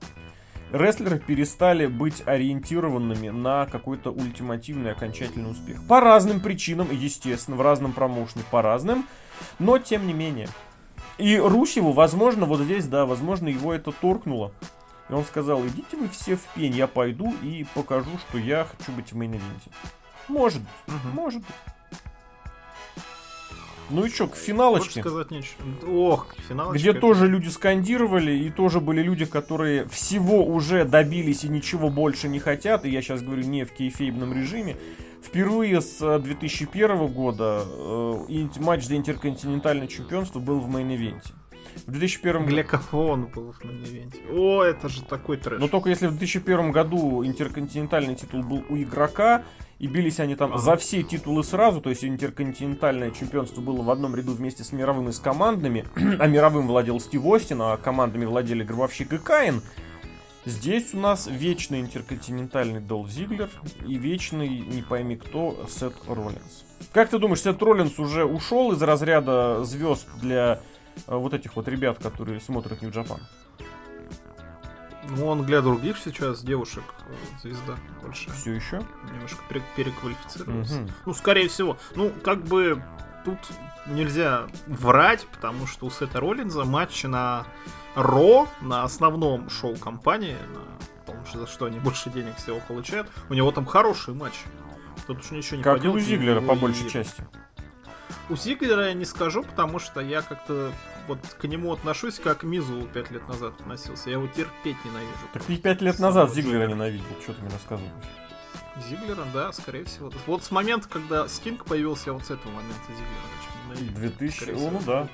рестлеры 0.74 1.18
перестали 1.20 1.86
быть 1.86 2.22
ориентированными 2.26 3.28
на 3.28 3.66
какой-то 3.66 4.10
ультимативный 4.10 4.92
окончательный 4.92 5.50
успех. 5.50 5.80
По 5.86 6.00
разным 6.00 6.40
причинам, 6.40 6.88
естественно, 6.90 7.56
в 7.56 7.62
разном 7.62 7.92
промоушне 7.92 8.42
по 8.50 8.60
разным, 8.60 9.06
но 9.58 9.78
тем 9.78 10.06
не 10.06 10.12
менее. 10.12 10.48
И 11.16 11.38
Русеву, 11.38 11.92
возможно, 11.92 12.44
вот 12.44 12.60
здесь, 12.60 12.86
да, 12.86 13.06
возможно, 13.06 13.48
его 13.48 13.72
это 13.72 13.92
торкнуло. 13.92 14.52
И 15.08 15.12
он 15.12 15.24
сказал, 15.24 15.64
идите 15.64 15.96
вы 15.96 16.08
все 16.08 16.34
в 16.34 16.42
пень, 16.54 16.74
я 16.74 16.88
пойду 16.88 17.32
и 17.42 17.64
покажу, 17.74 18.10
что 18.28 18.38
я 18.38 18.64
хочу 18.64 18.90
быть 18.92 19.12
в 19.12 19.16
мейн-ивенте. 19.16 19.70
Может 20.28 20.60
быть, 20.60 20.94
угу. 20.94 21.08
может 21.14 21.40
быть. 21.40 21.73
Ну 23.90 24.04
и 24.04 24.08
что, 24.08 24.28
к 24.28 24.36
финалочке. 24.36 25.00
сказать 25.00 25.30
нечего. 25.30 25.62
Ох, 25.86 26.34
финалочке. 26.48 26.78
Где 26.78 26.90
это... 26.90 27.00
тоже 27.00 27.28
люди 27.28 27.48
скандировали, 27.48 28.32
и 28.32 28.50
тоже 28.50 28.80
были 28.80 29.02
люди, 29.02 29.24
которые 29.24 29.86
всего 29.88 30.44
уже 30.44 30.84
добились 30.84 31.44
и 31.44 31.48
ничего 31.48 31.90
больше 31.90 32.28
не 32.28 32.38
хотят. 32.38 32.84
И 32.84 32.90
я 32.90 33.02
сейчас 33.02 33.22
говорю 33.22 33.42
не 33.42 33.64
в 33.64 33.72
кейфейбном 33.72 34.32
режиме. 34.32 34.76
Впервые 35.22 35.80
с 35.80 36.18
2001 36.18 36.90
э, 36.90 37.08
года 37.08 37.64
э, 37.66 38.46
матч 38.60 38.84
за 38.84 38.96
интерконтинентальное 38.96 39.86
чемпионство 39.86 40.38
был 40.38 40.60
в 40.60 40.68
мейн-ивенте. 40.68 41.32
В 41.86 41.90
2001 41.90 42.42
году... 42.42 42.50
Для 42.50 42.64
кого 42.64 43.06
он 43.08 43.26
был 43.26 43.52
в 43.52 43.64
мейн-ивенте? 43.64 44.20
О, 44.30 44.62
это 44.62 44.88
же 44.88 45.02
такой 45.02 45.38
трэш. 45.38 45.60
Но 45.60 45.68
только 45.68 45.88
если 45.88 46.06
в 46.06 46.16
2001 46.16 46.72
году 46.72 47.24
интерконтинентальный 47.24 48.14
титул 48.14 48.42
был 48.42 48.64
у 48.68 48.76
игрока, 48.76 49.44
и 49.78 49.86
бились 49.86 50.20
они 50.20 50.34
там 50.34 50.58
за 50.58 50.76
все 50.76 51.02
титулы 51.02 51.44
сразу, 51.44 51.80
то 51.80 51.90
есть 51.90 52.04
интерконтинентальное 52.04 53.10
чемпионство 53.10 53.60
было 53.60 53.82
в 53.82 53.90
одном 53.90 54.14
ряду 54.14 54.32
вместе 54.32 54.64
с 54.64 54.72
мировым 54.72 55.08
и 55.08 55.12
с 55.12 55.18
командами, 55.18 55.86
а 56.18 56.26
мировым 56.26 56.66
владел 56.66 57.00
Стив 57.00 57.24
Остин, 57.24 57.62
а 57.62 57.76
командами 57.76 58.24
владели 58.24 58.62
Гробовщик 58.62 59.12
и 59.12 59.18
Каин, 59.18 59.62
Здесь 60.46 60.92
у 60.92 60.98
нас 60.98 61.26
вечный 61.26 61.80
интерконтинентальный 61.80 62.80
Долф 62.80 63.08
Зиглер 63.08 63.48
и 63.86 63.96
вечный, 63.96 64.48
не 64.48 64.82
пойми 64.82 65.16
кто, 65.16 65.66
Сет 65.70 65.94
Роллинс. 66.06 66.66
Как 66.92 67.08
ты 67.08 67.18
думаешь, 67.18 67.40
Сет 67.40 67.62
Роллинс 67.62 67.98
уже 67.98 68.26
ушел 68.26 68.72
из 68.72 68.82
разряда 68.82 69.64
звезд 69.64 70.06
для 70.20 70.60
э, 71.06 71.16
вот 71.16 71.32
этих 71.32 71.56
вот 71.56 71.66
ребят, 71.66 71.98
которые 71.98 72.40
смотрят 72.40 72.82
Japan? 72.82 73.20
Ну, 75.10 75.26
он 75.26 75.44
для 75.44 75.60
других 75.60 75.98
сейчас 75.98 76.42
девушек 76.42 76.84
э, 77.06 77.14
звезда 77.42 77.76
больше. 78.02 78.30
Все 78.32 78.52
еще? 78.52 78.82
Немножко 79.12 79.42
пере- 79.48 79.62
переквалифицировался. 79.76 80.80
Угу. 80.82 80.90
Ну, 81.06 81.14
скорее 81.14 81.48
всего. 81.48 81.76
Ну, 81.94 82.10
как 82.22 82.42
бы 82.44 82.82
тут 83.24 83.38
нельзя 83.86 84.46
врать, 84.66 85.26
потому 85.26 85.66
что 85.66 85.86
у 85.86 85.90
Сета 85.90 86.20
Роллинза 86.20 86.64
матчи 86.64 87.06
на 87.06 87.46
Ро, 87.94 88.48
на 88.60 88.82
основном 88.82 89.48
шоу 89.50 89.76
компании, 89.76 90.36
на, 90.52 90.60
потому 91.06 91.24
что 91.26 91.40
за 91.40 91.46
что 91.46 91.66
они 91.66 91.78
больше 91.78 92.10
денег 92.10 92.36
всего 92.36 92.60
получают, 92.66 93.08
у 93.28 93.34
него 93.34 93.50
там 93.52 93.66
хороший 93.66 94.14
матч. 94.14 94.34
Тут 95.06 95.20
уж 95.20 95.30
ничего 95.30 95.58
не 95.58 95.62
Как 95.62 95.76
поделать. 95.78 96.00
и 96.00 96.04
у 96.04 96.06
Зиглера, 96.06 96.40
по 96.40 96.52
и... 96.52 96.56
большей 96.56 96.88
части. 96.88 97.26
У 98.30 98.36
Зиглера 98.36 98.88
я 98.88 98.94
не 98.94 99.04
скажу, 99.04 99.42
потому 99.42 99.78
что 99.78 100.00
я 100.00 100.22
как-то 100.22 100.72
вот 101.06 101.18
к 101.38 101.44
нему 101.44 101.72
отношусь, 101.72 102.18
как 102.18 102.38
к 102.38 102.42
Мизу 102.44 102.88
пять 102.92 103.10
лет 103.10 103.26
назад 103.28 103.60
относился. 103.60 104.10
Я 104.10 104.16
его 104.16 104.26
терпеть 104.26 104.76
ненавижу. 104.84 105.28
Так 105.32 105.44
ты 105.44 105.56
пять 105.56 105.80
лет 105.80 105.98
назад 105.98 106.32
Зиглера 106.32 106.66
ненавидел, 106.66 107.04
что 107.22 107.34
ты 107.34 107.42
мне 107.42 107.50
рассказываешь? 107.50 107.92
Зиглера, 108.88 109.24
да, 109.32 109.52
скорее 109.52 109.84
всего. 109.84 110.10
Вот 110.26 110.42
с 110.42 110.50
момента, 110.50 110.88
когда 110.88 111.28
Стинг 111.28 111.64
появился, 111.64 112.04
я 112.06 112.12
вот 112.14 112.24
с 112.24 112.30
этого 112.30 112.52
момента 112.52 112.80
Зиглера 112.88 113.10
начал 113.38 113.94
2000, 113.94 114.50
о, 114.50 114.70
ну 114.70 114.80
да. 114.86 115.08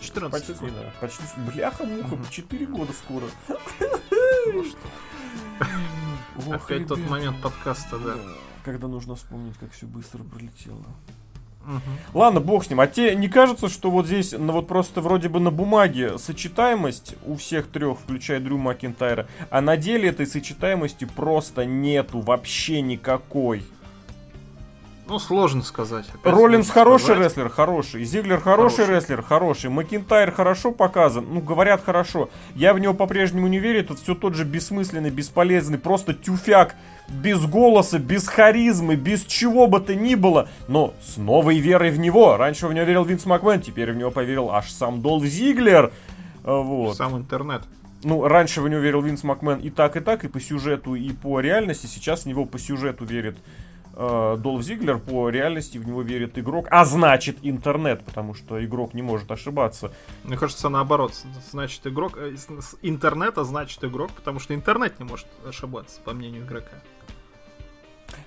14 0.00 0.46
почти, 0.46 0.70
да. 0.70 0.92
Почти, 1.00 1.22
бляха-муха, 1.52 2.18
4 2.30 2.66
года 2.66 2.92
скоро. 2.92 3.26
Ну? 6.36 6.52
Опять 6.52 6.86
тот 6.86 6.98
момент 6.98 7.40
подкаста, 7.42 7.98
да. 7.98 8.16
Когда 8.64 8.88
нужно 8.88 9.14
вспомнить, 9.14 9.56
как 9.58 9.72
все 9.72 9.86
быстро 9.86 10.22
пролетело. 10.24 10.84
Угу. 11.66 12.18
Ладно, 12.18 12.40
бог 12.40 12.64
с 12.64 12.70
ним. 12.70 12.80
А 12.80 12.86
тебе 12.86 13.14
не 13.14 13.28
кажется, 13.28 13.68
что 13.68 13.90
вот 13.90 14.06
здесь, 14.06 14.32
ну 14.32 14.52
вот 14.52 14.66
просто 14.66 15.00
вроде 15.00 15.28
бы 15.28 15.40
на 15.40 15.50
бумаге 15.50 16.18
сочетаемость 16.18 17.16
у 17.24 17.36
всех 17.36 17.68
трех, 17.68 17.98
включая 17.98 18.40
Дрю 18.40 18.58
Макинтайра, 18.58 19.26
а 19.50 19.60
на 19.60 19.76
деле 19.76 20.08
этой 20.08 20.26
сочетаемости 20.26 21.04
просто 21.04 21.64
нету 21.64 22.20
вообще 22.20 22.80
никакой. 22.82 23.62
Ну, 25.06 25.18
сложно 25.18 25.62
сказать. 25.62 26.06
Опять 26.14 26.32
Роллинс 26.32 26.70
хороший 26.70 27.04
сказать. 27.04 27.24
рестлер, 27.24 27.48
хороший. 27.50 28.04
Зиглер 28.04 28.40
хороший, 28.40 28.76
хороший 28.76 28.94
рестлер, 28.94 29.22
хороший. 29.22 29.70
Макинтайр 29.70 30.32
хорошо 30.32 30.72
показан. 30.72 31.26
Ну, 31.28 31.40
говорят 31.40 31.84
хорошо. 31.84 32.30
Я 32.54 32.72
в 32.72 32.78
него 32.78 32.94
по-прежнему 32.94 33.46
не 33.48 33.58
верю. 33.58 33.84
Тут 33.84 33.98
все 33.98 34.14
тот 34.14 34.34
же 34.34 34.44
бессмысленный, 34.44 35.10
бесполезный, 35.10 35.78
просто 35.78 36.14
тюфяк. 36.14 36.74
Без 37.08 37.44
голоса, 37.44 37.98
без 37.98 38.26
харизмы, 38.26 38.96
без 38.96 39.24
чего 39.26 39.66
бы 39.66 39.80
то 39.80 39.94
ни 39.94 40.14
было. 40.14 40.48
Но 40.68 40.94
с 41.02 41.18
новой 41.18 41.58
верой 41.58 41.90
в 41.90 41.98
него. 41.98 42.38
Раньше 42.38 42.66
в 42.66 42.72
него 42.72 42.86
верил 42.86 43.04
Винс 43.04 43.26
Макмен, 43.26 43.60
теперь 43.60 43.92
в 43.92 43.96
него 43.96 44.10
поверил 44.10 44.50
аж 44.50 44.70
сам 44.70 45.02
Долф 45.02 45.24
Зиглер. 45.24 45.92
Вот. 46.44 46.96
Сам 46.96 47.18
интернет. 47.18 47.62
Ну, 48.04 48.26
раньше 48.26 48.62
в 48.62 48.68
него 48.68 48.80
верил 48.80 49.02
Винс 49.02 49.22
Макмен 49.22 49.58
и 49.58 49.70
так, 49.70 49.96
и 49.96 50.00
так, 50.00 50.24
и 50.24 50.28
по 50.28 50.40
сюжету, 50.40 50.94
и 50.94 51.12
по 51.12 51.40
реальности. 51.40 51.86
Сейчас 51.86 52.22
в 52.22 52.26
него 52.26 52.46
по 52.46 52.58
сюжету 52.58 53.04
верит 53.04 53.36
э, 53.96 54.36
Долф 54.38 54.62
Зиглер, 54.62 54.98
по 54.98 55.28
реальности 55.28 55.78
в 55.78 55.86
него 55.86 56.02
верит 56.02 56.38
игрок, 56.38 56.66
а 56.70 56.84
значит 56.84 57.38
интернет, 57.42 58.04
потому 58.04 58.34
что 58.34 58.64
игрок 58.64 58.94
не 58.94 59.02
может 59.02 59.30
ошибаться. 59.30 59.92
Мне 60.22 60.36
кажется, 60.36 60.68
наоборот, 60.68 61.14
значит 61.50 61.86
игрок, 61.86 62.16
э, 62.16 62.36
с 62.36 62.76
интернета 62.82 63.44
значит 63.44 63.82
игрок, 63.84 64.10
потому 64.12 64.40
что 64.40 64.54
интернет 64.54 64.98
не 64.98 65.04
может 65.04 65.26
ошибаться, 65.46 66.00
по 66.02 66.12
мнению 66.12 66.44
игрока. 66.44 66.76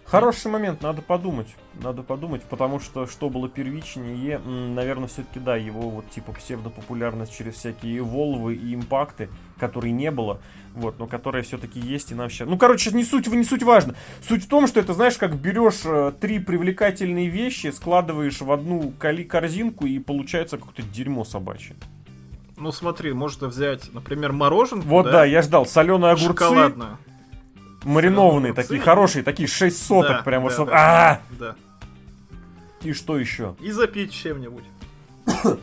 Хороший 0.06 0.50
момент, 0.50 0.82
надо 0.82 1.02
подумать. 1.02 1.48
Надо 1.82 2.02
подумать, 2.02 2.42
потому 2.44 2.80
что 2.80 3.08
что 3.08 3.30
было 3.30 3.50
первичнее, 3.50 4.40
наверное, 4.40 5.08
все-таки 5.08 5.40
да, 5.40 5.56
его 5.58 5.90
вот 5.90 6.10
типа 6.10 6.32
псевдопопулярность 6.32 7.38
через 7.38 7.56
всякие 7.56 8.02
волвы 8.02 8.56
и 8.56 8.74
импакты, 8.74 9.30
которые 9.60 9.92
не 9.92 10.10
было, 10.10 10.40
вот, 10.74 10.98
но 10.98 11.08
которые 11.08 11.44
все-таки 11.44 11.80
есть 11.80 12.12
и 12.12 12.16
нам 12.16 12.30
сейчас. 12.30 12.48
Ну, 12.48 12.58
короче, 12.58 12.92
не 12.92 13.04
суть, 13.04 13.28
не 13.28 13.44
суть 13.44 13.64
важно. 13.64 13.96
Суть 14.22 14.46
в 14.46 14.48
том, 14.48 14.68
что 14.68 14.80
это, 14.80 14.94
знаешь, 14.94 15.18
как 15.18 15.36
берешь 15.36 15.82
э, 15.84 16.14
три 16.20 16.40
привлекательные 16.40 17.28
вещи, 17.28 17.68
складываешь 17.72 18.40
в 18.40 18.52
одну 18.52 18.94
корзинку 19.00 19.86
и 19.86 20.00
получается 20.00 20.58
какое-то 20.58 20.84
дерьмо 20.84 21.26
собачье. 21.26 21.76
Ну, 22.56 22.72
смотри, 22.72 23.14
можно 23.14 23.48
взять, 23.48 23.94
например, 23.94 24.32
мороженое. 24.32 24.84
Вот 24.84 25.04
да, 25.04 25.12
да 25.12 25.26
я 25.26 25.42
ждал 25.42 25.66
соленые 25.66 26.14
огурцы. 26.14 26.28
Шоколадное 26.28 26.98
маринованные 27.88 28.54
такие, 28.54 28.80
хорошие, 28.80 29.24
такие 29.24 29.48
6 29.48 29.86
соток 29.86 30.24
прям 30.24 30.44
вот. 30.44 30.56
Да, 30.68 31.22
да. 31.40 31.56
И 32.82 32.94
что 32.94 33.18
еще? 33.18 33.56
И 33.60 33.72
запить 33.72 34.12
чем-нибудь. 34.12 34.64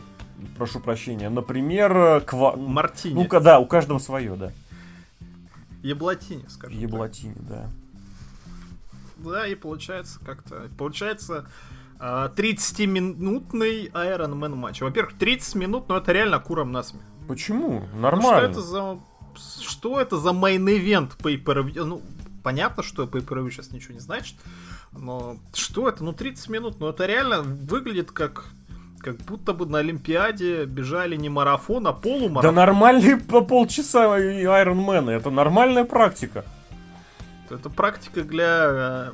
Прошу 0.57 0.79
прощения. 0.79 1.29
Например, 1.29 2.21
ква... 2.21 2.55
Мартини. 2.55 3.13
Ну-ка, 3.13 3.39
да, 3.39 3.59
у 3.59 3.65
каждого 3.65 3.99
свое, 3.99 4.35
да. 4.35 4.51
Еблатини, 5.81 6.45
скажем. 6.49 6.77
Еблатини, 6.77 7.35
да. 7.39 7.69
Да, 9.17 9.47
и 9.47 9.55
получается 9.55 10.19
как-то... 10.25 10.69
Получается 10.77 11.47
30-минутный 11.99 13.87
Iron 13.87 14.33
Man 14.33 14.55
матч. 14.55 14.81
Во-первых, 14.81 15.17
30 15.17 15.55
минут, 15.55 15.87
но 15.87 15.97
это 15.97 16.11
реально 16.11 16.39
курам 16.39 16.71
на 16.71 16.79
смех. 16.79 17.03
Почему? 17.27 17.85
Нормально. 17.95 18.21
Ну, 18.21 18.37
что 18.37 18.45
это 18.45 18.61
за 18.61 18.99
что 19.61 19.99
это 19.99 20.17
за 20.17 20.29
мейн-эвент 20.29 21.17
pay-per-view 21.17 21.63
Ну, 21.83 22.01
понятно, 22.45 22.83
что 22.83 23.05
pay-per-view 23.05 23.49
сейчас 23.49 23.71
ничего 23.71 23.95
не 23.95 23.99
значит, 23.99 24.35
но 24.91 25.37
что 25.51 25.89
это? 25.89 26.03
Ну, 26.03 26.13
30 26.13 26.49
минут, 26.49 26.79
ну, 26.79 26.89
это 26.89 27.07
реально 27.07 27.41
выглядит 27.41 28.11
как 28.11 28.45
как 28.99 29.17
будто 29.17 29.53
бы 29.53 29.67
на 29.67 29.79
Олимпиаде 29.79 30.65
бежали 30.65 31.15
не 31.15 31.29
марафон, 31.29 31.85
а 31.85 31.93
полумарафон. 31.93 32.41
Да 32.41 32.51
нормальные 32.51 33.17
по 33.31 33.41
полчаса 33.41 34.17
Iron 34.17 35.11
это 35.11 35.29
нормальная 35.29 35.85
практика. 35.85 36.45
Это 37.49 37.69
практика 37.69 38.23
для 38.23 39.11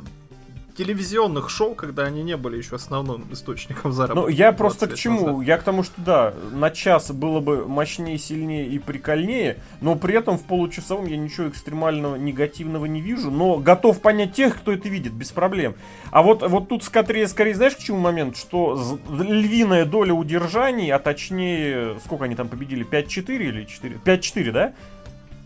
телевизионных 0.76 1.50
шоу, 1.50 1.76
когда 1.76 2.04
они 2.04 2.24
не 2.24 2.38
были 2.38 2.58
еще 2.58 2.76
основным 2.76 3.28
источником 3.32 3.92
заработка. 3.92 4.30
Ну, 4.30 4.36
я 4.36 4.52
просто 4.52 4.88
к 4.88 4.96
чему? 4.96 5.28
Назад. 5.28 5.48
Я 5.48 5.58
к 5.58 5.64
тому, 5.64 5.84
что 5.84 6.02
да, 6.02 6.34
на 6.52 6.70
час 6.72 7.12
было 7.12 7.40
бы 7.40 7.68
мощнее, 7.68 8.18
сильнее 8.18 8.68
и 8.68 8.80
прикольнее, 8.80 9.58
но 9.82 9.96
при 9.96 10.16
этом 10.16 10.38
в 10.38 10.44
получасовом 10.44 11.06
я 11.08 11.18
ничего 11.18 11.50
экстремального 11.50 12.16
негативного 12.16 12.86
не 12.86 13.02
вижу, 13.02 13.32
но 13.32 13.58
готов 13.58 14.02
понять 14.02 14.34
тех, 14.34 14.58
кто 14.58 14.72
это 14.72 14.90
видит, 14.90 15.14
без 15.14 15.32
проблем. 15.32 15.76
А 16.12 16.22
вот, 16.22 16.42
вот 16.48 16.70
тут 16.70 16.84
скорее, 16.84 17.28
скорее, 17.28 17.56
знаешь, 17.56 17.76
к 17.76 17.80
чему 17.80 18.00
момент? 18.00 18.38
Что 18.38 19.00
львиная 19.10 19.86
доля 19.86 20.14
удержаний, 20.14 20.92
а 20.92 21.00
точнее, 21.00 22.00
сколько 22.04 22.26
они 22.26 22.36
там 22.36 22.48
победили? 22.48 22.86
5-4 22.86 23.38
или 23.38 23.66
4? 23.66 24.00
5-4, 24.04 24.52
да? 24.52 24.74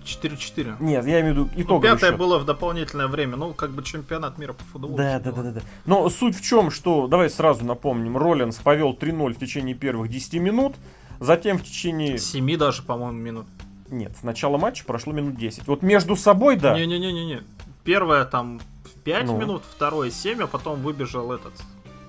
4-4. 0.06 0.78
Нет, 0.80 1.06
я 1.06 1.22
имею 1.22 1.34
в 1.34 1.38
виду 1.38 1.50
итоговый 1.56 1.90
ну, 1.90 1.96
Пятое 1.96 2.12
счет. 2.12 2.20
было 2.20 2.38
в 2.40 2.46
дополнительное 2.46 3.08
время, 3.08 3.36
ну, 3.38 3.54
как 3.54 3.72
бы 3.72 3.84
чемпионат 3.84 4.38
мира 4.38 4.54
по 4.54 4.64
футболу. 4.66 4.96
Да, 4.96 5.20
да, 5.20 5.32
да, 5.32 5.42
да, 5.44 5.52
да. 5.52 5.62
Но 5.86 6.10
суть 6.10 6.36
в 6.38 6.42
чем, 6.42 6.72
что, 6.72 7.08
давай 7.08 7.30
сразу 7.30 7.66
напомним, 7.66 8.18
Роллинс 8.18 8.58
повел 8.58 8.94
3-0 8.94 9.34
в 9.34 9.40
течение 9.40 9.76
первых 9.76 10.10
10 10.10 10.36
минут, 10.36 10.76
затем 11.20 11.58
в 11.58 11.64
течение... 11.64 12.18
7 12.18 12.58
даже, 12.58 12.84
по-моему, 12.84 13.18
минут. 13.18 13.46
Нет, 13.90 14.16
с 14.18 14.24
начала 14.24 14.58
матча 14.58 14.86
прошло 14.86 15.14
минут 15.14 15.36
10. 15.36 15.68
Вот 15.68 15.82
между 15.82 16.16
собой, 16.16 16.56
да. 16.56 16.78
Не-не-не-не. 16.78 17.44
Первое 17.84 18.26
там 18.26 18.60
5 19.04 19.26
ну. 19.26 19.38
минут, 19.38 19.64
второе 19.70 20.10
7, 20.10 20.44
а 20.44 20.48
потом 20.48 20.82
выбежал 20.82 21.32
этот 21.32 21.54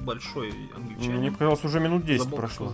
большой 0.00 0.54
англичанин. 0.74 1.18
Мне 1.18 1.30
показалось, 1.30 1.64
уже 1.64 1.80
минут 1.80 2.04
10 2.04 2.24
Забыл, 2.24 2.38
прошло. 2.38 2.72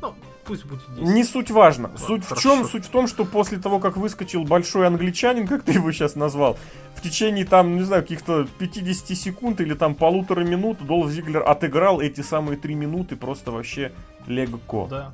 Ну, 0.00 0.14
пусть 0.44 0.64
будет 0.64 0.82
10. 0.96 1.02
Не 1.14 1.24
суть 1.24 1.50
важно. 1.50 1.88
Ладно, 1.88 2.06
суть 2.06 2.24
хорошо. 2.24 2.40
в 2.40 2.42
чем? 2.42 2.64
Суть 2.66 2.84
в 2.86 2.88
том, 2.88 3.06
что 3.06 3.24
после 3.24 3.58
того, 3.58 3.78
как 3.78 3.96
выскочил 3.96 4.44
большой 4.44 4.86
англичанин, 4.86 5.46
как 5.48 5.62
ты 5.62 5.72
его 5.72 5.92
сейчас 5.92 6.14
назвал, 6.14 6.58
в 6.94 7.02
течение 7.02 7.44
там, 7.44 7.76
не 7.76 7.82
знаю, 7.82 8.02
каких-то 8.02 8.46
50 8.58 9.16
секунд 9.16 9.60
или 9.60 9.74
там 9.74 9.94
полутора 9.94 10.44
минут 10.44 10.84
Долф 10.84 11.10
Зиглер 11.10 11.42
отыграл 11.46 12.00
эти 12.00 12.20
самые 12.20 12.56
три 12.56 12.74
минуты 12.74 13.16
просто 13.16 13.50
вообще 13.50 13.92
легко. 14.26 14.86
Да. 14.88 15.12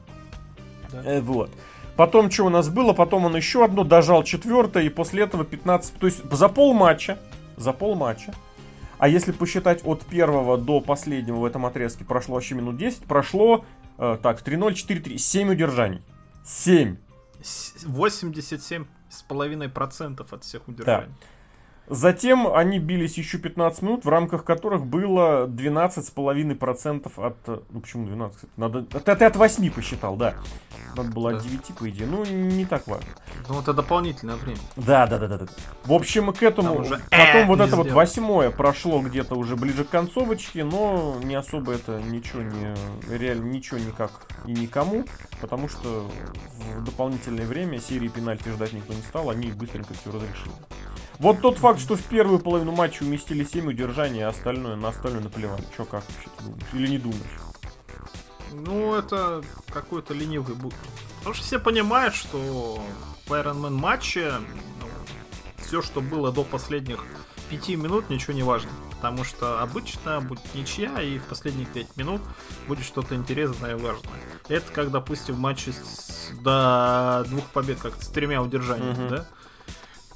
да. 0.93 1.03
Э, 1.05 1.20
вот. 1.20 1.51
Потом 1.97 2.31
что 2.31 2.45
у 2.45 2.49
нас 2.49 2.68
было? 2.68 2.93
Потом 2.93 3.24
он 3.24 3.35
еще 3.37 3.64
одно 3.64 3.83
дожал 3.83 4.22
четвертое, 4.22 4.85
и 4.85 4.89
после 4.89 5.24
этого 5.24 5.45
15... 5.45 5.95
То 5.95 6.07
есть 6.07 6.22
за 6.31 6.49
пол 6.49 6.72
матча, 6.72 7.18
за 7.57 7.72
пол 7.72 7.97
матча, 7.97 8.33
а 8.99 9.09
если 9.09 9.33
посчитать 9.33 9.81
от 9.85 10.05
первого 10.05 10.59
до 10.59 10.81
последнего 10.81 11.37
в 11.37 11.45
этом 11.45 11.66
отрезке 11.66 12.05
прошло 12.05 12.35
вообще 12.35 12.55
минут 12.55 12.76
10, 12.76 13.05
прошло 13.05 13.64
так, 13.99 14.42
3-0, 14.42 14.72
4-3. 14.72 15.18
7 15.18 15.51
удержаний. 15.51 16.03
7. 16.44 16.96
87 17.84 18.86
с 19.11 19.22
половиной 19.22 19.68
процентов 19.68 20.32
от 20.32 20.44
всех 20.44 20.68
удержаний. 20.68 21.09
Да. 21.09 21.26
Затем 21.91 22.53
они 22.53 22.78
бились 22.78 23.16
еще 23.16 23.39
15 23.39 23.82
минут, 23.82 24.05
в 24.05 24.09
рамках 24.09 24.45
которых 24.45 24.84
было 24.84 25.47
12,5% 25.47 27.12
от... 27.16 27.64
Ну, 27.70 27.80
почему 27.80 28.07
12? 28.07 28.39
Надо... 28.57 28.82
Ты, 28.82 29.16
ты 29.16 29.24
от 29.24 29.36
8 29.36 29.70
посчитал, 29.70 30.16
да. 30.16 30.34
Надо 30.97 31.11
было 31.11 31.30
от 31.36 31.43
9, 31.43 31.61
по 31.78 31.89
идее. 31.89 32.07
Ну, 32.07 32.24
не 32.24 32.66
так 32.66 32.86
важно. 32.86 33.09
Ну, 33.49 33.61
это 33.61 33.72
дополнительное 33.72 34.36
время. 34.36 34.59
Да, 34.76 35.07
да, 35.07 35.18
да, 35.18 35.28
да. 35.28 35.39
да. 35.39 35.47
В 35.84 35.93
общем, 35.93 36.32
к 36.32 36.43
этому... 36.43 36.80
уже 36.80 37.01
Потом 37.11 37.43
э, 37.43 37.47
вот 37.47 37.61
это 37.61 37.76
вот 37.76 37.86
сделал. 37.86 37.97
восьмое 37.97 38.51
прошло 38.51 39.01
где-то 39.01 39.34
уже 39.34 39.57
ближе 39.57 39.84
к 39.84 39.89
концовочке, 39.89 40.64
но 40.64 41.16
не 41.22 41.34
особо 41.34 41.72
это 41.72 42.01
ничего 42.03 42.43
не... 42.43 42.74
Реально 43.09 43.47
ничего 43.47 43.78
никак 43.78 44.11
и 44.47 44.53
никому, 44.53 45.05
потому 45.41 45.68
что 45.68 46.11
в 46.76 46.84
дополнительное 46.84 47.47
время 47.47 47.80
серии 47.80 48.09
пенальти 48.09 48.49
ждать 48.51 48.72
никто 48.72 48.93
не 48.93 49.03
стал, 49.03 49.30
они 49.30 49.53
быстренько 49.53 49.95
все 49.95 50.11
разрешили. 50.11 50.53
Вот 51.18 51.40
тот 51.40 51.58
факт, 51.58 51.80
что 51.80 51.96
в 51.96 52.02
первую 52.04 52.38
половину 52.38 52.72
матча 52.72 53.02
уместили 53.02 53.44
7 53.44 53.68
удержаний, 53.68 54.22
а 54.24 54.28
остальное 54.28 54.76
на 54.76 54.88
остальное 54.88 55.20
наплевали. 55.22 55.62
Че, 55.76 55.84
как 55.84 56.04
вообще 56.04 56.28
ты 56.38 56.44
думаешь? 56.44 56.64
Или 56.74 56.86
не 56.88 56.98
думаешь? 56.98 57.40
Ну, 58.52 58.94
это 58.94 59.42
какой-то 59.72 60.14
ленивый 60.14 60.54
бук. 60.54 60.72
Потому 61.18 61.34
что 61.34 61.44
все 61.44 61.58
понимают, 61.58 62.14
что 62.14 62.80
в 63.26 63.32
Iron 63.32 63.60
Man 63.60 63.70
матче 63.72 64.32
все, 65.56 65.82
что 65.82 66.00
было 66.00 66.30
до 66.32 66.44
последних 66.44 67.04
пяти 67.50 67.76
минут, 67.76 68.10
ничего 68.10 68.32
не 68.32 68.42
важно. 68.42 68.70
Потому 68.92 69.24
что 69.24 69.60
обычно 69.60 70.20
будет 70.20 70.42
ничья, 70.54 71.00
и 71.00 71.18
в 71.18 71.24
последних 71.24 71.68
пять 71.68 71.96
минут 71.96 72.20
будет 72.66 72.84
что-то 72.84 73.14
интересное 73.14 73.72
и 73.72 73.80
важное. 73.80 74.12
Это 74.48 74.70
как, 74.72 74.90
допустим, 74.90 75.34
в 75.36 75.38
матче 75.38 75.72
с- 75.72 76.30
до 76.42 77.24
двух 77.28 77.44
побед, 77.46 77.80
как 77.80 77.94
с 78.02 78.08
тремя 78.08 78.42
удержаниями, 78.42 78.92
Мгм. 79.04 79.08
да? 79.08 79.26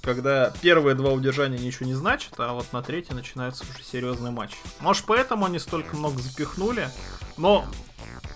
Когда 0.03 0.53
первые 0.61 0.97
два 0.97 1.13
удержания 1.13 1.59
ничего 1.59 1.87
не 1.87 1.95
значат, 1.95 2.35
а 2.39 2.53
вот 2.53 2.73
на 2.73 2.83
третьей 2.83 3.15
начинается 3.15 3.65
уже 3.65 3.85
серьезный 3.85 4.33
матч. 4.33 4.57
Может, 4.81 5.05
поэтому 5.07 5.47
они 5.47 5.59
столько 5.59 5.97
много 5.97 6.21
запихнули, 6.21 6.89
но 7.37 7.65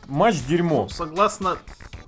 Матч 0.06 0.42
дерьмо. 0.46 0.82
ну, 0.84 0.88
согласно, 0.88 1.58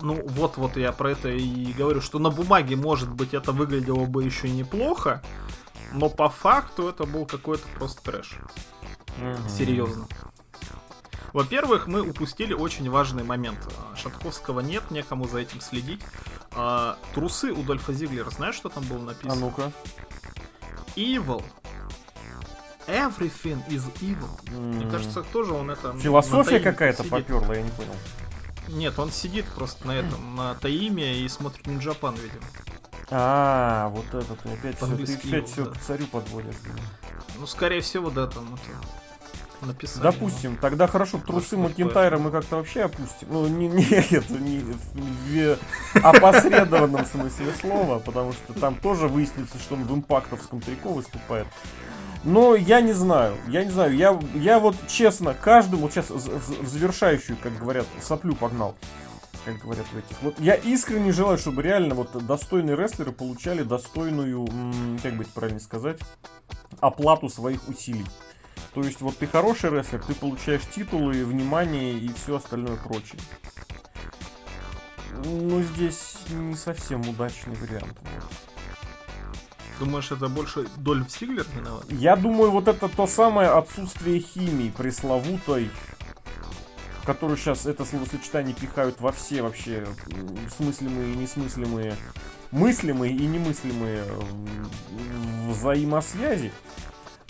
ну 0.00 0.22
вот 0.28 0.56
вот 0.56 0.76
я 0.76 0.92
про 0.92 1.10
это 1.10 1.28
и 1.28 1.72
говорю, 1.72 2.00
что 2.00 2.18
на 2.18 2.30
бумаге 2.30 2.76
может 2.76 3.10
быть 3.10 3.34
это 3.34 3.52
выглядело 3.52 4.04
бы 4.06 4.22
еще 4.22 4.48
неплохо, 4.48 5.22
но 5.92 6.08
по 6.08 6.28
факту 6.28 6.88
это 6.88 7.04
был 7.04 7.26
какой-то 7.26 7.64
просто 7.76 8.02
трэш. 8.02 8.36
Мгм. 9.16 9.48
Серьезно. 9.48 10.06
Во-первых, 11.32 11.86
мы 11.86 12.02
упустили 12.02 12.52
очень 12.54 12.88
важный 12.90 13.22
момент. 13.24 13.58
А, 13.92 13.96
Шатковского 13.96 14.60
нет, 14.60 14.90
некому 14.90 15.28
за 15.28 15.38
этим 15.40 15.60
следить. 15.60 16.00
А, 16.52 16.96
трусы 17.14 17.52
у 17.52 17.62
Дольфа 17.62 17.92
Зиглера, 17.92 18.30
знаешь, 18.30 18.54
что 18.54 18.68
там 18.68 18.84
было 18.84 18.98
А 18.98 19.02
написано? 19.02 19.34
ну-ка. 19.36 19.72
Evil. 20.96 21.42
Everything 22.86 23.62
is 23.68 23.84
evil. 24.00 24.28
Мне 24.50 24.84
М. 24.84 24.90
кажется, 24.90 25.22
тоже 25.22 25.52
он 25.52 25.70
это... 25.70 25.92
Философия 25.98 26.58
какая-то 26.58 27.04
сидит. 27.04 27.10
поперла, 27.26 27.54
я 27.54 27.62
не 27.62 27.70
понял. 27.70 27.94
Нет, 28.68 28.98
он 28.98 29.10
сидит 29.12 29.46
просто 29.54 29.86
на 29.86 29.92
этом, 29.92 30.36
на 30.36 30.54
Таиме 30.54 31.18
и 31.20 31.28
смотрит 31.28 31.66
на 31.66 31.78
Джапан, 31.78 32.14
видимо. 32.14 32.44
А, 33.10 33.88
вот 33.88 34.06
это 34.14 34.34
ты 34.36 34.48
опять 34.50 34.76
все, 34.76 34.86
ты 34.96 35.14
опять 35.14 35.48
все 35.48 35.64
к 35.66 35.78
царю 35.78 36.06
подводишь. 36.06 36.54
Ну, 37.38 37.46
скорее 37.46 37.80
всего, 37.80 38.10
да, 38.10 38.26
там 38.26 38.54
это 38.54 38.62
написали. 39.66 40.02
Допустим, 40.02 40.56
тогда 40.56 40.86
хорошо, 40.86 41.20
трусы 41.24 41.56
Макентайра 41.56 42.18
мы 42.18 42.30
как-то 42.30 42.56
вообще 42.56 42.82
опустим. 42.82 43.28
Ну, 43.30 43.46
не, 43.48 43.68
не, 43.68 43.84
это 43.84 44.34
не 44.34 44.60
в 44.60 45.58
в 45.94 46.04
опосредованном 46.04 47.04
смысле 47.06 47.52
слова, 47.60 47.98
потому 47.98 48.32
что 48.32 48.52
там 48.54 48.74
тоже 48.76 49.08
выяснится, 49.08 49.58
что 49.58 49.74
он 49.74 49.84
в 49.84 49.94
импактовском 49.94 50.60
трико 50.60 50.90
выступает. 50.90 51.46
Но 52.24 52.54
я 52.56 52.80
не 52.80 52.92
знаю, 52.92 53.36
я 53.48 53.64
не 53.64 53.70
знаю, 53.70 53.96
я, 53.96 54.18
я 54.34 54.58
вот 54.58 54.76
честно, 54.88 55.34
каждому, 55.34 55.82
вот 55.82 55.92
сейчас 55.92 56.10
в 56.10 56.66
завершающую, 56.66 57.36
как 57.40 57.56
говорят, 57.58 57.86
соплю 58.02 58.34
погнал, 58.34 58.74
как 59.44 59.58
говорят 59.58 59.86
в 59.92 59.96
этих. 59.96 60.20
Вот 60.22 60.40
я 60.40 60.54
искренне 60.54 61.12
желаю, 61.12 61.38
чтобы 61.38 61.62
реально 61.62 61.94
вот 61.94 62.10
достойные 62.26 62.76
рестлеры 62.76 63.12
получали 63.12 63.62
достойную, 63.62 64.48
как 65.02 65.16
бы 65.16 65.22
это 65.22 65.32
правильно 65.32 65.60
сказать, 65.60 66.00
оплату 66.80 67.28
своих 67.28 67.66
усилий. 67.68 68.04
То 68.74 68.82
есть 68.82 69.00
вот 69.00 69.16
ты 69.18 69.26
хороший 69.26 69.70
рестлер, 69.70 70.02
ты 70.02 70.14
получаешь 70.14 70.62
титулы, 70.74 71.24
внимание 71.24 71.98
и 71.98 72.12
все 72.12 72.36
остальное 72.36 72.76
прочее. 72.76 73.20
Ну, 75.24 75.62
здесь 75.62 76.16
не 76.30 76.54
совсем 76.54 77.00
удачный 77.08 77.56
вариант. 77.56 77.98
Думаешь, 79.80 80.10
это 80.10 80.28
больше 80.28 80.66
Дольф 80.76 81.10
Сиглер 81.10 81.46
виноват? 81.54 81.84
Я 81.90 82.16
думаю, 82.16 82.50
вот 82.50 82.68
это 82.68 82.88
то 82.88 83.06
самое 83.06 83.48
отсутствие 83.48 84.20
химии 84.20 84.70
пресловутой, 84.70 85.70
которую 87.04 87.36
сейчас 87.36 87.64
это 87.64 87.84
словосочетание 87.84 88.54
пихают 88.54 89.00
во 89.00 89.12
все 89.12 89.42
вообще 89.42 89.86
смыслимые 90.56 91.14
и 91.14 91.16
несмыслимые, 91.16 91.96
мыслимые 92.50 93.12
и 93.12 93.26
немыслимые 93.26 94.04
взаимосвязи. 95.48 96.52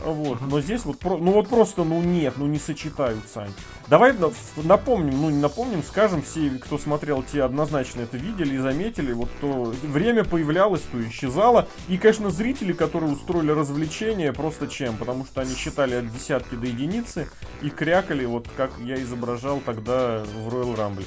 Вот, 0.05 0.41
но 0.41 0.61
здесь 0.61 0.85
вот, 0.85 1.03
ну 1.03 1.33
вот 1.33 1.49
просто, 1.49 1.83
ну 1.83 2.01
нет, 2.01 2.35
ну 2.37 2.47
не 2.47 2.61
сочетаются 2.61 3.43
они. 3.43 3.53
Давай 3.89 4.15
напомним, 4.57 5.21
ну 5.21 5.31
не 5.31 5.41
напомним, 5.41 5.83
скажем, 5.83 6.23
все, 6.23 6.51
кто 6.51 6.79
смотрел, 6.79 7.25
те 7.25 7.43
однозначно 7.43 8.03
это 8.03 8.17
видели 8.17 8.55
и 8.55 8.59
заметили, 8.59 9.13
вот 9.13 9.29
то 9.41 9.75
время 9.83 10.23
появлялось, 10.23 10.83
то 10.83 11.03
исчезало. 11.09 11.67
И, 11.89 11.99
конечно, 11.99 12.31
зрители, 12.31 12.73
которые 12.73 13.13
устроили 13.13 13.51
развлечение, 13.51 14.33
просто 14.33 14.69
чем? 14.69 14.97
Потому 14.97 15.25
что 15.25 15.41
они 15.41 15.55
считали 15.57 15.97
от 15.97 16.13
десятки 16.13 16.55
до 16.55 16.67
единицы 16.67 17.29
и 17.61 17.69
крякали, 17.69 18.25
вот 18.25 18.47
как 18.57 18.71
я 18.79 19.03
изображал 19.03 19.61
тогда 19.67 20.23
в 20.23 20.49
Royal 20.49 20.77
Rumble. 20.77 21.07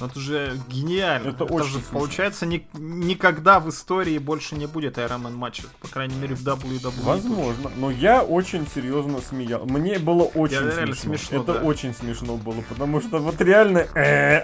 Ну, 0.00 0.06
Это 0.06 0.20
же 0.20 0.60
гениально. 0.68 1.30
Это 1.30 1.44
очень 1.44 1.66
же, 1.68 1.78
смешно. 1.78 1.98
получается, 1.98 2.46
ни- 2.46 2.66
никогда 2.74 3.60
в 3.60 3.70
истории 3.70 4.18
больше 4.18 4.54
не 4.54 4.66
будет 4.66 4.98
Iron 4.98 5.22
Man 5.22 5.32
матча. 5.34 5.62
По 5.80 5.88
крайней 5.88 6.16
мере, 6.16 6.34
в 6.34 6.42
WWE. 6.46 6.92
Возможно, 7.02 7.70
но 7.76 7.90
я 7.90 8.22
очень 8.22 8.66
серьезно 8.66 9.20
смеял. 9.20 9.64
Мне 9.66 9.98
было 9.98 10.24
очень 10.24 10.64
Я 10.66 10.72
смешно. 10.72 10.94
смешно, 10.94 11.42
Это 11.42 11.54
да. 11.54 11.60
очень 11.60 11.94
смешно 11.94 12.36
было, 12.36 12.60
потому 12.68 13.00
что 13.00 13.18
вот 13.18 13.40
реально... 13.40 13.78
э, 13.94 14.42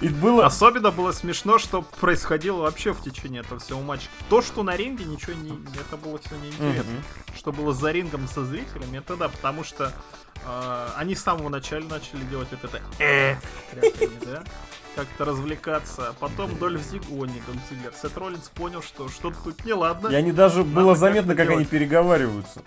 И 0.00 0.08
было... 0.08 0.46
Особенно 0.46 0.90
было 0.90 1.12
смешно, 1.12 1.58
что 1.58 1.82
происходило 1.82 2.62
вообще 2.62 2.92
в 2.92 3.02
течение 3.02 3.40
этого 3.42 3.60
всего 3.60 3.80
матча. 3.80 4.06
То, 4.28 4.42
что 4.42 4.62
на 4.62 4.76
ринге 4.76 5.04
ничего 5.04 5.32
не... 5.34 5.50
Это 5.80 5.96
было 5.96 6.18
все 6.18 6.34
неинтересно. 6.36 7.02
Что 7.36 7.52
было 7.52 7.72
за 7.72 7.90
рингом 7.92 8.26
со 8.28 8.44
зрителями, 8.44 8.98
это 8.98 9.16
да, 9.16 9.28
потому 9.28 9.64
что 9.64 9.92
они 10.96 11.14
с 11.14 11.22
самого 11.22 11.48
начала 11.48 11.84
начали 11.84 12.22
делать 12.24 12.48
вот 12.50 12.64
это 12.64 12.80
э, 12.98 13.36
да? 14.24 14.42
Как-то 14.94 15.24
развлекаться. 15.24 16.08
А 16.08 16.12
Потом 16.12 16.56
Дольф 16.58 16.82
Зиг, 16.82 17.02
о, 17.10 17.24
не 17.24 17.40
Дольф 17.46 17.62
Зиглер, 17.70 17.92
Сет 17.94 18.16
Роллинс 18.16 18.48
понял, 18.50 18.82
что 18.82 19.08
что-то 19.08 19.36
тут 19.44 19.64
неладно. 19.64 20.08
И 20.08 20.14
они 20.14 20.32
даже 20.32 20.64
было 20.64 20.88
Надо 20.88 21.00
заметно, 21.00 21.34
как-то 21.34 21.44
как 21.44 21.48
они 21.48 21.64
делать. 21.64 21.68
переговариваются. 21.70 22.62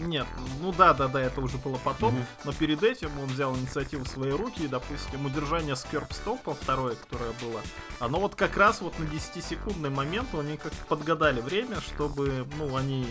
Нет, 0.00 0.26
ну 0.60 0.72
да, 0.72 0.94
да, 0.94 1.08
да, 1.08 1.20
это 1.20 1.40
уже 1.40 1.58
было 1.58 1.76
потом. 1.82 2.14
Мгм. 2.14 2.26
Но 2.44 2.52
перед 2.52 2.82
этим 2.82 3.10
он 3.20 3.26
взял 3.26 3.56
инициативу 3.56 4.04
в 4.04 4.08
свои 4.08 4.30
руки, 4.30 4.62
и, 4.64 4.68
допустим, 4.68 5.26
удержание 5.26 5.74
скерп 5.74 6.12
стопа 6.12 6.54
второе, 6.54 6.94
которое 6.94 7.32
было, 7.42 7.60
оно 7.98 8.20
вот 8.20 8.34
как 8.34 8.56
раз 8.56 8.80
вот 8.80 8.96
на 8.98 9.04
10-секундный 9.04 9.90
момент 9.90 10.28
они 10.34 10.56
как 10.56 10.72
подгадали 10.88 11.40
время, 11.40 11.80
чтобы, 11.80 12.46
ну, 12.58 12.76
они 12.76 13.06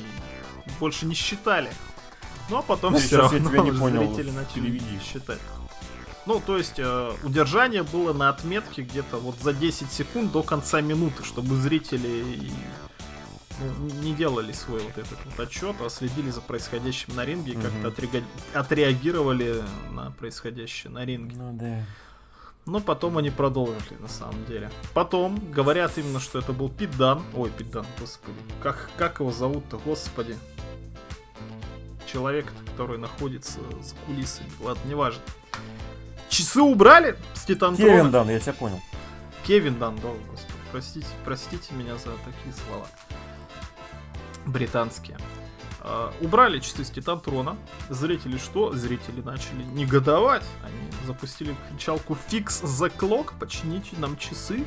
больше 0.80 1.06
не 1.06 1.14
считали. 1.14 1.70
Ну, 2.50 2.58
а 2.58 2.62
потом 2.62 2.94
Ну, 2.94 3.00
все 3.00 3.08
сейчас 3.10 3.32
я 3.34 3.40
равно 3.40 3.50
тебя 3.50 3.62
не 3.64 3.72
понял, 3.72 4.14
зрители 4.16 4.32
начали 4.32 4.62
переведи. 4.62 5.00
считать. 5.04 5.40
Ну, 6.26 6.42
то 6.46 6.58
есть, 6.58 6.76
э, 6.78 7.14
удержание 7.24 7.84
было 7.84 8.12
на 8.14 8.30
отметке 8.30 8.82
где-то 8.84 9.18
вот 9.18 9.36
за 9.42 9.54
10 9.54 9.92
секунд 9.92 10.32
до 10.32 10.44
конца 10.44 10.82
минуты, 10.82 11.24
чтобы 11.24 11.56
зрители 11.56 12.52
ну, 13.60 13.88
не 14.02 14.14
делали 14.14 14.52
свой 14.52 14.82
вот 14.84 14.98
этот 14.98 15.18
вот 15.26 15.40
отчет, 15.40 15.76
а 15.82 15.90
следили 15.90 16.30
за 16.30 16.42
происходящим 16.42 17.16
на 17.16 17.26
ринге 17.26 17.54
и 17.54 17.56
как-то 17.56 17.88
отрега- 17.88 18.24
отреагировали 18.54 19.64
на 19.92 20.12
происходящее 20.12 20.92
на 20.92 21.06
ринге. 21.06 21.36
Ну 21.38 21.54
да. 21.54 21.86
Но 22.66 22.82
потом 22.82 23.18
они 23.18 23.30
продолжили, 23.30 23.96
на 24.02 24.10
самом 24.10 24.46
деле. 24.46 24.70
Потом 24.94 25.40
говорят 25.52 25.98
именно, 25.98 26.20
что 26.20 26.40
это 26.40 26.52
был 26.52 26.68
Пит 26.70 26.96
Дан. 26.98 27.24
Ой, 27.34 27.50
Пит 27.50 27.72
Дан, 27.72 27.86
господи. 28.00 28.38
Как, 28.62 28.90
как 28.98 29.22
его 29.22 29.32
зовут-то, 29.32 29.78
господи? 29.78 30.38
Человек, 32.12 32.52
который 32.72 32.98
находится 32.98 33.60
за 33.82 33.96
кулисами. 34.06 34.50
Ладно, 34.60 34.90
неважно. 34.90 35.22
Часы 36.30 36.62
убрали 36.62 37.18
с 37.34 37.46
Титантрона. 37.46 37.92
Кевин 37.92 38.12
Дан, 38.12 38.30
я 38.30 38.40
тебя 38.40 38.54
понял. 38.54 38.82
Кевин 39.46 39.78
Дан, 39.78 39.96
да, 39.98 40.10
господи, 40.30 40.54
простите, 40.72 41.08
простите 41.24 41.74
меня 41.74 41.96
за 41.96 42.12
такие 42.26 42.54
слова. 42.66 42.88
Британские. 44.46 45.18
А, 45.82 46.14
убрали 46.22 46.60
часы 46.60 46.84
с 46.84 46.90
Титантрона. 46.90 47.58
Зрители 47.90 48.38
что? 48.38 48.74
Зрители 48.74 49.22
начали 49.22 49.64
негодовать. 49.64 50.44
Они 50.64 50.92
запустили 51.06 51.56
кричалку 51.70 52.18
Fix 52.30 52.64
the 52.64 52.92
Clock, 52.96 53.32
почините 53.40 53.96
нам 53.98 54.18
часы. 54.18 54.66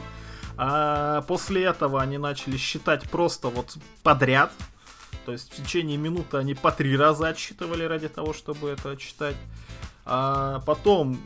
А 0.57 1.23
после 1.23 1.65
этого 1.65 2.01
они 2.01 2.19
начали 2.19 2.57
считать 2.57 3.09
просто 3.11 3.49
вот 3.49 3.77
подряд. 4.03 4.53
То 5.27 5.33
есть 5.33 5.53
в 5.53 5.63
течение 5.63 5.97
минуты 5.97 6.37
они 6.39 6.55
по 6.55 6.73
три 6.73 6.97
раза 6.97 7.29
отсчитывали 7.29 7.85
ради 7.85 8.09
того, 8.09 8.33
чтобы 8.33 8.69
это 8.71 8.97
читать. 8.97 9.37
А 10.07 10.61
потом 10.67 11.21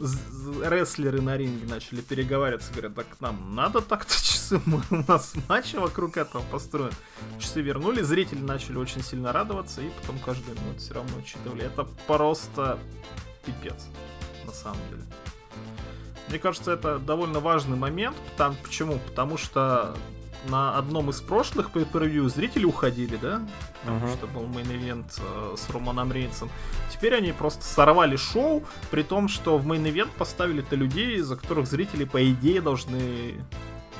рестлеры 0.63 1.23
на 1.23 1.37
ринге 1.37 1.67
начали 1.67 2.01
переговариваться, 2.01 2.73
говорят, 2.73 2.95
так 2.97 3.07
нам 3.21 3.55
надо 3.55 3.81
так-то 3.81 4.13
часы, 4.13 4.61
у 4.91 4.97
нас 5.11 5.35
матч 5.49 5.75
вокруг 5.75 6.17
этого 6.17 6.43
построен. 6.51 6.93
Часы 7.39 7.63
вернули, 7.63 8.03
зрители 8.03 8.41
начали 8.41 8.77
очень 8.77 9.03
сильно 9.03 9.33
радоваться, 9.33 9.81
и 9.81 9.89
потом 10.01 10.19
каждую 10.19 10.59
минуту 10.61 10.81
все 10.81 10.95
равно 10.95 11.17
учитывали. 11.17 11.65
Это 11.65 11.85
просто 12.07 12.79
пипец, 13.47 13.87
на 14.45 14.53
самом 14.53 14.81
деле. 14.91 15.05
Мне 16.29 16.39
кажется, 16.39 16.73
это 16.73 16.99
довольно 16.99 17.41
важный 17.41 17.77
момент. 17.77 18.17
Там, 18.37 18.57
почему? 18.63 18.99
Потому 18.99 19.39
что 19.39 19.97
на 20.49 20.77
одном 20.77 21.11
из 21.11 21.21
прошлых 21.21 21.71
pay-per-view 21.73 22.29
зрители 22.29 22.65
уходили, 22.65 23.17
да? 23.17 23.43
Потому 23.83 24.07
uh-huh. 24.07 24.17
что 24.17 24.27
был 24.27 24.43
мейн-ивент 24.43 25.19
э, 25.19 25.55
с 25.57 25.71
Романом 25.71 26.13
Рейнсом. 26.13 26.51
Теперь 26.91 27.15
они 27.15 27.33
просто 27.33 27.65
сорвали 27.65 28.17
шоу, 28.17 28.63
при 28.91 29.03
том, 29.03 29.29
что 29.29 29.59
в 29.59 29.67
мейн-ивент 29.67 30.11
поставили-то 30.17 30.77
людей, 30.77 31.21
за 31.21 31.37
которых 31.37 31.67
зрители, 31.67 32.05
по 32.05 32.31
идее, 32.31 32.61
должны 32.61 33.35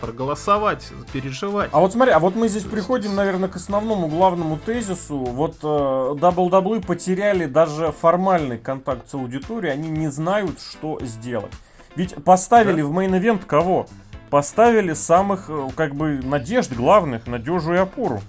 проголосовать, 0.01 0.93
переживать. 1.13 1.71
А 1.73 1.81
вот 1.81 1.93
смотри, 1.93 2.13
а 2.13 2.19
вот 2.19 2.35
мы 2.35 2.49
здесь 2.49 2.65
приходим, 2.65 3.15
наверное, 3.15 3.49
к 3.49 3.57
основному 3.57 4.09
главному 4.09 4.59
тезису. 4.59 5.17
Вот 5.17 5.57
э, 5.63 6.17
дабл-даблы 6.21 6.81
потеряли 6.81 7.47
даже 7.47 7.93
формальный 7.93 8.59
контакт 8.59 9.09
с 9.09 9.15
аудиторией, 9.15 9.73
они 9.73 9.89
не 9.89 10.09
знают, 10.09 10.61
что 10.61 10.99
сделать. 11.03 11.53
Ведь 11.97 12.15
поставили 12.25 12.83
да? 12.83 12.89
в 12.89 12.93
мейн-ивент 12.93 13.45
кого? 13.47 13.87
Поставили 14.31 14.95
самых, 14.95 15.47
э, 15.49 15.69
как 15.77 15.95
бы, 15.95 16.21
надежд 16.23 16.73
главных, 16.73 17.27
надежу 17.27 17.75
и 17.75 17.77
опору. 17.77 18.21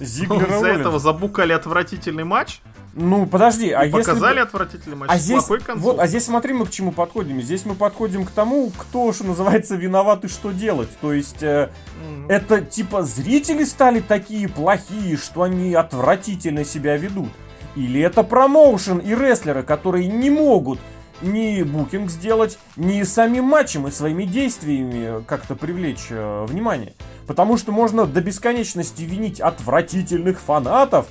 Зиглера 0.00 0.56
Из-за 0.56 0.68
этого 0.68 0.98
забукали 0.98 1.52
отвратительный 1.52 2.24
матч? 2.24 2.60
Ну, 2.94 3.26
подожди, 3.26 3.70
а 3.70 3.84
если... 3.84 3.98
Показали 3.98 4.40
отвратительный 4.40 4.96
матч 4.96 5.10
а 5.10 5.16
здесь, 5.16 5.44
вот, 5.76 5.98
а 5.98 6.06
здесь 6.06 6.24
смотри, 6.24 6.52
мы 6.52 6.66
к 6.66 6.70
чему 6.70 6.92
подходим. 6.92 7.40
Здесь 7.40 7.64
мы 7.64 7.74
подходим 7.74 8.26
к 8.26 8.30
тому, 8.30 8.70
кто, 8.76 9.12
что 9.12 9.24
называется, 9.24 9.76
виноват 9.76 10.24
и 10.24 10.28
что 10.28 10.52
делать. 10.52 10.90
То 11.00 11.12
есть, 11.14 11.42
э, 11.42 11.70
mm-hmm. 12.04 12.26
это 12.28 12.60
типа 12.60 13.02
зрители 13.02 13.64
стали 13.64 14.00
такие 14.00 14.46
плохие, 14.46 15.16
что 15.16 15.42
они 15.42 15.74
отвратительно 15.74 16.64
себя 16.64 16.98
ведут. 16.98 17.30
Или 17.76 18.02
это 18.02 18.22
промоушен 18.22 18.98
и 18.98 19.14
рестлеры, 19.14 19.62
которые 19.62 20.06
не 20.06 20.28
могут 20.28 20.78
ни 21.22 21.62
букинг 21.62 22.10
сделать, 22.10 22.58
ни 22.76 23.02
самим 23.02 23.44
матчем 23.44 23.86
и 23.86 23.90
своими 23.90 24.24
действиями 24.24 25.22
как-то 25.24 25.54
привлечь 25.54 26.06
э, 26.10 26.44
внимание. 26.46 26.94
Потому 27.26 27.56
что 27.56 27.72
можно 27.72 28.06
до 28.06 28.20
бесконечности 28.20 29.02
винить 29.02 29.40
отвратительных 29.40 30.40
фанатов, 30.40 31.06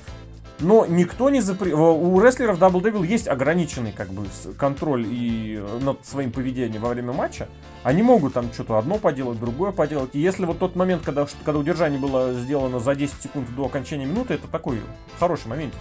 но 0.62 0.86
никто 0.86 1.28
не 1.28 1.40
запрет... 1.40 1.74
У 1.74 2.20
рестлеров 2.20 2.58
Double 2.58 2.80
Devil 2.80 3.04
есть 3.04 3.26
ограниченный 3.26 3.92
как 3.92 4.10
бы 4.10 4.26
контроль 4.56 5.06
и 5.06 5.60
э, 5.60 5.78
над 5.80 6.06
своим 6.06 6.30
поведением 6.30 6.82
во 6.82 6.90
время 6.90 7.12
матча. 7.12 7.48
Они 7.82 8.02
могут 8.02 8.34
там 8.34 8.52
что-то 8.52 8.78
одно 8.78 8.98
поделать, 8.98 9.40
другое 9.40 9.72
поделать. 9.72 10.10
И 10.14 10.20
если 10.20 10.44
вот 10.44 10.58
тот 10.58 10.76
момент, 10.76 11.02
когда, 11.04 11.26
когда 11.44 11.58
удержание 11.58 11.98
было 11.98 12.32
сделано 12.34 12.78
за 12.78 12.94
10 12.94 13.20
секунд 13.20 13.54
до 13.56 13.66
окончания 13.66 14.06
минуты, 14.06 14.34
это 14.34 14.46
такой 14.46 14.80
хороший 15.18 15.48
момент. 15.48 15.74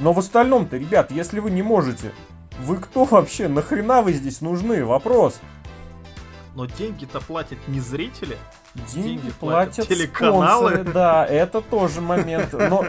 Но 0.00 0.12
в 0.12 0.18
остальном-то, 0.18 0.76
ребят, 0.76 1.10
если 1.10 1.40
вы 1.40 1.50
не 1.50 1.62
можете 1.62 2.12
вы 2.60 2.76
кто 2.76 3.04
вообще? 3.04 3.48
Нахрена 3.48 4.02
вы 4.02 4.12
здесь 4.12 4.40
нужны? 4.40 4.84
Вопрос. 4.84 5.40
Но 6.54 6.66
деньги-то 6.66 7.20
платят 7.20 7.58
не 7.68 7.78
зрители. 7.78 8.36
Деньги, 8.92 9.08
деньги 9.08 9.30
платят, 9.30 9.76
платят 9.76 9.88
телеканалы. 9.88 10.70
Спонсоры, 10.70 10.92
да, 10.92 11.24
это 11.24 11.60
тоже 11.60 12.00
момент. 12.00 12.52
Но 12.52 12.84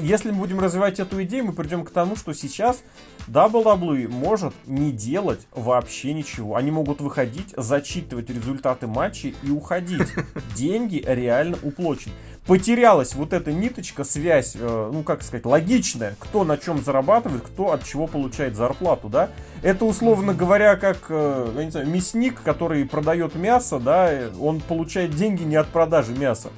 если 0.00 0.30
мы 0.30 0.38
будем 0.38 0.60
развивать 0.60 1.00
эту 1.00 1.22
идею, 1.24 1.46
мы 1.46 1.52
придем 1.52 1.84
к 1.84 1.90
тому, 1.90 2.16
что 2.16 2.32
сейчас 2.32 2.82
WWE 3.26 4.08
может 4.08 4.54
не 4.66 4.92
делать 4.92 5.46
вообще 5.52 6.14
ничего. 6.14 6.56
Они 6.56 6.70
могут 6.70 7.00
выходить, 7.00 7.54
зачитывать 7.56 8.30
результаты 8.30 8.86
матчей 8.86 9.34
и 9.42 9.50
уходить. 9.50 10.08
Деньги 10.56 11.02
реально 11.04 11.58
уплочены 11.62 12.14
потерялась 12.48 13.14
вот 13.14 13.34
эта 13.34 13.52
ниточка, 13.52 14.04
связь, 14.04 14.56
э, 14.58 14.90
ну 14.92 15.02
как 15.02 15.22
сказать, 15.22 15.44
логичная, 15.44 16.16
кто 16.18 16.44
на 16.44 16.56
чем 16.56 16.82
зарабатывает, 16.82 17.42
кто 17.42 17.72
от 17.72 17.84
чего 17.84 18.06
получает 18.06 18.56
зарплату, 18.56 19.10
да. 19.10 19.28
Это, 19.62 19.84
условно 19.84 20.32
говоря, 20.32 20.76
как, 20.76 20.96
э, 21.10 21.52
я 21.54 21.64
не 21.64 21.70
знаю, 21.70 21.86
мясник, 21.86 22.42
который 22.42 22.86
продает 22.86 23.34
мясо, 23.34 23.78
да, 23.78 24.10
он 24.40 24.60
получает 24.60 25.14
деньги 25.14 25.42
не 25.42 25.56
от 25.56 25.68
продажи 25.68 26.12
мяса. 26.12 26.48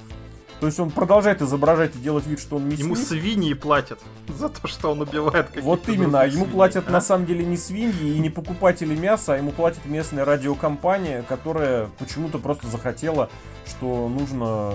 То 0.60 0.66
есть 0.66 0.78
он 0.78 0.90
продолжает 0.90 1.40
изображать 1.40 1.96
и 1.96 1.98
делать 1.98 2.26
вид, 2.26 2.38
что 2.38 2.56
он 2.56 2.66
мясник. 2.66 2.84
Ему 2.84 2.94
свиньи 2.94 3.54
платят 3.54 3.98
за 4.28 4.50
то, 4.50 4.68
что 4.68 4.92
он 4.92 5.00
убивает 5.00 5.46
каких-то 5.46 5.66
Вот 5.66 5.88
именно, 5.88 6.20
а 6.20 6.26
ему 6.26 6.40
свиньи, 6.44 6.52
платят 6.52 6.84
а? 6.88 6.90
на 6.90 7.00
самом 7.00 7.24
деле 7.24 7.46
не 7.46 7.56
свиньи 7.56 8.14
и 8.14 8.18
не 8.18 8.28
покупатели 8.28 8.94
мяса, 8.94 9.34
а 9.34 9.36
ему 9.38 9.52
платит 9.52 9.86
местная 9.86 10.26
радиокомпания, 10.26 11.22
которая 11.22 11.88
почему-то 11.98 12.38
просто 12.38 12.66
захотела, 12.66 13.30
что 13.66 14.08
нужно 14.08 14.74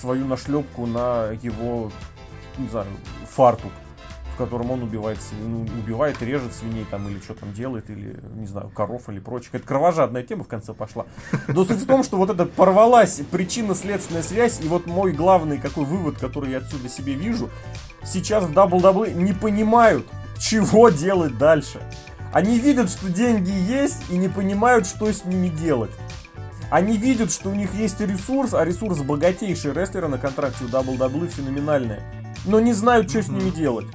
свою 0.00 0.26
нашлепку 0.26 0.86
на 0.86 1.30
его, 1.42 1.92
не 2.58 2.68
знаю, 2.68 2.88
фартук 3.32 3.70
котором 4.44 4.70
он 4.70 4.82
убивает, 4.82 5.18
ну, 5.42 5.62
убивает, 5.62 6.22
режет 6.22 6.54
свиней 6.54 6.86
там 6.90 7.06
или 7.08 7.18
что 7.20 7.34
там 7.34 7.52
делает, 7.52 7.90
или, 7.90 8.18
не 8.34 8.46
знаю, 8.46 8.70
коров 8.74 9.08
или 9.10 9.18
прочее. 9.18 9.50
Это 9.52 9.66
кровожадная 9.66 10.22
тема 10.22 10.44
в 10.44 10.48
конце 10.48 10.72
пошла. 10.72 11.04
Но 11.48 11.64
суть 11.64 11.82
в 11.82 11.86
том, 11.86 12.02
что 12.02 12.16
вот 12.16 12.30
это 12.30 12.46
порвалась 12.46 13.20
причинно-следственная 13.30 14.22
связь, 14.22 14.60
и 14.62 14.68
вот 14.68 14.86
мой 14.86 15.12
главный 15.12 15.58
какой 15.58 15.84
вывод, 15.84 16.18
который 16.18 16.52
я 16.52 16.58
отсюда 16.58 16.88
себе 16.88 17.12
вижу, 17.12 17.50
сейчас 18.02 18.44
в 18.44 18.52
WWE 18.52 19.12
не 19.12 19.34
понимают, 19.34 20.06
чего 20.38 20.88
делать 20.88 21.36
дальше. 21.36 21.82
Они 22.32 22.58
видят, 22.58 22.88
что 22.90 23.10
деньги 23.10 23.50
есть, 23.50 24.02
и 24.08 24.16
не 24.16 24.28
понимают, 24.28 24.86
что 24.86 25.12
с 25.12 25.24
ними 25.24 25.48
делать. 25.48 25.90
Они 26.70 26.96
видят, 26.96 27.30
что 27.30 27.50
у 27.50 27.54
них 27.54 27.74
есть 27.74 28.00
ресурс, 28.00 28.54
а 28.54 28.64
ресурс 28.64 29.00
богатейший 29.00 29.72
рестлера 29.72 30.08
на 30.08 30.16
контракте 30.16 30.64
у 30.64 30.68
WWE 30.68 31.26
феноменальный. 31.26 31.98
Но 32.46 32.58
не 32.60 32.72
знают, 32.72 33.10
что 33.10 33.22
с 33.22 33.28
ними 33.28 33.50
делать. 33.50 33.86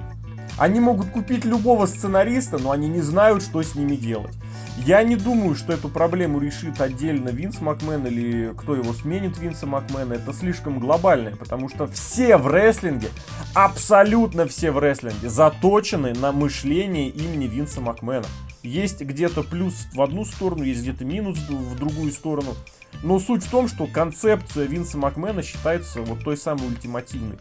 Они 0.58 0.80
могут 0.80 1.10
купить 1.10 1.44
любого 1.44 1.86
сценариста, 1.86 2.58
но 2.58 2.72
они 2.72 2.88
не 2.88 3.02
знают, 3.02 3.44
что 3.44 3.62
с 3.62 3.76
ними 3.76 3.96
делать. 3.96 4.34
Я 4.78 5.04
не 5.04 5.16
думаю, 5.16 5.56
что 5.56 5.74
эту 5.74 5.90
проблему 5.90 6.40
решит 6.40 6.82
отдельно 6.82 7.30
Винс 7.30 7.62
Макмен 7.62 8.06
или 8.08 8.54
кто 8.58 8.76
его 8.76 8.94
сменит 8.94 9.38
Винса 9.38 9.66
Макмена. 9.66 10.14
Это 10.14 10.34
слишком 10.34 10.80
глобальное, 10.80 11.36
потому 11.36 11.70
что 11.70 11.88
все 11.88 12.38
в 12.38 12.48
рестлинге, 12.48 13.08
абсолютно 13.54 14.48
все 14.48 14.72
в 14.72 14.80
рестлинге, 14.80 15.30
заточены 15.30 16.14
на 16.14 16.32
мышление 16.32 17.10
имени 17.10 17.46
Винса 17.48 17.82
Макмена. 17.82 18.26
Есть 18.64 19.02
где-то 19.02 19.44
плюс 19.44 19.88
в 19.94 20.02
одну 20.02 20.26
сторону, 20.26 20.64
есть 20.64 20.82
где-то 20.82 21.06
минус 21.06 21.38
в 21.38 21.78
другую 21.78 22.12
сторону. 22.12 22.56
Но 23.04 23.20
суть 23.20 23.44
в 23.44 23.50
том, 23.50 23.68
что 23.68 23.88
концепция 23.88 24.66
Винса 24.66 24.98
Макмена 24.98 25.42
считается 25.44 26.02
вот 26.02 26.24
той 26.24 26.38
самой 26.38 26.68
ультимативной. 26.68 27.38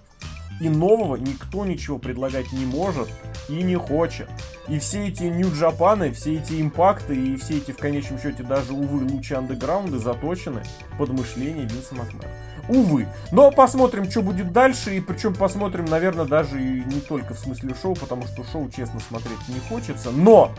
И 0.60 0.68
нового 0.68 1.16
никто 1.16 1.64
ничего 1.64 1.98
предлагать 1.98 2.52
не 2.52 2.64
может 2.64 3.08
и 3.48 3.62
не 3.62 3.76
хочет. 3.76 4.28
И 4.68 4.78
все 4.78 5.08
эти 5.08 5.24
New 5.24 5.48
Japan, 5.48 6.12
все 6.12 6.36
эти 6.36 6.60
импакты 6.60 7.14
и 7.14 7.36
все 7.36 7.58
эти, 7.58 7.72
в 7.72 7.76
конечном 7.76 8.20
счете, 8.20 8.42
даже, 8.42 8.72
увы, 8.72 9.04
лучи 9.04 9.34
андеграунда 9.34 9.98
заточены 9.98 10.62
под 10.96 11.10
мышление 11.10 11.66
Винса 11.66 11.94
Макмена. 11.94 12.28
Увы. 12.68 13.06
Но 13.30 13.50
посмотрим, 13.50 14.10
что 14.10 14.22
будет 14.22 14.52
дальше. 14.52 14.96
И 14.96 15.00
причем 15.00 15.34
посмотрим, 15.34 15.84
наверное, 15.84 16.24
даже 16.24 16.62
и 16.62 16.84
не 16.84 17.00
только 17.00 17.34
в 17.34 17.38
смысле 17.38 17.74
шоу, 17.80 17.94
потому 17.94 18.22
что 18.26 18.44
шоу, 18.44 18.70
честно, 18.70 19.00
смотреть 19.00 19.48
не 19.48 19.60
хочется. 19.68 20.10
Но 20.10 20.50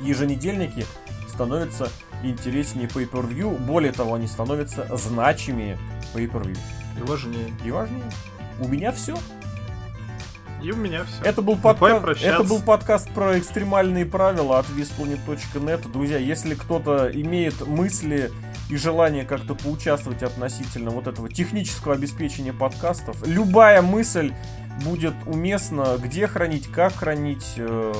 еженедельники 0.00 0.84
становятся 1.28 1.88
интереснее 2.22 2.88
pay-per-view. 2.88 3.58
Более 3.58 3.92
того, 3.92 4.14
они 4.14 4.26
становятся 4.26 4.86
значимее 4.96 5.78
pay-per-view. 6.14 6.58
И 6.98 7.02
важнее. 7.02 7.52
И 7.64 7.70
важнее. 7.70 8.04
У 8.60 8.68
меня 8.68 8.92
все. 8.92 9.16
И 10.62 10.70
у 10.70 10.76
меня 10.76 11.04
все. 11.04 11.24
Это 11.24 11.42
был, 11.42 11.56
подка... 11.56 11.86
это 12.22 12.44
был 12.44 12.60
подкаст 12.60 13.10
про 13.10 13.38
экстремальные 13.38 14.06
правила 14.06 14.60
от 14.60 14.66
visplanet.net. 14.66 15.90
Друзья, 15.90 16.18
если 16.18 16.54
кто-то 16.54 17.10
имеет 17.12 17.66
мысли 17.66 18.30
и 18.70 18.76
желание 18.76 19.24
как-то 19.24 19.56
поучаствовать 19.56 20.22
относительно 20.22 20.90
вот 20.90 21.08
этого 21.08 21.28
технического 21.28 21.94
обеспечения 21.94 22.52
подкастов, 22.52 23.26
любая 23.26 23.82
мысль 23.82 24.32
будет 24.84 25.14
уместно, 25.26 25.96
где 25.98 26.26
хранить, 26.26 26.70
как 26.70 26.94
хранить, 26.94 27.54
э, 27.56 27.92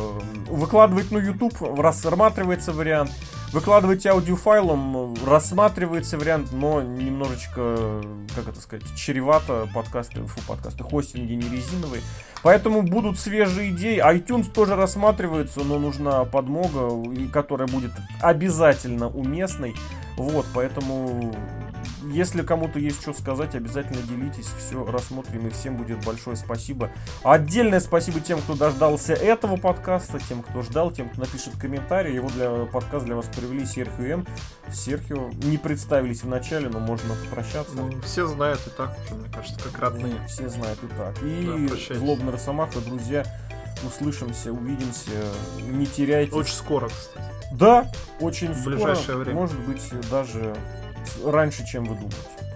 выкладывать 0.48 1.10
на 1.10 1.18
YouTube, 1.18 1.54
рассматривается 1.78 2.72
вариант, 2.72 3.10
выкладывать 3.52 4.06
аудиофайлом, 4.06 5.14
рассматривается 5.26 6.18
вариант, 6.18 6.52
но 6.52 6.80
немножечко, 6.82 8.02
как 8.34 8.48
это 8.48 8.60
сказать, 8.60 8.84
чревато 8.96 9.68
подкасты, 9.74 10.22
фу, 10.22 10.40
подкасты, 10.48 10.82
хостинги 10.82 11.34
не 11.34 11.48
резиновые. 11.48 12.02
Поэтому 12.42 12.82
будут 12.82 13.18
свежие 13.18 13.70
идеи. 13.70 14.02
iTunes 14.02 14.50
тоже 14.50 14.74
рассматривается, 14.74 15.60
но 15.60 15.78
нужна 15.78 16.24
подмога, 16.24 16.90
которая 17.32 17.68
будет 17.68 17.92
обязательно 18.20 19.08
уместной. 19.08 19.76
Вот, 20.16 20.46
поэтому 20.52 21.34
если 22.04 22.42
кому-то 22.42 22.78
есть 22.78 23.00
что 23.00 23.12
сказать, 23.12 23.54
обязательно 23.54 24.02
делитесь, 24.02 24.46
все 24.58 24.84
рассмотрим, 24.84 25.46
и 25.46 25.50
всем 25.50 25.76
будет 25.76 26.04
большое 26.04 26.36
спасибо. 26.36 26.90
Отдельное 27.22 27.80
спасибо 27.80 28.20
тем, 28.20 28.40
кто 28.40 28.54
дождался 28.54 29.14
этого 29.14 29.56
подкаста, 29.56 30.18
тем, 30.18 30.42
кто 30.42 30.62
ждал, 30.62 30.90
тем, 30.90 31.08
кто 31.08 31.20
напишет 31.20 31.54
комментарий. 31.60 32.14
Его 32.14 32.28
для 32.30 32.50
подкаста 32.66 33.06
для 33.06 33.16
вас 33.16 33.26
привели 33.26 33.64
Серхио 33.64 34.04
М. 34.04 34.26
Серхио 34.70 35.30
не 35.42 35.58
представились 35.58 36.22
в 36.22 36.28
начале, 36.28 36.68
но 36.68 36.78
можно 36.78 37.14
попрощаться. 37.14 37.74
Ну, 37.74 38.00
все 38.02 38.26
знают 38.26 38.60
и 38.66 38.70
так 38.70 38.96
уже, 39.04 39.14
мне 39.14 39.28
кажется, 39.32 39.58
как 39.62 39.78
родные. 39.78 40.14
Ну, 40.14 40.26
все 40.26 40.48
знают 40.48 40.78
и 40.82 40.86
так. 40.96 41.22
И 41.22 41.68
да, 41.68 41.94
злобный 41.98 42.32
Росомаха, 42.32 42.80
друзья, 42.80 43.24
услышимся, 43.86 44.52
увидимся, 44.52 45.10
не 45.60 45.86
теряйте. 45.86 46.34
Очень 46.34 46.54
скоро, 46.54 46.88
кстати. 46.88 47.26
Да, 47.52 47.90
очень 48.20 48.52
в 48.52 48.58
скоро. 48.58 48.76
ближайшее 48.76 49.18
время. 49.18 49.40
Может 49.40 49.58
быть, 49.60 49.82
даже 50.10 50.56
раньше, 51.24 51.66
чем 51.66 51.84
вы 51.84 51.94
думаете. 51.94 52.51